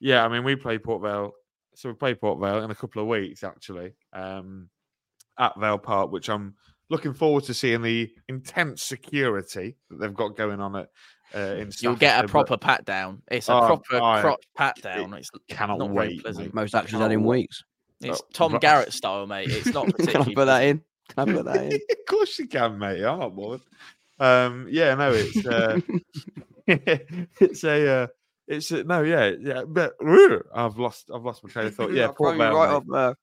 [0.00, 1.32] yeah, I mean, we play Port Vale.
[1.74, 4.68] So we play Port Vale in a couple of weeks, actually, um,
[5.38, 6.54] at Vale Park, which I'm
[6.90, 10.88] looking forward to seeing the intense security that they've got going on at.
[11.34, 13.20] Uh, in You'll get a proper pat down.
[13.30, 15.12] It's a oh, proper I, crotch pat down.
[15.12, 16.24] It's cannot not wait.
[16.54, 17.62] Most actually done in weeks.
[18.00, 18.62] It's oh, Tom right.
[18.62, 19.50] Garrett style, mate.
[19.50, 20.24] It's not particularly.
[20.24, 20.82] can I put that in?
[21.08, 21.72] Can I put that in?
[21.90, 23.04] of course you can, mate.
[23.04, 23.60] I'm not bothered.
[24.20, 25.80] Um, yeah, no, it's uh,
[26.66, 28.06] it's a uh,
[28.48, 29.94] it's uh, no, yeah, yeah, but
[30.54, 31.92] I've lost, I've lost my train of thought.
[31.92, 33.14] Yeah, Port Vale, right up there.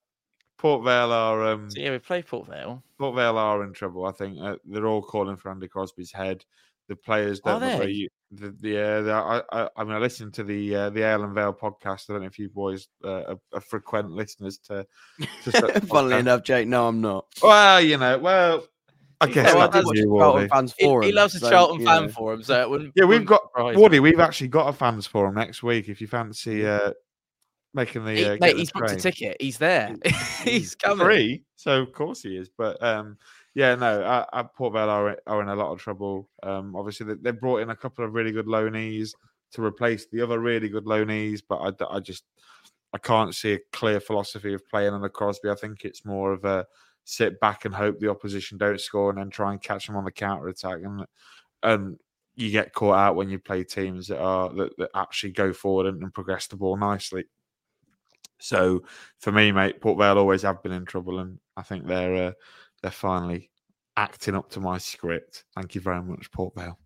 [0.57, 1.47] Port Vale are.
[1.47, 2.83] Um, so yeah, we play Port Vale.
[2.99, 4.05] Port Vale are in trouble.
[4.05, 6.45] I think uh, they're all calling for Andy Crosby's head.
[6.87, 7.63] The players don't.
[7.63, 8.07] Are they?
[8.31, 11.23] The, the, uh, the I, I, I mean, I listened to the uh, the Ale
[11.23, 12.09] and Vale podcast.
[12.09, 14.85] I don't know if you boys uh, are, are frequent listeners to.
[15.45, 17.25] to Funnily enough, Jake, no, I'm not.
[17.41, 18.67] Well, you know, well,
[19.21, 21.03] I guess yeah, that is Charlton fans forum.
[21.03, 22.93] He, he loves a so, Charlton fan forum, so it wouldn't.
[22.95, 23.99] Yeah, we've got Woody.
[23.99, 25.87] We've actually got a fans forum next week.
[25.87, 26.91] If you fancy uh,
[27.73, 29.37] making the, he, uh, mate, he's booked a ticket.
[29.39, 29.95] He's there.
[30.43, 31.05] he's coming.
[31.05, 32.49] Free, so of course he is.
[32.57, 33.17] But um,
[33.53, 36.29] yeah, no, I, I, Port Vale are, are in a lot of trouble.
[36.43, 39.11] Um, obviously, they, they brought in a couple of really good loanees
[39.53, 42.25] to replace the other really good loanees, but I, I just
[42.93, 45.49] I can't see a clear philosophy of playing under Crosby.
[45.49, 46.65] I think it's more of a
[47.05, 50.03] sit back and hope the opposition don't score and then try and catch them on
[50.03, 51.05] the counter attack and
[51.63, 51.97] and
[52.35, 55.87] you get caught out when you play teams that are that, that actually go forward
[55.87, 57.25] and, and progress the ball nicely.
[58.39, 58.83] So
[59.19, 62.31] for me, mate, Port Vale always have been in trouble, and I think they're uh,
[62.81, 63.49] they're finally
[63.95, 65.45] acting up to my script.
[65.55, 66.77] Thank you very much, Port Vale.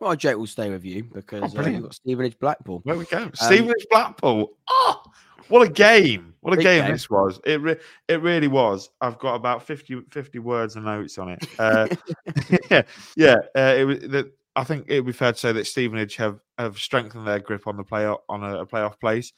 [0.00, 2.82] Well, Jake will stay with you because uh, you've got Stevenage Blackpool.
[2.86, 3.30] There we go.
[3.34, 4.56] Stevenage Blackpool.
[4.68, 5.02] Oh,
[5.48, 6.34] what a game.
[6.40, 6.92] What a game, game.
[6.92, 7.38] this was.
[7.44, 7.76] It re-
[8.08, 8.88] it really was.
[9.02, 11.46] I've got about 50, 50 words and notes on it.
[11.58, 11.88] Uh,
[12.70, 12.82] yeah,
[13.14, 13.36] yeah.
[13.54, 16.40] Uh, it was that I think it would be fair to say that Stevenage have,
[16.56, 19.32] have strengthened their grip on the playoff on a, a playoff place.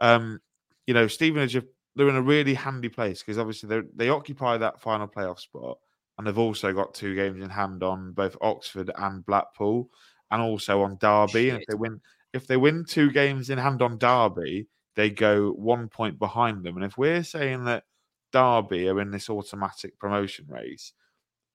[0.00, 0.40] Um,
[0.86, 4.58] you know, Stevenage have, they're in a really handy place because obviously they they occupy
[4.58, 5.78] that final playoff spot,
[6.16, 9.90] and they've also got two games in hand on both Oxford and Blackpool,
[10.30, 11.50] and also on Derby.
[11.50, 12.00] And if they win,
[12.32, 16.76] if they win two games in hand on Derby, they go one point behind them.
[16.76, 17.84] And if we're saying that
[18.32, 20.92] Derby are in this automatic promotion race,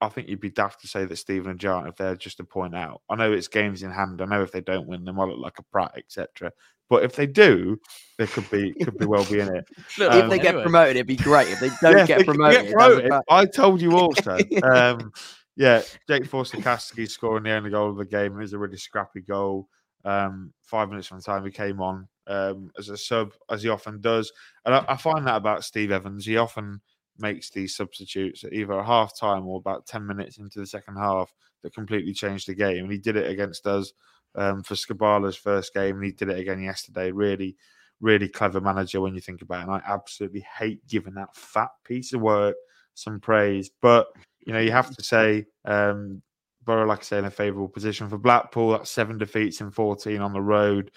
[0.00, 2.44] I think you'd be daft to say that Stephen and Jarn if they're just a
[2.44, 3.02] point out.
[3.10, 4.22] I know it's games in hand.
[4.22, 6.52] I know if they don't win, they might look like a prat, etc.
[6.90, 7.80] But if they do,
[8.18, 9.64] they could be could be well be in it.
[9.98, 10.62] Look, if Um, they get anyway.
[10.64, 11.48] promoted, it'd be great.
[11.48, 13.12] If they don't Yeah, get they promoted, it doesn't.
[13.30, 14.38] I told you also.
[14.62, 15.12] um,
[15.56, 18.34] yeah, Jake Forster Caskey scoring the only goal of the game.
[18.34, 19.68] It was a really scrappy goal.
[20.04, 24.00] Um, five minutes from time he came on um, as a sub, as he often
[24.00, 24.32] does.
[24.64, 26.24] And I, I find that about Steve Evans.
[26.24, 26.80] He often
[27.18, 30.96] makes these substitutes at either a half time or about 10 minutes into the second
[30.96, 31.30] half
[31.62, 32.84] that completely change the game.
[32.84, 33.92] And he did it against us
[34.34, 37.10] um, for Skubala's first game, and he did it again yesterday.
[37.10, 37.56] Really,
[38.00, 39.62] really clever manager when you think about it.
[39.64, 42.56] And I absolutely hate giving that fat piece of work
[42.94, 43.70] some praise.
[43.80, 44.08] But,
[44.46, 46.22] you know, you have to say, um,
[46.64, 48.72] Borough, like I say, in a favourable position for Blackpool.
[48.72, 50.90] That's seven defeats in 14 on the road.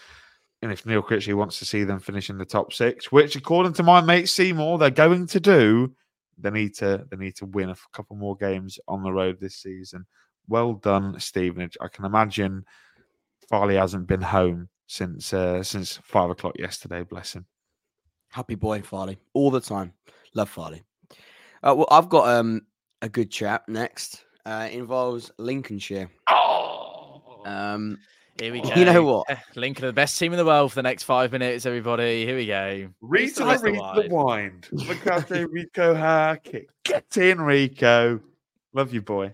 [0.61, 3.73] And if Neil Critchley wants to see them finish in the top six, which according
[3.73, 5.93] to my mate Seymour, they're going to do,
[6.37, 9.57] they need to they need to win a couple more games on the road this
[9.57, 10.05] season.
[10.47, 11.77] Well done, Stevenage.
[11.81, 12.65] I can imagine
[13.49, 17.03] Farley hasn't been home since uh, since five o'clock yesterday.
[17.03, 17.45] Bless him.
[18.29, 19.93] Happy boy, Farley, all the time.
[20.33, 20.81] Love Farley.
[21.61, 22.61] Uh, well, I've got um
[23.01, 24.23] a good chat next.
[24.45, 26.09] Uh, it involves Lincolnshire.
[26.29, 27.97] Oh, Um,
[28.41, 28.73] Here we go.
[28.75, 29.27] You know what?
[29.55, 32.25] Lincoln are the best team in the world for the next five minutes, everybody.
[32.25, 32.89] Here we go.
[33.01, 34.67] read the I rest of read the the wind.
[34.71, 36.67] Look after Reeco Hackett.
[36.83, 38.19] Get in, Reeco.
[38.73, 39.33] Love you, boy.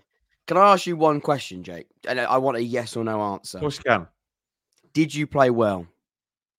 [0.50, 1.86] Can I ask you one question, Jake?
[2.08, 3.58] And I- I want a yes or no answer.
[3.58, 4.08] Of course you can.
[4.92, 5.86] Did you play well?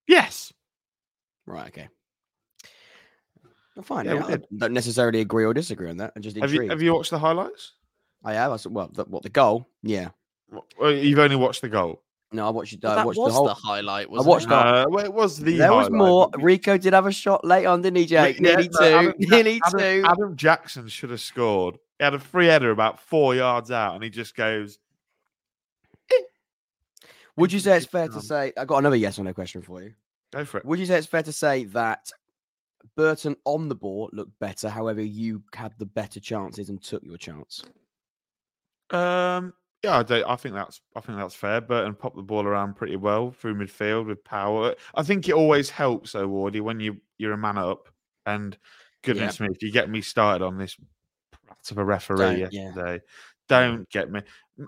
[0.07, 0.53] Yes.
[1.45, 1.67] Right.
[1.67, 1.89] Okay.
[3.75, 4.05] I'm fine.
[4.05, 6.13] Yeah, I don't necessarily agree or disagree on that.
[6.15, 7.73] I'm just Have you have you watched the highlights?
[8.23, 8.53] I have.
[8.53, 9.67] I said, well, the, what the goal?
[9.83, 10.11] Yeah.
[10.79, 12.01] Well, you've only watched the goal.
[12.31, 12.71] No, I watched.
[12.71, 12.79] it.
[12.79, 13.47] But I watched was the whole.
[13.47, 14.07] the highlight.
[14.07, 14.51] I Wasn't watched it?
[14.53, 15.57] Uh, well, it was the.
[15.57, 16.29] there was more.
[16.31, 18.37] Reeco did have a shot late on, didn't he, Jake?
[18.39, 18.85] Yeah, Nearly no, two.
[18.95, 20.03] Adam, Nearly Adam- two.
[20.05, 21.77] Adam Jackson should have scored.
[22.01, 24.79] He had a free header about four yards out, and he just goes.
[27.37, 28.51] Would you say it's fair to say?
[28.57, 29.93] I got another yes or no question for you.
[30.33, 30.65] Go for it.
[30.65, 32.09] Would you say it's fair to say that
[32.95, 34.67] Burton on the ball looked better?
[34.67, 37.61] However, you had the better chances and took your chance.
[38.89, 41.61] Um, yeah, I, don't, I think that's I think that's fair.
[41.61, 44.73] Burton popped the ball around pretty well through midfield with power.
[44.95, 47.89] I think it always helps, though, Wardy, when you you're a man up.
[48.25, 48.57] And
[49.03, 50.75] goodness me, if you get me started on this
[51.71, 52.47] of a referee Don't, yeah.
[52.51, 53.01] yesterday,
[53.47, 54.21] don't get me.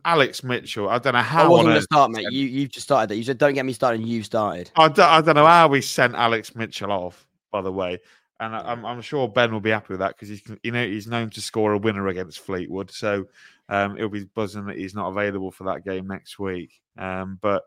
[0.05, 1.45] Alex Mitchell, I don't know how.
[1.45, 2.31] I wasn't going to start, mate.
[2.31, 3.17] You you've just started that.
[3.17, 4.01] You said don't get me started.
[4.01, 4.71] and You started.
[4.75, 7.99] I don't, I don't know how we sent Alex Mitchell off, by the way.
[8.39, 10.85] And I, I'm, I'm sure Ben will be happy with that because he's you know
[10.85, 13.25] he's known to score a winner against Fleetwood, so
[13.69, 16.81] um, it'll be buzzing that he's not available for that game next week.
[16.97, 17.63] Um, but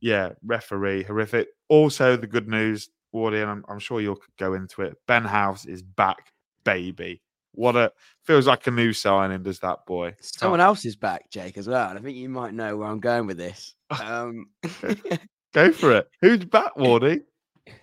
[0.00, 1.48] yeah, referee horrific.
[1.68, 4.96] Also, the good news, Wardy, and I'm, I'm sure you'll go into it.
[5.06, 6.32] Ben House is back,
[6.64, 7.22] baby.
[7.54, 7.92] What a
[8.24, 10.14] feels like a new signing, does that boy?
[10.20, 11.90] Someone else is back, Jake, as well.
[11.90, 13.74] And I think you might know where I'm going with this.
[14.02, 14.46] Um,
[15.52, 16.08] Go for it.
[16.20, 17.22] Who's back, Wardy?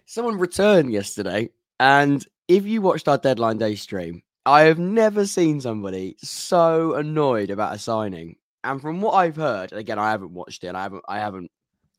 [0.05, 1.49] someone returned yesterday,
[1.79, 7.49] and if you watched our deadline day stream, I have never seen somebody so annoyed
[7.49, 8.35] about a signing.
[8.63, 11.19] And from what I've heard, and again, I haven't watched it, and I haven't, I
[11.19, 11.49] haven't,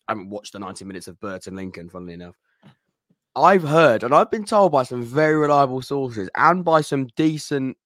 [0.09, 2.37] I haven't watched the 90 minutes of Burton Lincoln, funnily enough.
[3.35, 7.77] I've heard, and I've been told by some very reliable sources and by some decent,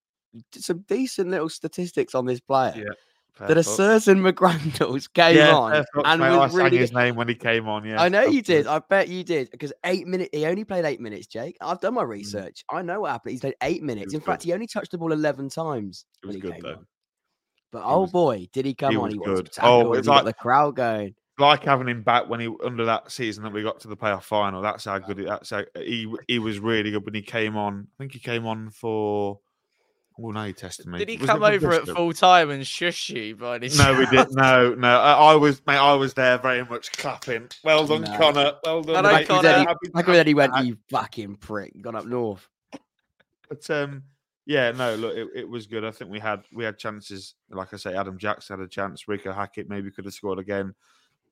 [0.52, 5.84] some decent little statistics on this player Yeah, that a certain McGrandles came Yeah, on
[6.04, 6.30] and mate.
[6.36, 7.84] was I sang really his name when he came on.
[7.84, 8.66] Yeah, I know you did.
[8.66, 10.30] I bet you did because eight minutes.
[10.32, 11.56] He only played eight minutes, Jake.
[11.60, 12.08] I've done my mm.
[12.08, 12.64] research.
[12.70, 13.32] I know what happened.
[13.32, 14.14] He's played eight minutes.
[14.14, 16.62] In fact, he only touched the ball eleven times It when was he good, came
[16.62, 16.78] though.
[16.78, 16.86] on.
[17.70, 19.02] But oh was- boy, did he come on?
[19.04, 19.50] was He was good.
[19.62, 21.14] Oh, it's he got like- the crowd going.
[21.38, 24.22] Like having him back when he under that season that we got to the playoff
[24.22, 24.62] final.
[24.62, 25.18] That's how good.
[25.18, 27.86] He, that's how he he was really good when he came on.
[27.98, 29.38] I think he came on for
[30.16, 30.98] Well, now you're testing me.
[30.98, 34.06] Did he Was come over at full time and shush you by any No, we
[34.06, 34.28] chance?
[34.28, 34.36] did.
[34.36, 34.98] No, no.
[34.98, 35.76] I, I was, mate.
[35.76, 37.48] I was there, very much clapping.
[37.62, 38.16] Well done, No.
[38.16, 38.52] Connor.
[38.64, 39.12] Well done, Hello, mate.
[39.12, 39.48] Like, Connor.
[39.50, 42.48] Eddie, Happy to like have when he went, you fucking prick, gone up north.
[43.50, 44.04] But um,
[44.46, 45.84] yeah, no, look, it, it was good.
[45.84, 47.34] I think we had we had chances.
[47.50, 49.04] Like I say, Adam Jackson had a chance.
[49.04, 50.74] Reeco Hackett maybe could have scored again.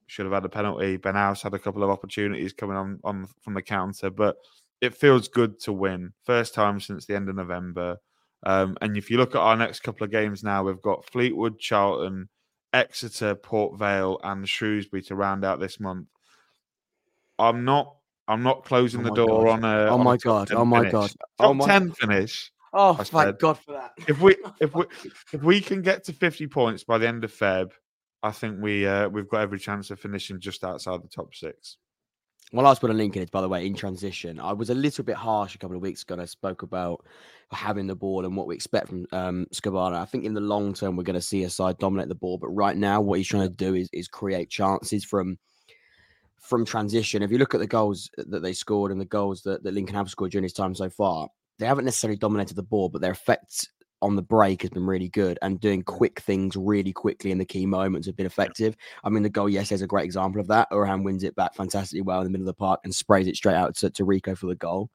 [0.07, 0.97] Should have had a penalty.
[0.97, 4.37] Ben House had a couple of opportunities coming on on from the counter, but
[4.81, 6.13] it feels good to win.
[6.25, 7.99] First time since the end of November.
[8.45, 11.59] Um, and if you look at our next couple of games now, we've got Fleetwood,
[11.59, 12.29] Charlton,
[12.75, 16.09] Exeter, Port Vale, and Shrewsbury to round out this month.
[17.39, 17.97] I'm not.
[18.29, 19.65] I'm not closing Oh the door God.
[19.65, 19.87] on a.
[19.91, 20.53] Oh on my top god!
[20.53, 20.93] Oh my finish.
[20.93, 21.11] god!
[21.11, 21.19] Top
[21.51, 21.67] Oh my!
[21.67, 22.51] ten finish.
[22.77, 23.93] Oh, thank God for that.
[24.09, 24.85] If we if we
[25.33, 27.71] if we can get to 50 points by the end of Feb,
[28.25, 31.77] I think we uh, we've got every chance of finishing just outside the top six.
[32.53, 34.41] Well, last put a link in it, by the way, in transition.
[34.41, 36.17] I was a little bit harsh a couple of weeks ago.
[36.19, 37.05] I spoke about
[37.51, 39.97] having the ball and what we expect from um, Skubala.
[39.97, 42.39] I think in the long term, we're going to see a side dominate the ball.
[42.39, 45.39] But right now, what he's trying to do is, is create chances from
[46.41, 47.23] from transition.
[47.23, 49.97] If you look at the goals that they scored and the goals that, that Lincoln
[49.97, 53.13] have scored during his time so far, they haven't necessarily dominated the ball, but their
[53.13, 53.69] effect
[54.05, 57.45] on the break has been really good and doing quick things really quickly in the
[57.45, 58.77] key moments have been effective.
[59.03, 60.71] I mean, the goal yesterday is a great example of that.
[60.71, 63.37] Orhan wins it back fantastically well in the middle of the park and sprays it
[63.37, 64.91] straight out to, to Reeco for the goal.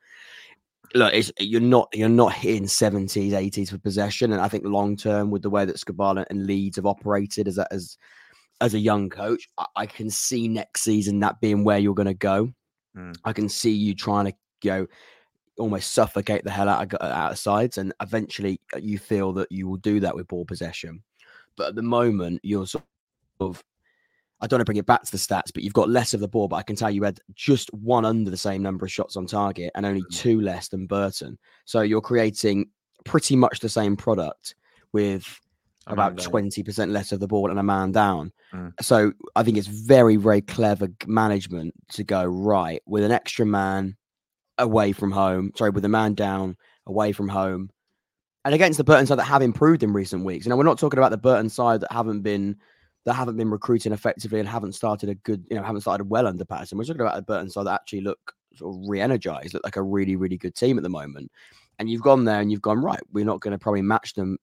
[0.94, 4.96] Look, it's, you're not you're not hitting 70s, 80s for possession, and I think long
[4.96, 7.98] term with the way that Skubala and Leeds have operated as a, as
[8.62, 12.08] as a young coach, I, I can see next season that being where you're going
[12.08, 12.52] to go.
[12.98, 13.16] Mm.
[13.24, 14.34] I can see you trying to
[14.64, 14.88] you know
[15.60, 19.52] almost suffocate the hell out of, out of sides, and eventually uh, you feel that
[19.52, 21.04] you will do that with ball possession.
[21.56, 22.84] But at the moment, you're sort
[23.40, 23.64] of
[24.42, 26.22] I don't want to bring it back to the stats, but you've got less of
[26.22, 26.48] the ball.
[26.48, 29.26] But I can tell you had just one under the same number of shots on
[29.26, 31.38] target and only two less than Burton.
[31.66, 32.70] So you're creating
[33.04, 34.56] pretty much the same product
[34.94, 35.40] with
[35.88, 38.32] about twenty percent less of the ball and a man down.
[38.54, 38.74] Mm.
[38.82, 43.98] So I think it's very, very clever management to go right with an extra man
[44.60, 45.52] away from home.
[45.56, 47.70] Sorry, with a man down away from home,
[48.46, 50.46] and against the Burton side that have improved in recent weeks.
[50.46, 52.58] You know, we're not talking about the Burton side that haven't been
[53.06, 56.28] that haven't been recruiting effectively and haven't started a good, you know, haven't started well
[56.28, 56.78] under Paterson.
[56.78, 59.84] We're talking about the Burton side that actually look sort of re-energized, look like a
[59.84, 61.32] really, really good team at the moment.
[61.80, 63.00] And you've gone there and you've gone right.
[63.14, 64.38] We're not going to probably match them,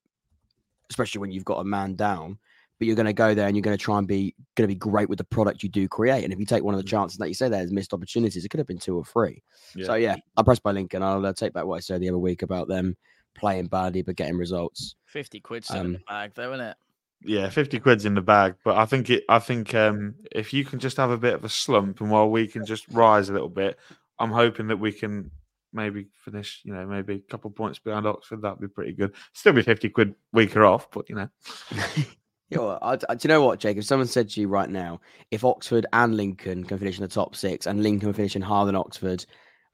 [0.90, 2.38] especially when you've got a man down.
[2.78, 4.74] But you're going to go there and you're going to try and be going to
[4.74, 6.24] be great with the product you do create.
[6.24, 8.48] And if you take one of the chances that you say there's missed opportunities, it
[8.50, 9.42] could have been two or three.
[9.86, 11.02] So yeah, I'll press by Lincoln.
[11.02, 12.96] I'll uh, take back what I said the other week about them
[13.34, 14.94] playing badly but getting results.
[15.06, 16.76] 50 quid still in the Um, bag, though, isn't it?
[17.24, 19.24] Yeah, fifty quid's in the bag, but I think it.
[19.30, 22.28] I think um, if you can just have a bit of a slump, and while
[22.28, 23.78] we can just rise a little bit,
[24.18, 25.30] I'm hoping that we can
[25.72, 26.60] maybe finish.
[26.62, 28.42] You know, maybe a couple points behind Oxford.
[28.42, 29.14] That'd be pretty good.
[29.32, 31.28] Still be fifty quid weaker off, but you know,
[32.50, 33.76] You know, what, I, I- do you know what, Jake?
[33.76, 37.08] If someone said to you right now, if Oxford and Lincoln can finish in the
[37.08, 39.24] top six and Lincoln finishing higher than Oxford,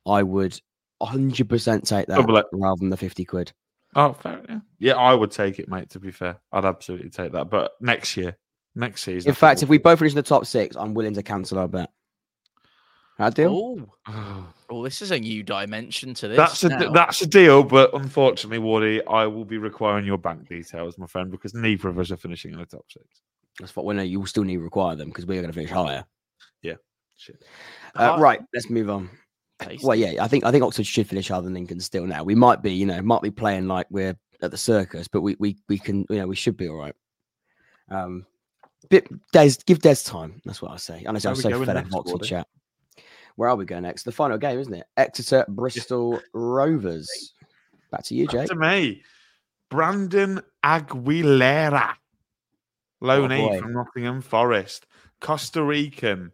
[0.07, 0.59] I would
[1.03, 2.47] 100% take that Double it.
[2.53, 3.53] rather than the 50 quid.
[3.97, 5.91] oh, fair, yeah, yeah, I would take it, mate.
[5.91, 7.51] To be fair, I'd absolutely take that.
[7.51, 8.37] But next year,
[8.75, 10.95] next season, In I think fact, if we both finish in the top six, I'm
[10.95, 11.91] willing to cancel our bet.
[13.23, 13.87] That deal?
[14.09, 16.39] Oh, Oh, this is a new dimension to this.
[16.39, 16.91] that's a now.
[16.93, 17.63] that's a deal.
[17.63, 21.99] But unfortunately, Woody, I will be requiring your bank details, my friend, because neither of
[21.99, 23.05] us are finishing in the top six.
[23.61, 24.03] That's what we know.
[24.03, 26.07] You will still need to require them because we're going to finish higher.
[26.63, 26.77] Yeah.
[27.19, 27.45] Shit.
[27.95, 29.11] Uh, Hi- right, let's move on.
[29.61, 29.87] Tasty.
[29.87, 32.07] Well, yeah, I think I think Oxford should finish higher than Lincoln still.
[32.07, 35.21] Now we might be, you know, might be playing like we're at the circus, but
[35.21, 36.95] we we we can, you know, we should be all right.
[37.91, 38.25] Um,
[38.89, 40.41] bit Des, give Des time.
[40.47, 41.05] That's what I say.
[41.07, 42.49] Honestly, I'm we so going fed up next, Oxford chat.
[43.37, 44.05] Where are we going next?
[44.05, 44.87] The final game, isn't it?
[44.97, 47.35] Exeter, Bristol Rovers.
[47.91, 48.49] Back to you, Jake.
[48.49, 49.03] to me,
[49.71, 51.95] Brandon Aguilera,
[53.03, 53.61] loanee boy.
[53.61, 54.87] from Nottingham Forest,
[55.21, 56.33] Costa Rican.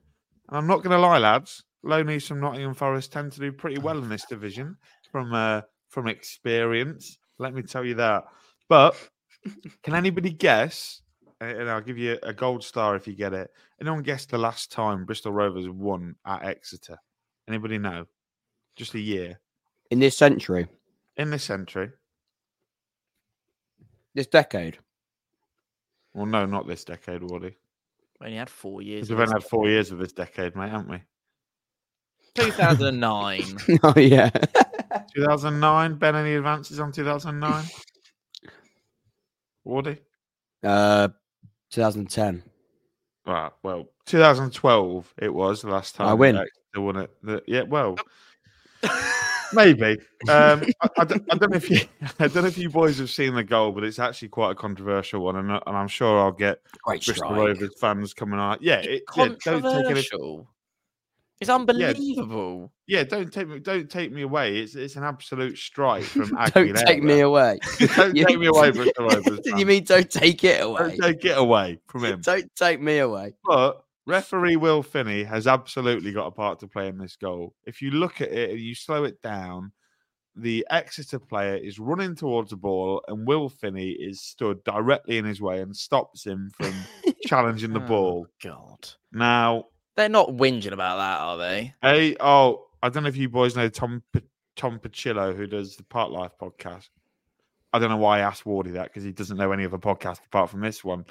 [0.48, 3.78] And I'm not going to lie, lads, loanees from Nottingham Forest tend to do pretty
[3.78, 4.76] well in this division
[5.10, 7.18] from uh, from experience.
[7.38, 8.24] Let me tell you that.
[8.68, 8.96] But
[9.82, 11.02] can anybody guess?
[11.40, 13.50] And I'll give you a gold star if you get it.
[13.80, 16.98] Anyone guess the last time Bristol Rovers won at Exeter?
[17.46, 18.06] Anybody know?
[18.74, 19.38] Just a year
[19.90, 20.68] In this century,
[21.16, 21.90] in this century.
[24.14, 24.78] this decade.
[26.14, 27.54] Well, no, not this decade, Wardy.
[28.20, 29.08] We only had four years.
[29.10, 31.02] We've only had four years of this decade, mate, haven't we?
[32.34, 33.42] 2009.
[33.84, 34.30] oh yeah.
[35.14, 35.94] 2009.
[35.96, 37.64] Ben, any advances on 2009?
[39.66, 39.98] Wardy?
[40.64, 41.08] uh,
[41.70, 42.42] 2010.
[43.26, 46.08] Right, well, 2012 it was the last time.
[46.08, 46.36] I win.
[46.36, 47.10] Exeter won it.
[47.22, 47.96] The- yeah, well,
[49.52, 49.98] Maybe.
[50.28, 51.80] Um, I, I, don't, I don't know if you,
[52.18, 54.54] I don't know if you boys have seen the goal, but it's actually quite a
[54.54, 57.38] controversial one, and, and I'm sure I'll get Great Bristol strike.
[57.38, 58.58] Rovers fans coming on.
[58.60, 60.46] Yeah, it, yeah, don't take it.
[61.40, 62.72] It's unbelievable.
[62.86, 63.58] Yeah, don't take me.
[63.60, 64.58] Don't take me away.
[64.58, 67.58] It's it's an absolute strike from Don't take me away.
[67.96, 69.40] don't You- take me away, Rovers.
[69.44, 70.96] you mean don't take it away?
[70.96, 72.20] Don't take it away from him.
[72.22, 73.34] Don't take me away.
[73.44, 77.54] But referee Will Finney has absolutely got a part to play in this goal.
[77.66, 79.70] If you look at it and you slow it down,
[80.34, 85.24] the Exeter player is running towards the ball, and Will Finney is stood directly in
[85.24, 86.72] his way and stops him from
[87.26, 88.26] challenging the Oh, ball.
[88.42, 88.88] God.
[89.12, 89.64] Now,
[89.98, 91.74] They're not whinging about that, are they?
[91.82, 94.22] Hey, oh, I don't know if you boys know Tom P-
[94.54, 96.88] Tom Pacillo, who does the Part Life podcast.
[97.72, 100.24] I don't know why I asked Wardy that because he doesn't know any other podcast
[100.24, 101.04] apart from this one.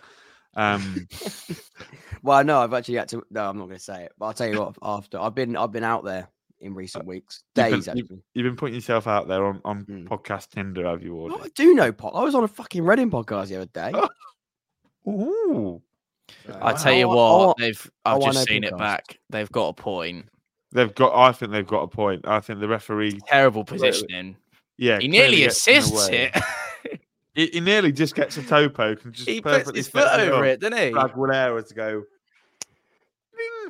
[0.55, 1.05] Um,
[2.23, 3.23] Well, no, I've actually had to.
[3.29, 4.13] No, I'm not going to say it.
[4.17, 4.75] But I'll tell you what.
[4.81, 6.29] After I've been, I've been out there
[6.61, 8.23] in recent weeks, you've been- days you've- actually.
[8.35, 10.07] you've been putting yourself out there on, on Mm.
[10.07, 11.43] podcast Tinder, have you, Oh, Wardy?
[11.43, 12.13] I do know pot.
[12.15, 13.91] I was on a fucking Reading podcast the other day.
[15.07, 15.81] Ooh.
[16.61, 17.91] I tell you what, they've.
[18.05, 18.77] I've just seen it podcasts.
[18.77, 19.19] back.
[19.29, 20.27] They've got a point.
[20.71, 21.15] They've got.
[21.15, 22.27] I think they've got a point.
[22.27, 23.19] I think the referee.
[23.27, 24.35] Terrible positioning.
[24.77, 26.43] Yeah, He nearly gets in the assists it.
[27.37, 30.43] He, he nearly just gets a toe poke and just he puts his foot over
[30.45, 30.91] it, doesn't he?
[30.91, 32.03] for Aguilera to go.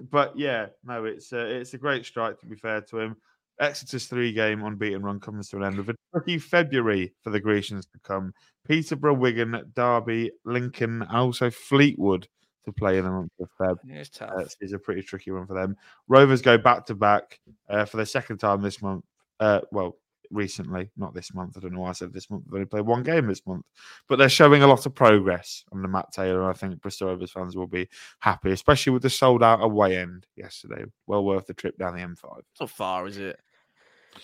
[0.10, 2.40] But yeah, no, it's a, it's a great strike.
[2.40, 3.18] To be fair to him,
[3.60, 7.88] Exeter's three-game unbeaten run comes to an end with a tricky February for the Grecians
[7.88, 8.34] to come.
[8.66, 12.26] Peterborough, Wigan, Derby, Lincoln, also Fleetwood
[12.68, 13.78] to play in the month of Feb.
[13.90, 14.56] It's Uh, tough.
[14.62, 15.76] is a pretty tricky one for them.
[16.08, 17.40] Rovers go back to back
[17.70, 19.04] uh, for the second time this month.
[19.40, 19.98] Uh, well,
[20.30, 21.56] recently, not this month.
[21.56, 22.44] I don't know why I said this month.
[22.46, 23.66] They've only played one game this month,
[24.10, 26.42] but they're showing a lot of progress under Matt Taylor.
[26.42, 27.88] And I think Bristol Rovers fans will be
[28.20, 30.84] happy, especially with the sold out away end yesterday.
[31.06, 32.42] Well worth the trip down the M5.
[32.60, 33.40] Not far, is it?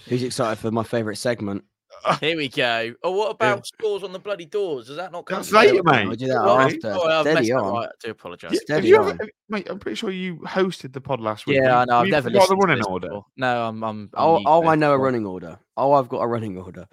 [0.09, 1.63] Who's excited for my favourite segment?
[2.19, 2.93] Here we go.
[3.03, 4.87] Oh, what about scores on the bloody doors?
[4.87, 5.37] Does that not come?
[5.39, 6.07] That's later, mate.
[6.07, 6.75] I'll do that Sorry.
[6.75, 6.95] after.
[6.99, 7.73] Oh, Steady on.
[7.73, 8.51] Right, I do apologise.
[8.53, 9.17] Yeah, Steady you ever- on.
[9.19, 11.59] have- mate, I'm pretty sure you hosted the pod last week.
[11.61, 11.97] Yeah, I know.
[11.99, 13.07] I've You never forgot listened the to running this order.
[13.07, 13.25] before.
[13.37, 13.83] No, I'm.
[13.83, 13.99] I'm.
[14.01, 15.57] I'm Oh, oh, I know a running order.
[15.77, 16.87] Oh, I've got a running order.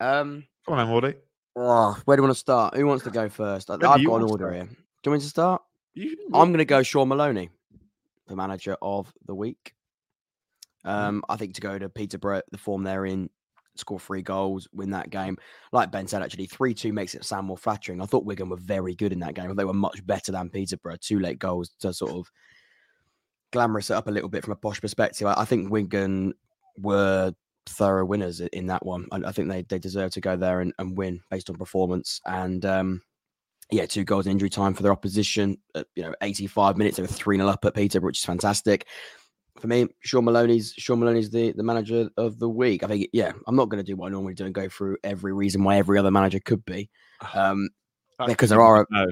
[0.00, 1.14] Um, Come on, then, Mordy.
[1.56, 2.74] oh, where do you want to start?
[2.76, 3.70] Who wants to go first?
[3.70, 4.64] I, I've got an want to order here.
[4.64, 4.70] Do
[5.06, 5.62] you want me to start?
[5.94, 7.50] You, I'm going to go Shaun Maloney,
[8.28, 9.74] the manager of the week.
[10.86, 10.90] Mm.
[10.90, 13.30] Um, I think to go to Peterborough, the form they're in,
[13.76, 15.36] score three goals, win that game.
[15.72, 18.00] Like Ben said, actually, 3 2 makes it sound more flattering.
[18.00, 19.54] I thought Wigan were very good in that game.
[19.54, 20.96] They were much better than Peterborough.
[21.00, 22.30] Two late goals to sort of
[23.52, 25.26] glamorous it up a little bit from a posh perspective.
[25.26, 26.34] I, I think Wigan
[26.78, 27.32] were
[27.66, 29.06] thorough winners in that one.
[29.12, 32.20] I, I think they, they deserve to go there and, and win based on performance.
[32.26, 33.02] And um,
[33.70, 35.58] yeah, two goals in injury time for their opposition.
[35.74, 38.86] At, you know, 85 minutes, they were 3 0 up at Peterborough, which is fantastic.
[39.62, 42.82] For me, Shaun Maloney's Shaun Maloney's the, the manager of the week.
[42.82, 44.96] I think, yeah, I'm not going to do what I normally do and go through
[45.04, 46.90] every reason why every other manager could be.
[47.32, 47.68] Um,
[48.26, 49.06] because there are know.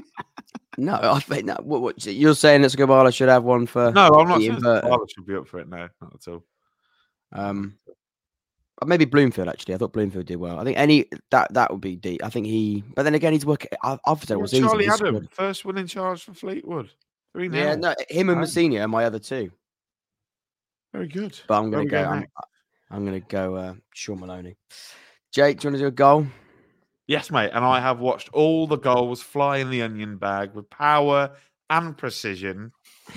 [0.78, 4.06] no, I think that what, what you're saying that Skubala should have one for No,
[4.08, 5.10] I'm not saying inverter.
[5.10, 5.68] Should be up for it.
[5.68, 6.42] No, not at all.
[7.34, 7.78] Um,
[8.80, 9.74] uh, maybe Bloomfield actually.
[9.74, 10.58] I thought Bloomfield did well.
[10.58, 12.24] I think any that that would be deep.
[12.24, 13.68] I think he, but then again, he's working.
[13.84, 14.68] I've, said Well, season.
[14.68, 16.88] Charlie Adam, scored- first one in charge for Fleetwood.
[17.34, 18.40] Three Yeah, no, him and.
[18.40, 19.50] Messina are my other two.
[20.92, 21.38] Very good.
[21.46, 22.02] But I'm gonna we go.
[22.04, 22.26] going I'm.
[22.90, 23.56] I'm gonna go.
[23.56, 24.56] Uh, Shaun Maloney.
[25.32, 26.26] Jake, do you want to do a goal?
[27.06, 27.50] Yes, mate.
[27.52, 31.30] And I have watched all the goals fly in the onion bag with power
[31.70, 32.72] and precision,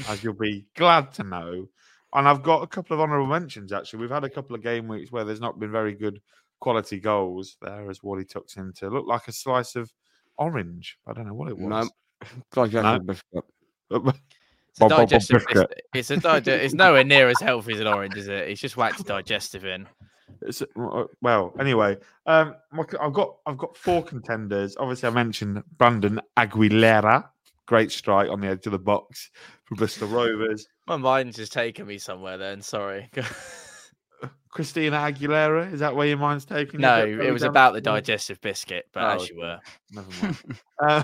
[0.07, 1.67] as you'll be glad to know.
[2.13, 3.99] And I've got a couple of honourable mentions, actually.
[3.99, 6.21] We've had a couple of game weeks where there's not been very good
[6.61, 9.91] quality goals there, as Wally tucks in to look like a slice of
[10.37, 10.97] orange.
[11.05, 11.91] I don't know what it was.
[12.51, 13.01] God, you No.
[14.79, 15.21] have to lift it up.
[15.23, 15.45] It's a Bob, Bob, Bob digestive.
[15.47, 15.81] Biscuit.
[15.93, 18.49] It's, it's a dig- It's nowhere near as healthy as an orange, is it?
[18.49, 19.87] It's just whacked digestive in.
[20.41, 24.75] It's, uh, well, anyway, um, I've got I've got four contenders.
[24.77, 27.29] Obviously, I mentioned Brandon Aguilera,
[27.65, 29.29] great strike on the edge of the box
[29.63, 30.67] for Bristol Rovers.
[30.87, 32.37] My mind's just taking me somewhere.
[32.37, 33.09] Then sorry.
[34.49, 36.79] Christina Aguilera, is that where your mind's taking?
[36.79, 36.85] you?
[36.85, 39.59] no, Go- it was down about the digestive biscuit, but Oh, as you were.
[39.91, 40.37] Never mind.
[40.87, 41.03] uh,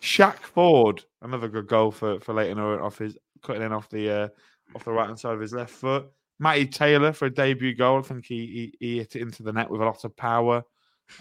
[0.00, 4.10] Shaq Forde, another good goal for for Leyton Orient off his cutting in off the
[4.10, 4.28] uh,
[4.74, 6.06] off the right hand side of his left foot.
[6.38, 7.98] Matty Taylor for a debut goal.
[7.98, 8.46] I think he,
[8.80, 10.64] he he hit it into the net with a lot of power.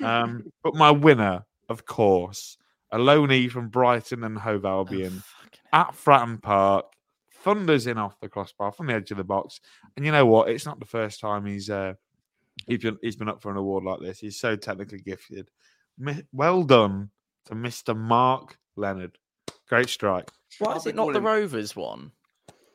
[0.03, 2.57] Um, but my winner, of course,
[2.91, 5.21] a loanee from Brighton and Hove Oh, Albion
[5.71, 5.87] hell.
[5.87, 6.85] at Fratton Park,
[7.43, 9.59] thunders in off the crossbar from the edge of the box.
[9.95, 10.49] And you know what?
[10.49, 11.93] It's not the first time he's uh,
[12.67, 14.19] he's been he's been up for an award like this.
[14.19, 15.49] He's so technically gifted.
[16.31, 17.11] Well done
[17.45, 17.95] to Mr.
[17.95, 19.17] Marc Leonard.
[19.71, 20.29] Great strike.
[20.59, 22.11] Why is it not the calling- Rovers one?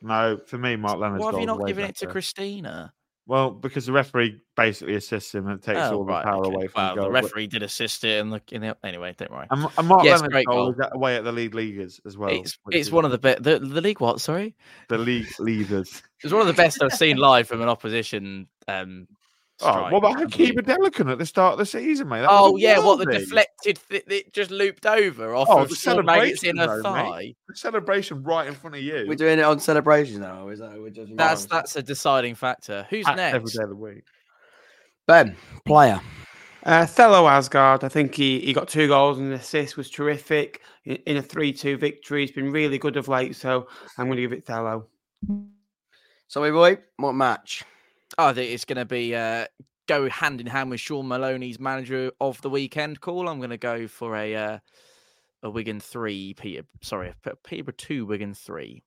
[0.01, 2.07] No, for me, Marc Leonard's Why have you not way given it to.
[2.07, 2.91] Christina?
[3.27, 6.55] Well, because the referee basically assists him and takes Oh, all the right, power okay.
[6.55, 7.11] away from Well, the the goal.
[7.13, 9.45] But- referee did assist it, and the, in the anyway, don't worry.
[9.51, 10.85] And, and Mark Yes, Leonard's great goal goal.
[10.85, 12.29] is away at the league leaguers as well.
[12.29, 13.43] it's it's one of the best.
[13.43, 14.21] The, the league what?
[14.21, 14.55] Sorry,
[14.87, 16.01] the league leaders.
[16.23, 18.47] it's one of the best I've seen live from an opposition.
[18.69, 19.07] Um,
[19.61, 19.91] Oh, strike.
[19.91, 20.89] what about Hakeem Unbelievable.
[20.89, 22.21] Delican at the start of the season, mate?
[22.21, 23.19] That Oh yeah, what the worldie.
[23.19, 23.79] deflected?
[23.89, 27.09] Th- it just looped over off Oh, of the Sean Maggott's celebration inner though, mate.
[27.09, 27.35] thigh.
[27.47, 29.05] The celebration right in front of you.
[29.07, 30.47] We're doing it on celebration now.
[30.47, 31.15] or Is that we're judging?
[31.15, 31.49] That's games?
[31.51, 32.85] that's a deciding factor.
[32.91, 33.55] Who's Packed every next?
[33.57, 34.03] Every day of the week.
[35.07, 35.35] Ben
[35.65, 36.01] player.
[36.63, 40.61] Uh, Thelo Aasgaard, I think he, he got two goals and an assist, was terrific
[40.83, 42.25] in, in a 3 2 victory.
[42.25, 44.83] He's been really good of late, so I'm going to give it Thelo.
[46.27, 46.77] Sorry, boy.
[46.97, 47.63] What match?
[48.17, 49.45] I think it's going to be uh,
[49.87, 53.27] go hand in hand with Shaun Maloney's manager of the weekend call.
[53.27, 54.59] I'm going to go for a uh,
[55.43, 56.63] a Wigan three, Peter.
[56.81, 58.83] Sorry, P- Peterborough two, Wigan three.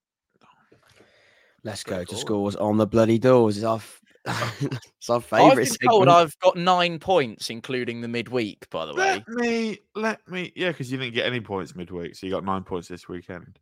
[1.63, 3.59] Let's go to scores on the bloody doors.
[3.59, 4.01] It's our, f-
[4.99, 5.69] it's our favourite.
[5.69, 6.09] I've been told.
[6.09, 8.69] I've got nine points, including the midweek.
[8.71, 12.17] By the way, Let me, let me, yeah, because you didn't get any points midweek,
[12.17, 13.59] so you got nine points this weekend.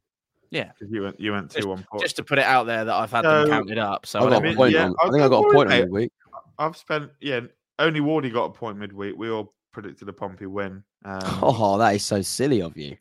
[0.50, 0.72] Yeah.
[0.78, 2.02] 'Cause you went, you went two on points.
[2.04, 4.06] just to put it out there that I've had So, them counted up.
[4.06, 4.94] So I I got don't a mean, point yeah, on.
[5.02, 6.12] I- I think I got a point worry, on week.
[6.58, 7.40] I've spent, yeah,
[7.78, 9.14] only Wardy got a point midweek.
[9.16, 10.82] We all predicted a Pompey win.
[11.04, 12.96] Um, Oh, that is so silly of you.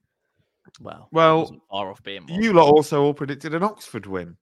[0.81, 4.35] well, Well, wasn't far off being you lot also all predicted an Oxford win,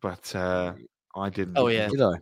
[0.00, 0.74] but uh,
[1.16, 1.56] I didn't.
[1.56, 1.88] Oh, yeah.
[1.88, 2.14] Did I?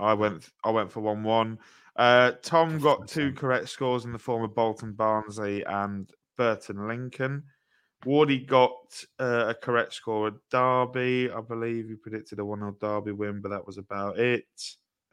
[0.00, 1.58] I went I went for one one.
[1.96, 7.42] Uh, Tom got two correct scores in the form of Bolton Barnsley and Burton Lincoln.
[8.04, 11.30] Wardy got uh, a correct score at Derby.
[11.30, 14.46] I believe he predicted a 1 0 Derby win, but that was about it.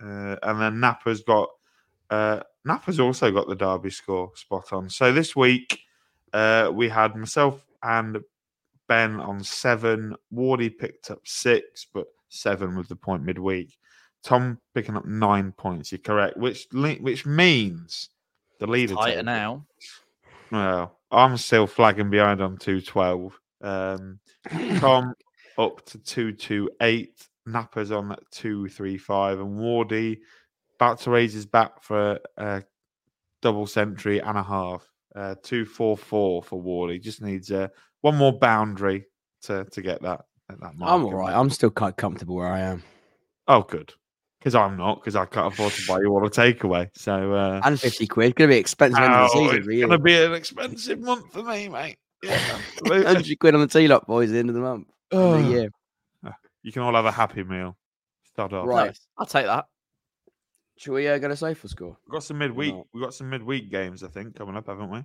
[0.02, 1.50] Uh, and then Napper's got
[2.10, 4.90] uh, Napper's also got the Derby score spot on.
[4.90, 5.80] So this week
[6.34, 8.20] uh, we had myself and
[8.88, 10.16] Ben on seven.
[10.34, 13.78] Wardy picked up six, but seven with the point midweek.
[14.24, 15.92] Tom picking up nine points.
[15.92, 18.10] You're correct, which which means
[18.60, 19.66] the leader tighter now.
[20.52, 23.40] Well, I'm still flagging behind on two twelve.
[23.62, 24.20] Um,
[24.78, 25.14] Tom
[25.58, 27.28] up to two two eight.
[27.46, 30.18] Napper's on at two three five, and Wardy
[30.80, 32.64] about to raise his bat for a
[33.42, 34.86] double century and a half.
[35.16, 37.02] Uh, two four four for Wardy.
[37.02, 37.68] Just needs uh,
[38.02, 39.06] one more boundary
[39.44, 40.26] to to get that.
[40.50, 40.92] at that mark.
[40.92, 41.34] I'm all right.
[41.34, 42.84] I'm still quite comfortable where I am.
[43.48, 43.94] Oh, good.
[44.46, 46.88] Because I'm not, because I can't afford to buy you all a takeaway.
[46.96, 48.36] So, uh, And 50 quid.
[48.36, 49.88] Going to be expensive end of the oh, season it's for you.
[49.88, 51.98] going to be an expensive month for me, mate.
[52.22, 52.34] Yeah,
[52.78, 53.06] absolutely.
[53.06, 54.88] 100 quid on the tea lot, boys, at the end of the month.
[55.12, 55.70] End of the Oh, year.
[56.62, 57.76] you can all have a happy meal.
[58.34, 58.68] Start off.
[58.68, 58.86] Right.
[58.86, 59.00] Nice.
[59.18, 59.66] I'll take that.
[60.78, 61.98] Should we uh, go to Sofa score?
[62.06, 62.76] We've got some midweek.
[62.76, 62.86] not?
[62.94, 65.02] We've got some midweek games, I think, coming up, haven't we?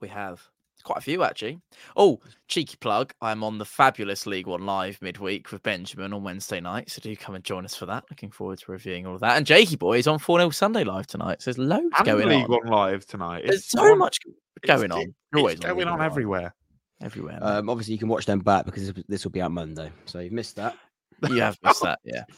[0.00, 0.40] We have
[0.82, 1.58] quite a few actually.
[1.96, 3.12] Oh, cheeky plug!
[3.20, 7.14] I'm on the fabulous League One live midweek with Benjamin on Wednesday night, so do
[7.16, 8.04] come and join us for that.
[8.10, 9.36] Looking forward to reviewing all of that.
[9.36, 11.42] And Jakey Boy is on 4 0 Sunday live tonight.
[11.42, 12.50] So there's loads And going League on.
[12.50, 13.42] One live tonight.
[13.44, 15.00] There's It's so on- much it's- going on.
[15.02, 16.12] it- You're always It's going League on One live.
[16.12, 16.54] everywhere.
[17.02, 17.38] everywhere.
[17.40, 19.90] Um, obviously, you can watch them back because this- this will be out Monday.
[20.04, 20.76] So you've missed that.
[21.28, 22.24] you have missed that, yeah.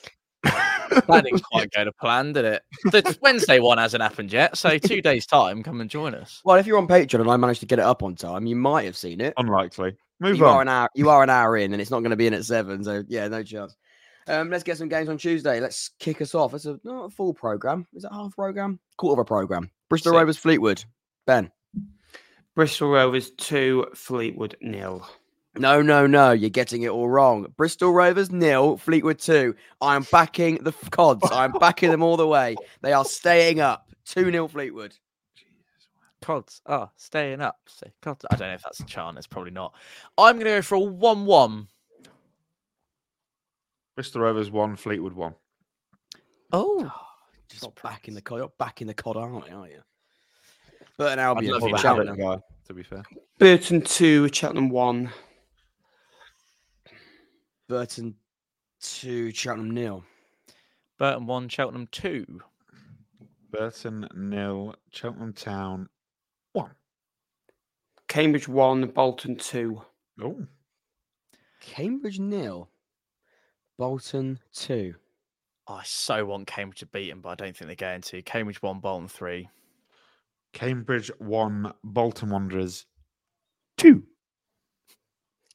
[0.95, 2.63] That didn't quite go to plan, did it?
[2.85, 6.41] The Wednesday one hasn't happened yet, so two days time, come and join us.
[6.45, 8.57] Well, if you're on Patreon and I managed to get it up on time, you
[8.57, 9.35] might have seen it.
[9.37, 9.97] Unlikely.
[10.21, 10.89] Move you are an hour.
[10.95, 12.85] You are an hour in, and it's not going to be in at seven.
[12.85, 13.77] So yeah, no chance.
[14.29, 15.59] Um, let's get some games on Tuesday.
[15.59, 16.55] Let's kick us off.
[16.55, 17.87] It's a not a full program.
[17.93, 18.79] Is it half program?
[18.97, 19.71] Quarter of a program.
[19.89, 20.19] Bristol Six.
[20.19, 20.85] Rovers, Fleetwood.
[21.27, 21.51] Ben.
[22.55, 25.07] Bristol Rovers 2, Fleetwood nil.
[25.57, 26.33] No, no, no.
[26.33, 27.53] You're getting it all wrong.
[27.57, 29.55] Bristol Rovers nil, Fleetwood two.
[29.81, 31.29] I am backing the Cods.
[31.31, 32.57] I'm backing them all the way.
[32.81, 33.89] They are staying up.
[34.05, 34.95] Two 0 Fleetwood.
[36.23, 37.59] Cods are staying up.
[37.67, 39.19] So Cods, I don't know if that's a chant.
[39.19, 39.75] It's probably not.
[40.17, 41.69] I'm going to go for a 1 1.
[43.95, 45.35] Bristol Rovers one, Fleetwood one.
[46.53, 47.09] Oh, ah,
[47.49, 48.39] Just not backing the Cod.
[48.39, 49.55] You're backing the Cod, aren't you?
[49.55, 49.81] Are you?
[50.97, 51.53] Burton Albion.
[51.53, 52.37] love you More to of a have habit Cheltenham.
[52.39, 53.03] guy, to be fair.
[53.39, 55.11] Burton 2, Cheltenham 1.
[57.73, 58.15] Burton
[58.83, 60.05] two, Cheltenham nil.
[60.99, 62.43] Burton 1, Cheltenham 2.
[63.51, 65.89] Burton nil, Cheltenham Town
[66.53, 66.73] one.
[68.09, 69.81] Cambridge 1, Bolton 2.
[70.21, 70.47] Oh,
[71.63, 72.69] Cambridge nil,
[73.79, 74.95] Bolton two.
[75.67, 78.21] I so want Cambridge to beat them, but I don't think they're going to.
[78.21, 79.49] Cambridge 1, Bolton 3.
[80.53, 82.85] Cambridge one, Bolton Wanderers
[83.79, 84.03] two.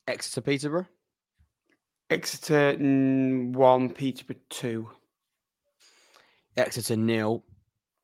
[0.07, 0.87] Exeter Peterborough.
[2.09, 4.89] Exeter 1, Peterborough 2.
[6.57, 7.43] Exeter nil.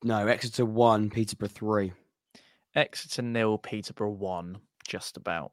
[0.04, 1.92] No, Exeter one, Peterborough three.
[2.74, 4.58] Exeter nil, Peterborough 1.
[4.86, 5.52] Just about.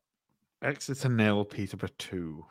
[0.61, 2.45] Exeter nil, Peterborough two.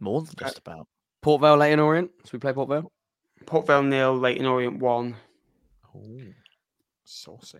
[0.00, 0.86] More than uh, just about.
[1.20, 2.10] Port Vale, Leyton Orient.
[2.24, 2.90] So we play Port Vale.
[3.44, 5.16] Port Vale nil, Leyton Orient one.
[5.94, 6.20] Oh,
[7.04, 7.58] saucy.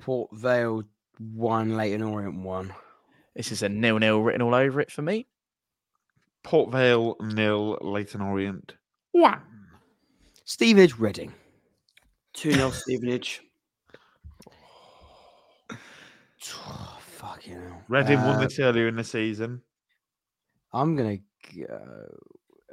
[0.00, 0.84] Port Vale
[1.18, 2.72] one, Leyton Orient one.
[3.34, 5.26] This is a nil-nil written all over it for me.
[6.44, 8.74] Port Vale nil, Leyton Orient
[9.12, 9.40] one.
[10.44, 11.32] Stevenage Reading.
[12.34, 13.42] Two 0 Stevenage.
[15.70, 17.82] Oh, fucking hell.
[17.88, 19.62] Reading won Uh, this earlier in the season.
[20.72, 21.18] I'm gonna
[21.56, 22.06] go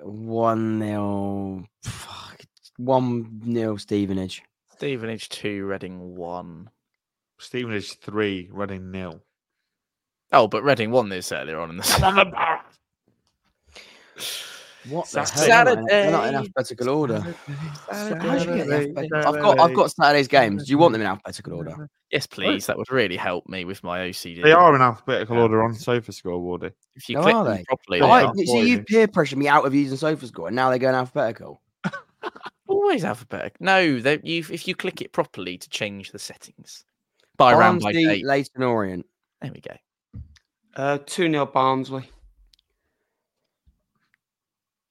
[0.02, 1.66] one nil.
[1.84, 2.42] Fuck,
[2.78, 4.42] one nil Stevenage.
[4.78, 6.70] Stevenage two, Reading one.
[7.38, 9.22] Stevenage three, Reading nil.
[10.32, 12.34] Oh, but Reading won this earlier on in the season.
[14.88, 15.66] What the the hell?
[15.66, 15.66] hell?
[15.66, 16.38] They're not in- They're not in Saturday.
[16.38, 17.20] alphabetical order.
[17.92, 20.66] How do you get the Saturday, I've got I've got Saturday's games.
[20.66, 21.90] Do you want them in alphabetical order?
[22.12, 22.66] Yes, please.
[22.66, 24.42] That would really help me with my OCD.
[24.42, 25.42] They are in alphabetical Yeah.
[25.44, 26.72] order on Sofa Score, Wardy.
[26.96, 27.64] If you Oh, click are them they?
[27.66, 28.06] properly, Yeah.
[28.06, 30.80] they I, are can't you peer pressure me out of using SofaScore, and now they're
[30.80, 31.62] going alphabetical.
[32.68, 33.58] always alphabetical.
[33.60, 36.84] No, they, you if you click it properly to change the settings
[37.38, 38.26] by round by Barnsley, date.
[38.26, 39.06] Leyton Orient.
[39.42, 39.76] There we go.
[40.76, 42.10] Uh, two 0 Barnsley.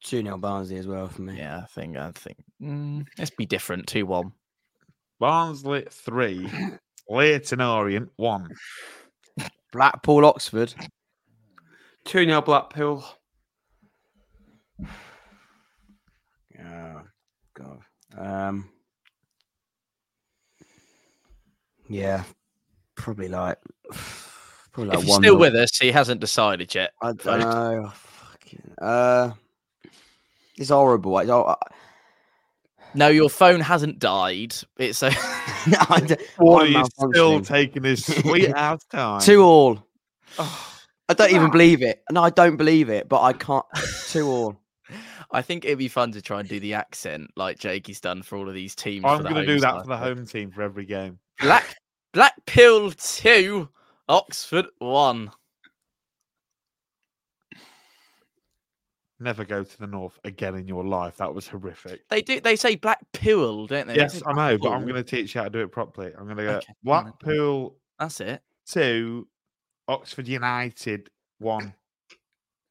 [0.03, 1.39] Two 0 Barnsley as well for me.
[1.39, 3.87] Yeah, I think I think mm, let's be different.
[3.87, 4.33] Two one.
[5.19, 6.49] Barnsley three,
[7.09, 8.49] Leyton Orient one.
[9.73, 10.73] Blackpool, Oxford.
[12.05, 13.05] Two 0 Blackpool.
[16.65, 17.03] Oh
[17.55, 17.81] God.
[18.17, 18.71] Um.
[21.89, 22.23] Yeah,
[22.95, 23.59] probably like.
[24.71, 25.23] Probably like if he's one.
[25.23, 25.41] still nil.
[25.41, 26.93] with us, he hasn't decided yet.
[27.03, 27.41] I don't vote.
[27.41, 27.93] know.
[27.95, 29.33] Fucking, uh,
[30.59, 31.19] it's horrible.
[31.19, 31.57] It's, hor- uh,
[32.95, 34.55] No, your phone hasn't died.
[34.79, 35.11] It's a
[35.67, 39.21] No, I don't- Wardy I'm is still taking his sweet ass time.
[39.21, 39.87] Two all.
[40.39, 40.75] Oh,
[41.09, 41.51] I don't even ah.
[41.51, 42.03] believe it.
[42.11, 43.65] No, I don't believe it, but I can't.
[44.09, 44.61] Two all.
[45.31, 48.37] I think it'd be fun to try and do the accent like Jakey's done for
[48.37, 49.05] all of these teams.
[49.07, 49.83] I'm going to do that side.
[49.83, 51.19] for the home team for every game.
[51.41, 51.77] Black
[52.13, 53.69] Blackpool two,
[54.09, 55.31] Oxford one.
[59.21, 61.17] Never go to the north again in your life.
[61.17, 62.09] That was horrific.
[62.09, 62.41] They do.
[62.41, 63.95] They say black pool, don't they?
[63.95, 65.73] They Yes, say I know, but I'm going to teach you how to do it
[65.73, 66.13] properly.
[66.17, 68.43] I'm going to go Okay, Blackpool That's it.
[68.65, 69.27] two,
[69.89, 71.75] Oxford United one.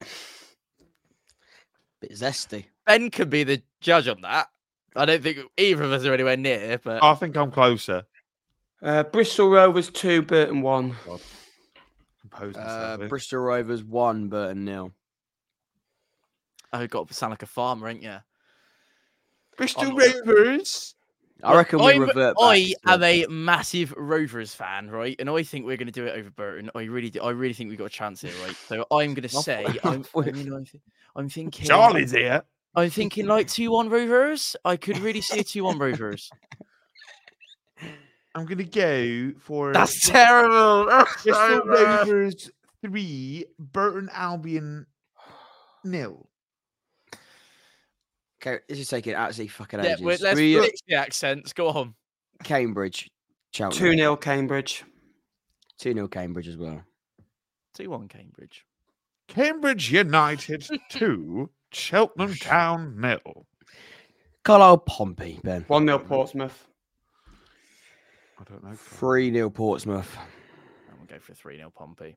[2.00, 2.64] Bit zesty.
[2.86, 4.48] Ben could be the judge on that.
[4.96, 8.04] I don't think either of us are anywhere near, but I think I'm closer.
[8.80, 10.94] Uh, Bristol Rovers two, Burton one.
[12.22, 12.96] Compose Uh.
[13.08, 14.92] Bristol Rovers one, Burton nil.
[16.72, 18.16] Oh, got to sound like a farmer, ain't you?
[19.56, 20.94] Bristol Rovers.
[21.42, 22.42] I reckon we I'm- revert back.
[22.44, 25.14] I to- am a massive Rovers fan, right?
[25.18, 26.70] And I think we're going to do it over Burton.
[26.74, 28.56] I really, do, I really think we've got a chance here, right?
[28.56, 30.80] So I'm going to say, I'm, I I mean, I thi-
[31.14, 32.42] I'm thinking, Charlie's here.
[32.74, 34.56] I'm thinking like two one Rovers.
[34.64, 36.30] I could really see a two one Rovers.
[38.34, 40.86] I'm going to go for That's terrible.
[41.24, 42.50] Bristol Rovers
[42.82, 44.86] three, Burton Albion
[45.84, 46.28] nil.
[48.40, 50.00] Okay, this is taking absolutely fucking yeah, ages.
[50.02, 51.52] wait, let's We- fix the accents.
[51.52, 51.94] Go on.
[52.44, 53.10] Cambridge,
[53.52, 53.78] Cheltenham.
[53.78, 53.98] Two Cheltenham.
[53.98, 54.84] 0 Cambridge.
[55.78, 56.82] Two 0 Cambridge as well.
[57.74, 58.64] Two one Cambridge.
[59.26, 63.46] Cambridge United two, Cheltenham Town nil.
[64.44, 65.64] Carlisle Pompey, Ben.
[65.66, 66.66] One 0 Portsmouth.
[68.40, 68.74] I don't know.
[68.74, 70.16] Three 0 Portsmouth.
[70.88, 72.16] I'm going to go for three 0 Pompey.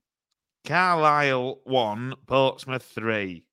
[0.66, 3.44] Carlisle one, Portsmouth three.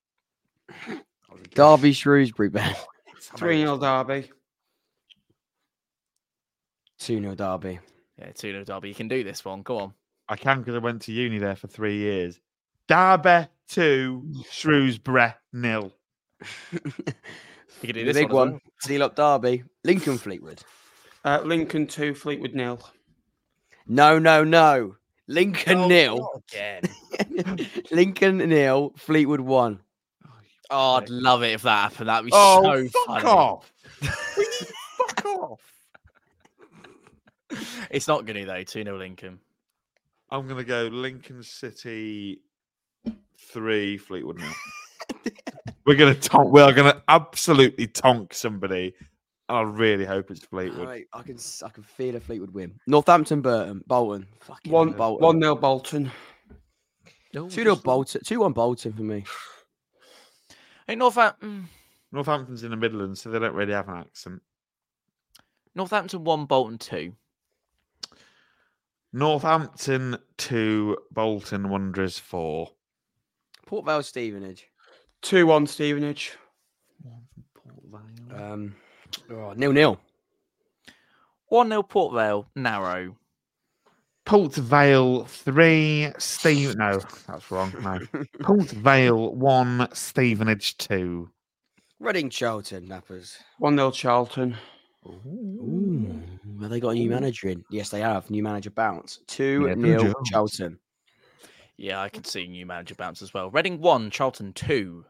[1.55, 2.75] Derby Shrewsbury, Ben.
[3.37, 4.31] Three 0 Derby.
[6.99, 7.79] Two 0 Derby.
[8.19, 8.89] Yeah, two 0 Derby.
[8.89, 9.63] You can do this one.
[9.63, 9.95] Go on.
[10.29, 12.41] I can because I went to uni there for three years.
[12.87, 15.93] Derby two, Shrewsbury nil.
[16.71, 16.81] You
[17.83, 18.49] can do the this big one.
[18.49, 18.61] as one.
[18.81, 19.65] Seal up Derby.
[19.85, 20.63] Lincoln Fleetwood.
[21.25, 22.81] Uh, Lincoln two, Fleetwood nil.
[23.87, 24.97] No, no, no.
[25.29, 25.89] Lincoln well.
[25.89, 26.31] nil.
[26.35, 27.61] Oh, again.
[27.91, 28.93] Lincoln nil.
[28.97, 29.81] Fleetwood one.
[30.70, 32.09] Oh, I'd love it if that happened.
[32.09, 33.24] That'd be Oh, so fuck funny.
[33.24, 33.73] off!
[34.36, 34.66] Will you
[35.09, 35.61] fuck off!
[37.90, 38.62] It's not going to though.
[38.65, 39.39] Two 0 Lincoln.
[40.31, 42.40] I'm gonna go Lincoln City
[43.51, 44.53] three, Fleetwood nil.
[45.86, 46.53] We're gonna tonk.
[46.53, 48.95] We are gonna absolutely tonk somebody.
[49.49, 50.86] And I really hope it's Fleetwood.
[50.86, 52.78] Mate, I can I can feel a Fleetwood win.
[52.86, 54.27] Northampton, Burton, Bolton.
[54.40, 55.24] Fucking One Bolton.
[55.24, 56.11] one nil Bolton.
[57.32, 58.20] Two 0 Bolton.
[58.27, 59.24] Two one Bolton for me.
[60.89, 61.69] Hey, Northampton.
[62.10, 64.43] Northampton's in the Midlands, so they don't really have an accent.
[65.74, 67.15] Northampton one, Bolton two.
[69.12, 72.70] Northampton two, Bolton Wanderers four.
[73.66, 74.69] Port Vale, Stevenage.
[75.20, 76.32] Two one Stevenage.
[77.02, 78.43] One from Port Vale.
[78.52, 78.74] Um,
[79.31, 80.01] Oh, nil nil.
[81.48, 83.16] 1 0 Port Vale, narrow.
[84.29, 86.77] Port Vale three, Steve.
[86.77, 87.73] No, that's wrong.
[87.83, 87.99] No,
[88.43, 91.31] Port Vale one, Stevenage two.
[91.99, 93.39] Reading Charlton, Nappers.
[93.59, 94.55] 1 0 Charlton.
[95.07, 96.23] Ooh.
[96.61, 97.65] Have they got a new manager in?
[97.71, 98.31] Yes, they have.
[98.31, 99.21] New manager bounce.
[99.29, 100.79] 2 Yeah, nil Charlton.
[101.79, 103.51] Yeah, I can see new manager bounce as well.
[103.51, 105.05] Reading 1, Charlton 2.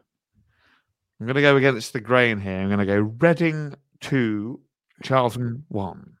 [1.19, 2.57] I'm going to go against the grain here.
[2.57, 4.61] I'm going to go Reading two,
[5.03, 6.13] Charlton one.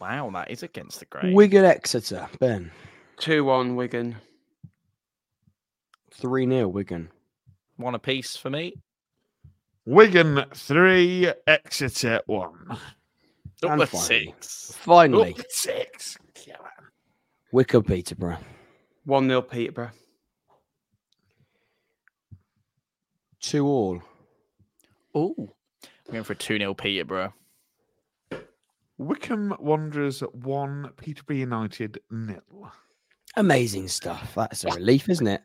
[0.00, 1.34] Wow, that is against the grain.
[1.34, 2.26] Wigan Exeter.
[2.38, 2.70] Ben.
[3.18, 4.16] 2 1 Wigan.
[6.14, 7.10] 3 0 Wigan.
[7.76, 8.74] One apiece for me.
[9.86, 12.66] Wigan three, Exeter one.
[12.70, 12.78] Up
[13.62, 14.72] And finally- six.
[14.78, 16.16] Finally, Up six.
[16.34, 16.86] Come on.
[17.52, 18.38] Wycombe Peterborough.
[19.04, 19.90] 1 0 Peterborough.
[23.40, 24.02] 2 all.
[25.16, 25.52] Ooh.
[26.06, 27.32] I'm going for a 2 0 Peterborough.
[29.00, 32.70] Wycombe Wanderers one, Peterborough United nil.
[33.34, 34.34] Amazing stuff.
[34.34, 35.42] That's a relief, isn't it?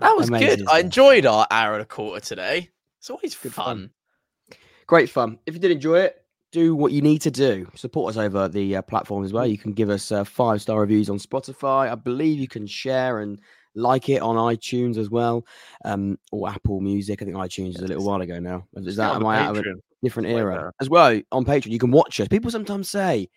[0.00, 0.68] That was Amazing good.
[0.68, 2.68] I enjoyed our hour and a quarter today.
[2.98, 3.64] It's always Good fun.
[3.64, 4.58] fun.
[4.86, 5.38] Great fun.
[5.46, 6.22] If you did enjoy it,
[6.52, 7.66] do what you need to do.
[7.74, 9.46] Support us over the uh, platform as well.
[9.46, 11.90] You can give us uh, five star reviews on Spotify.
[11.90, 13.40] I believe you can share and
[13.78, 15.44] like it on iTunes as well,
[15.84, 17.22] um, or Apple Music.
[17.22, 18.66] I think iTunes is a little while ago now.
[18.74, 21.20] Is that am I out of a different era as well?
[21.32, 22.28] On Patreon, you can watch us.
[22.28, 23.28] People sometimes say, you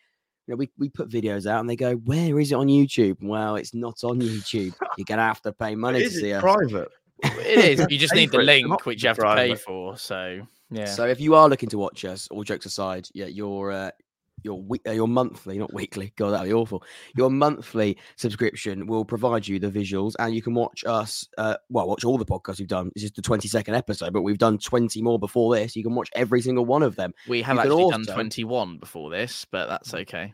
[0.48, 3.56] know, we, we put videos out and they go, "Where is it on YouTube?" Well,
[3.56, 4.74] it's not on YouTube.
[4.98, 6.90] You're gonna have to pay money to see it private?
[7.24, 7.86] It is.
[7.88, 9.96] You just need the link, which you have to pay for.
[9.96, 10.42] So,
[10.72, 10.86] yeah.
[10.86, 13.92] So if you are looking to watch us, all jokes aside, yeah, your uh,
[14.44, 16.84] your we- uh, your monthly, not weekly, God, that'd be awful.
[17.16, 21.28] Your monthly subscription will provide you the visuals, and you can watch us.
[21.38, 22.92] Uh, well, watch all the podcasts we've done.
[22.96, 25.76] This is the twenty second episode, but we've done twenty more before this.
[25.76, 27.14] You can watch every single one of them.
[27.28, 30.34] we have you can actually done 21 before this, but that's okay.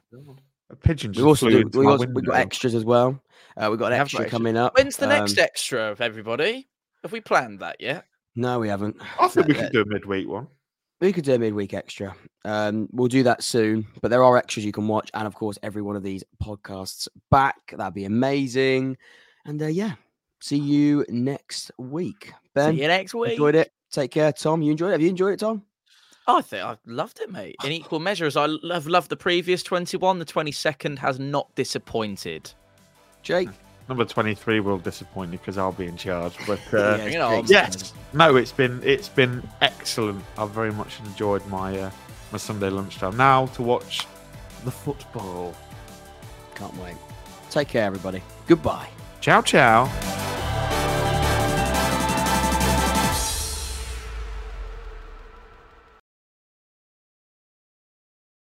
[0.69, 3.21] A pigeon We just also do, we also, we've got extras as well.
[3.55, 4.75] Uh, we've got an have extra coming up.
[4.77, 6.67] When's the next Um, extra of everybody?
[7.03, 8.05] Have we planned that yet?
[8.35, 8.97] No, we haven't.
[9.19, 10.47] I think we could do a midweek one.
[10.99, 12.15] We could do a midweek extra.
[12.43, 15.57] Um, we'll do that soon, but there are extras you can watch, and of course,
[15.61, 17.73] every one of these podcasts back.
[17.77, 18.97] That'd be amazing.
[19.45, 19.93] And uh, yeah,
[20.39, 22.33] see you next week.
[22.55, 23.31] Ben, See you next week.
[23.33, 23.71] enjoyed it.
[23.91, 24.61] Take care, Tom.
[24.63, 24.93] You enjoyed it?
[24.93, 25.63] Have you enjoyed it, Tom?
[26.25, 27.55] I think I loved it, mate.
[27.63, 30.19] In equal measure as I have loved the previous 21.
[30.19, 32.51] The 22nd has not disappointed.
[33.21, 33.49] Jake?
[33.89, 36.33] Number twenty-three will disappoint you because I'll be in charge.
[36.45, 37.35] But uh, Yeah, Bring it's it on.
[37.45, 40.23] Jake's yes, no, it's been it's been excellent.
[40.37, 41.91] I've very much enjoyed my uh,
[42.31, 43.15] my Sunday lunchtime.
[43.15, 44.05] Now to watch
[44.65, 45.53] the football.
[46.55, 46.95] Can't wait.
[47.49, 48.21] Take care, everybody.
[48.47, 48.89] Goodbye.
[49.21, 50.26] Ciao, ciao.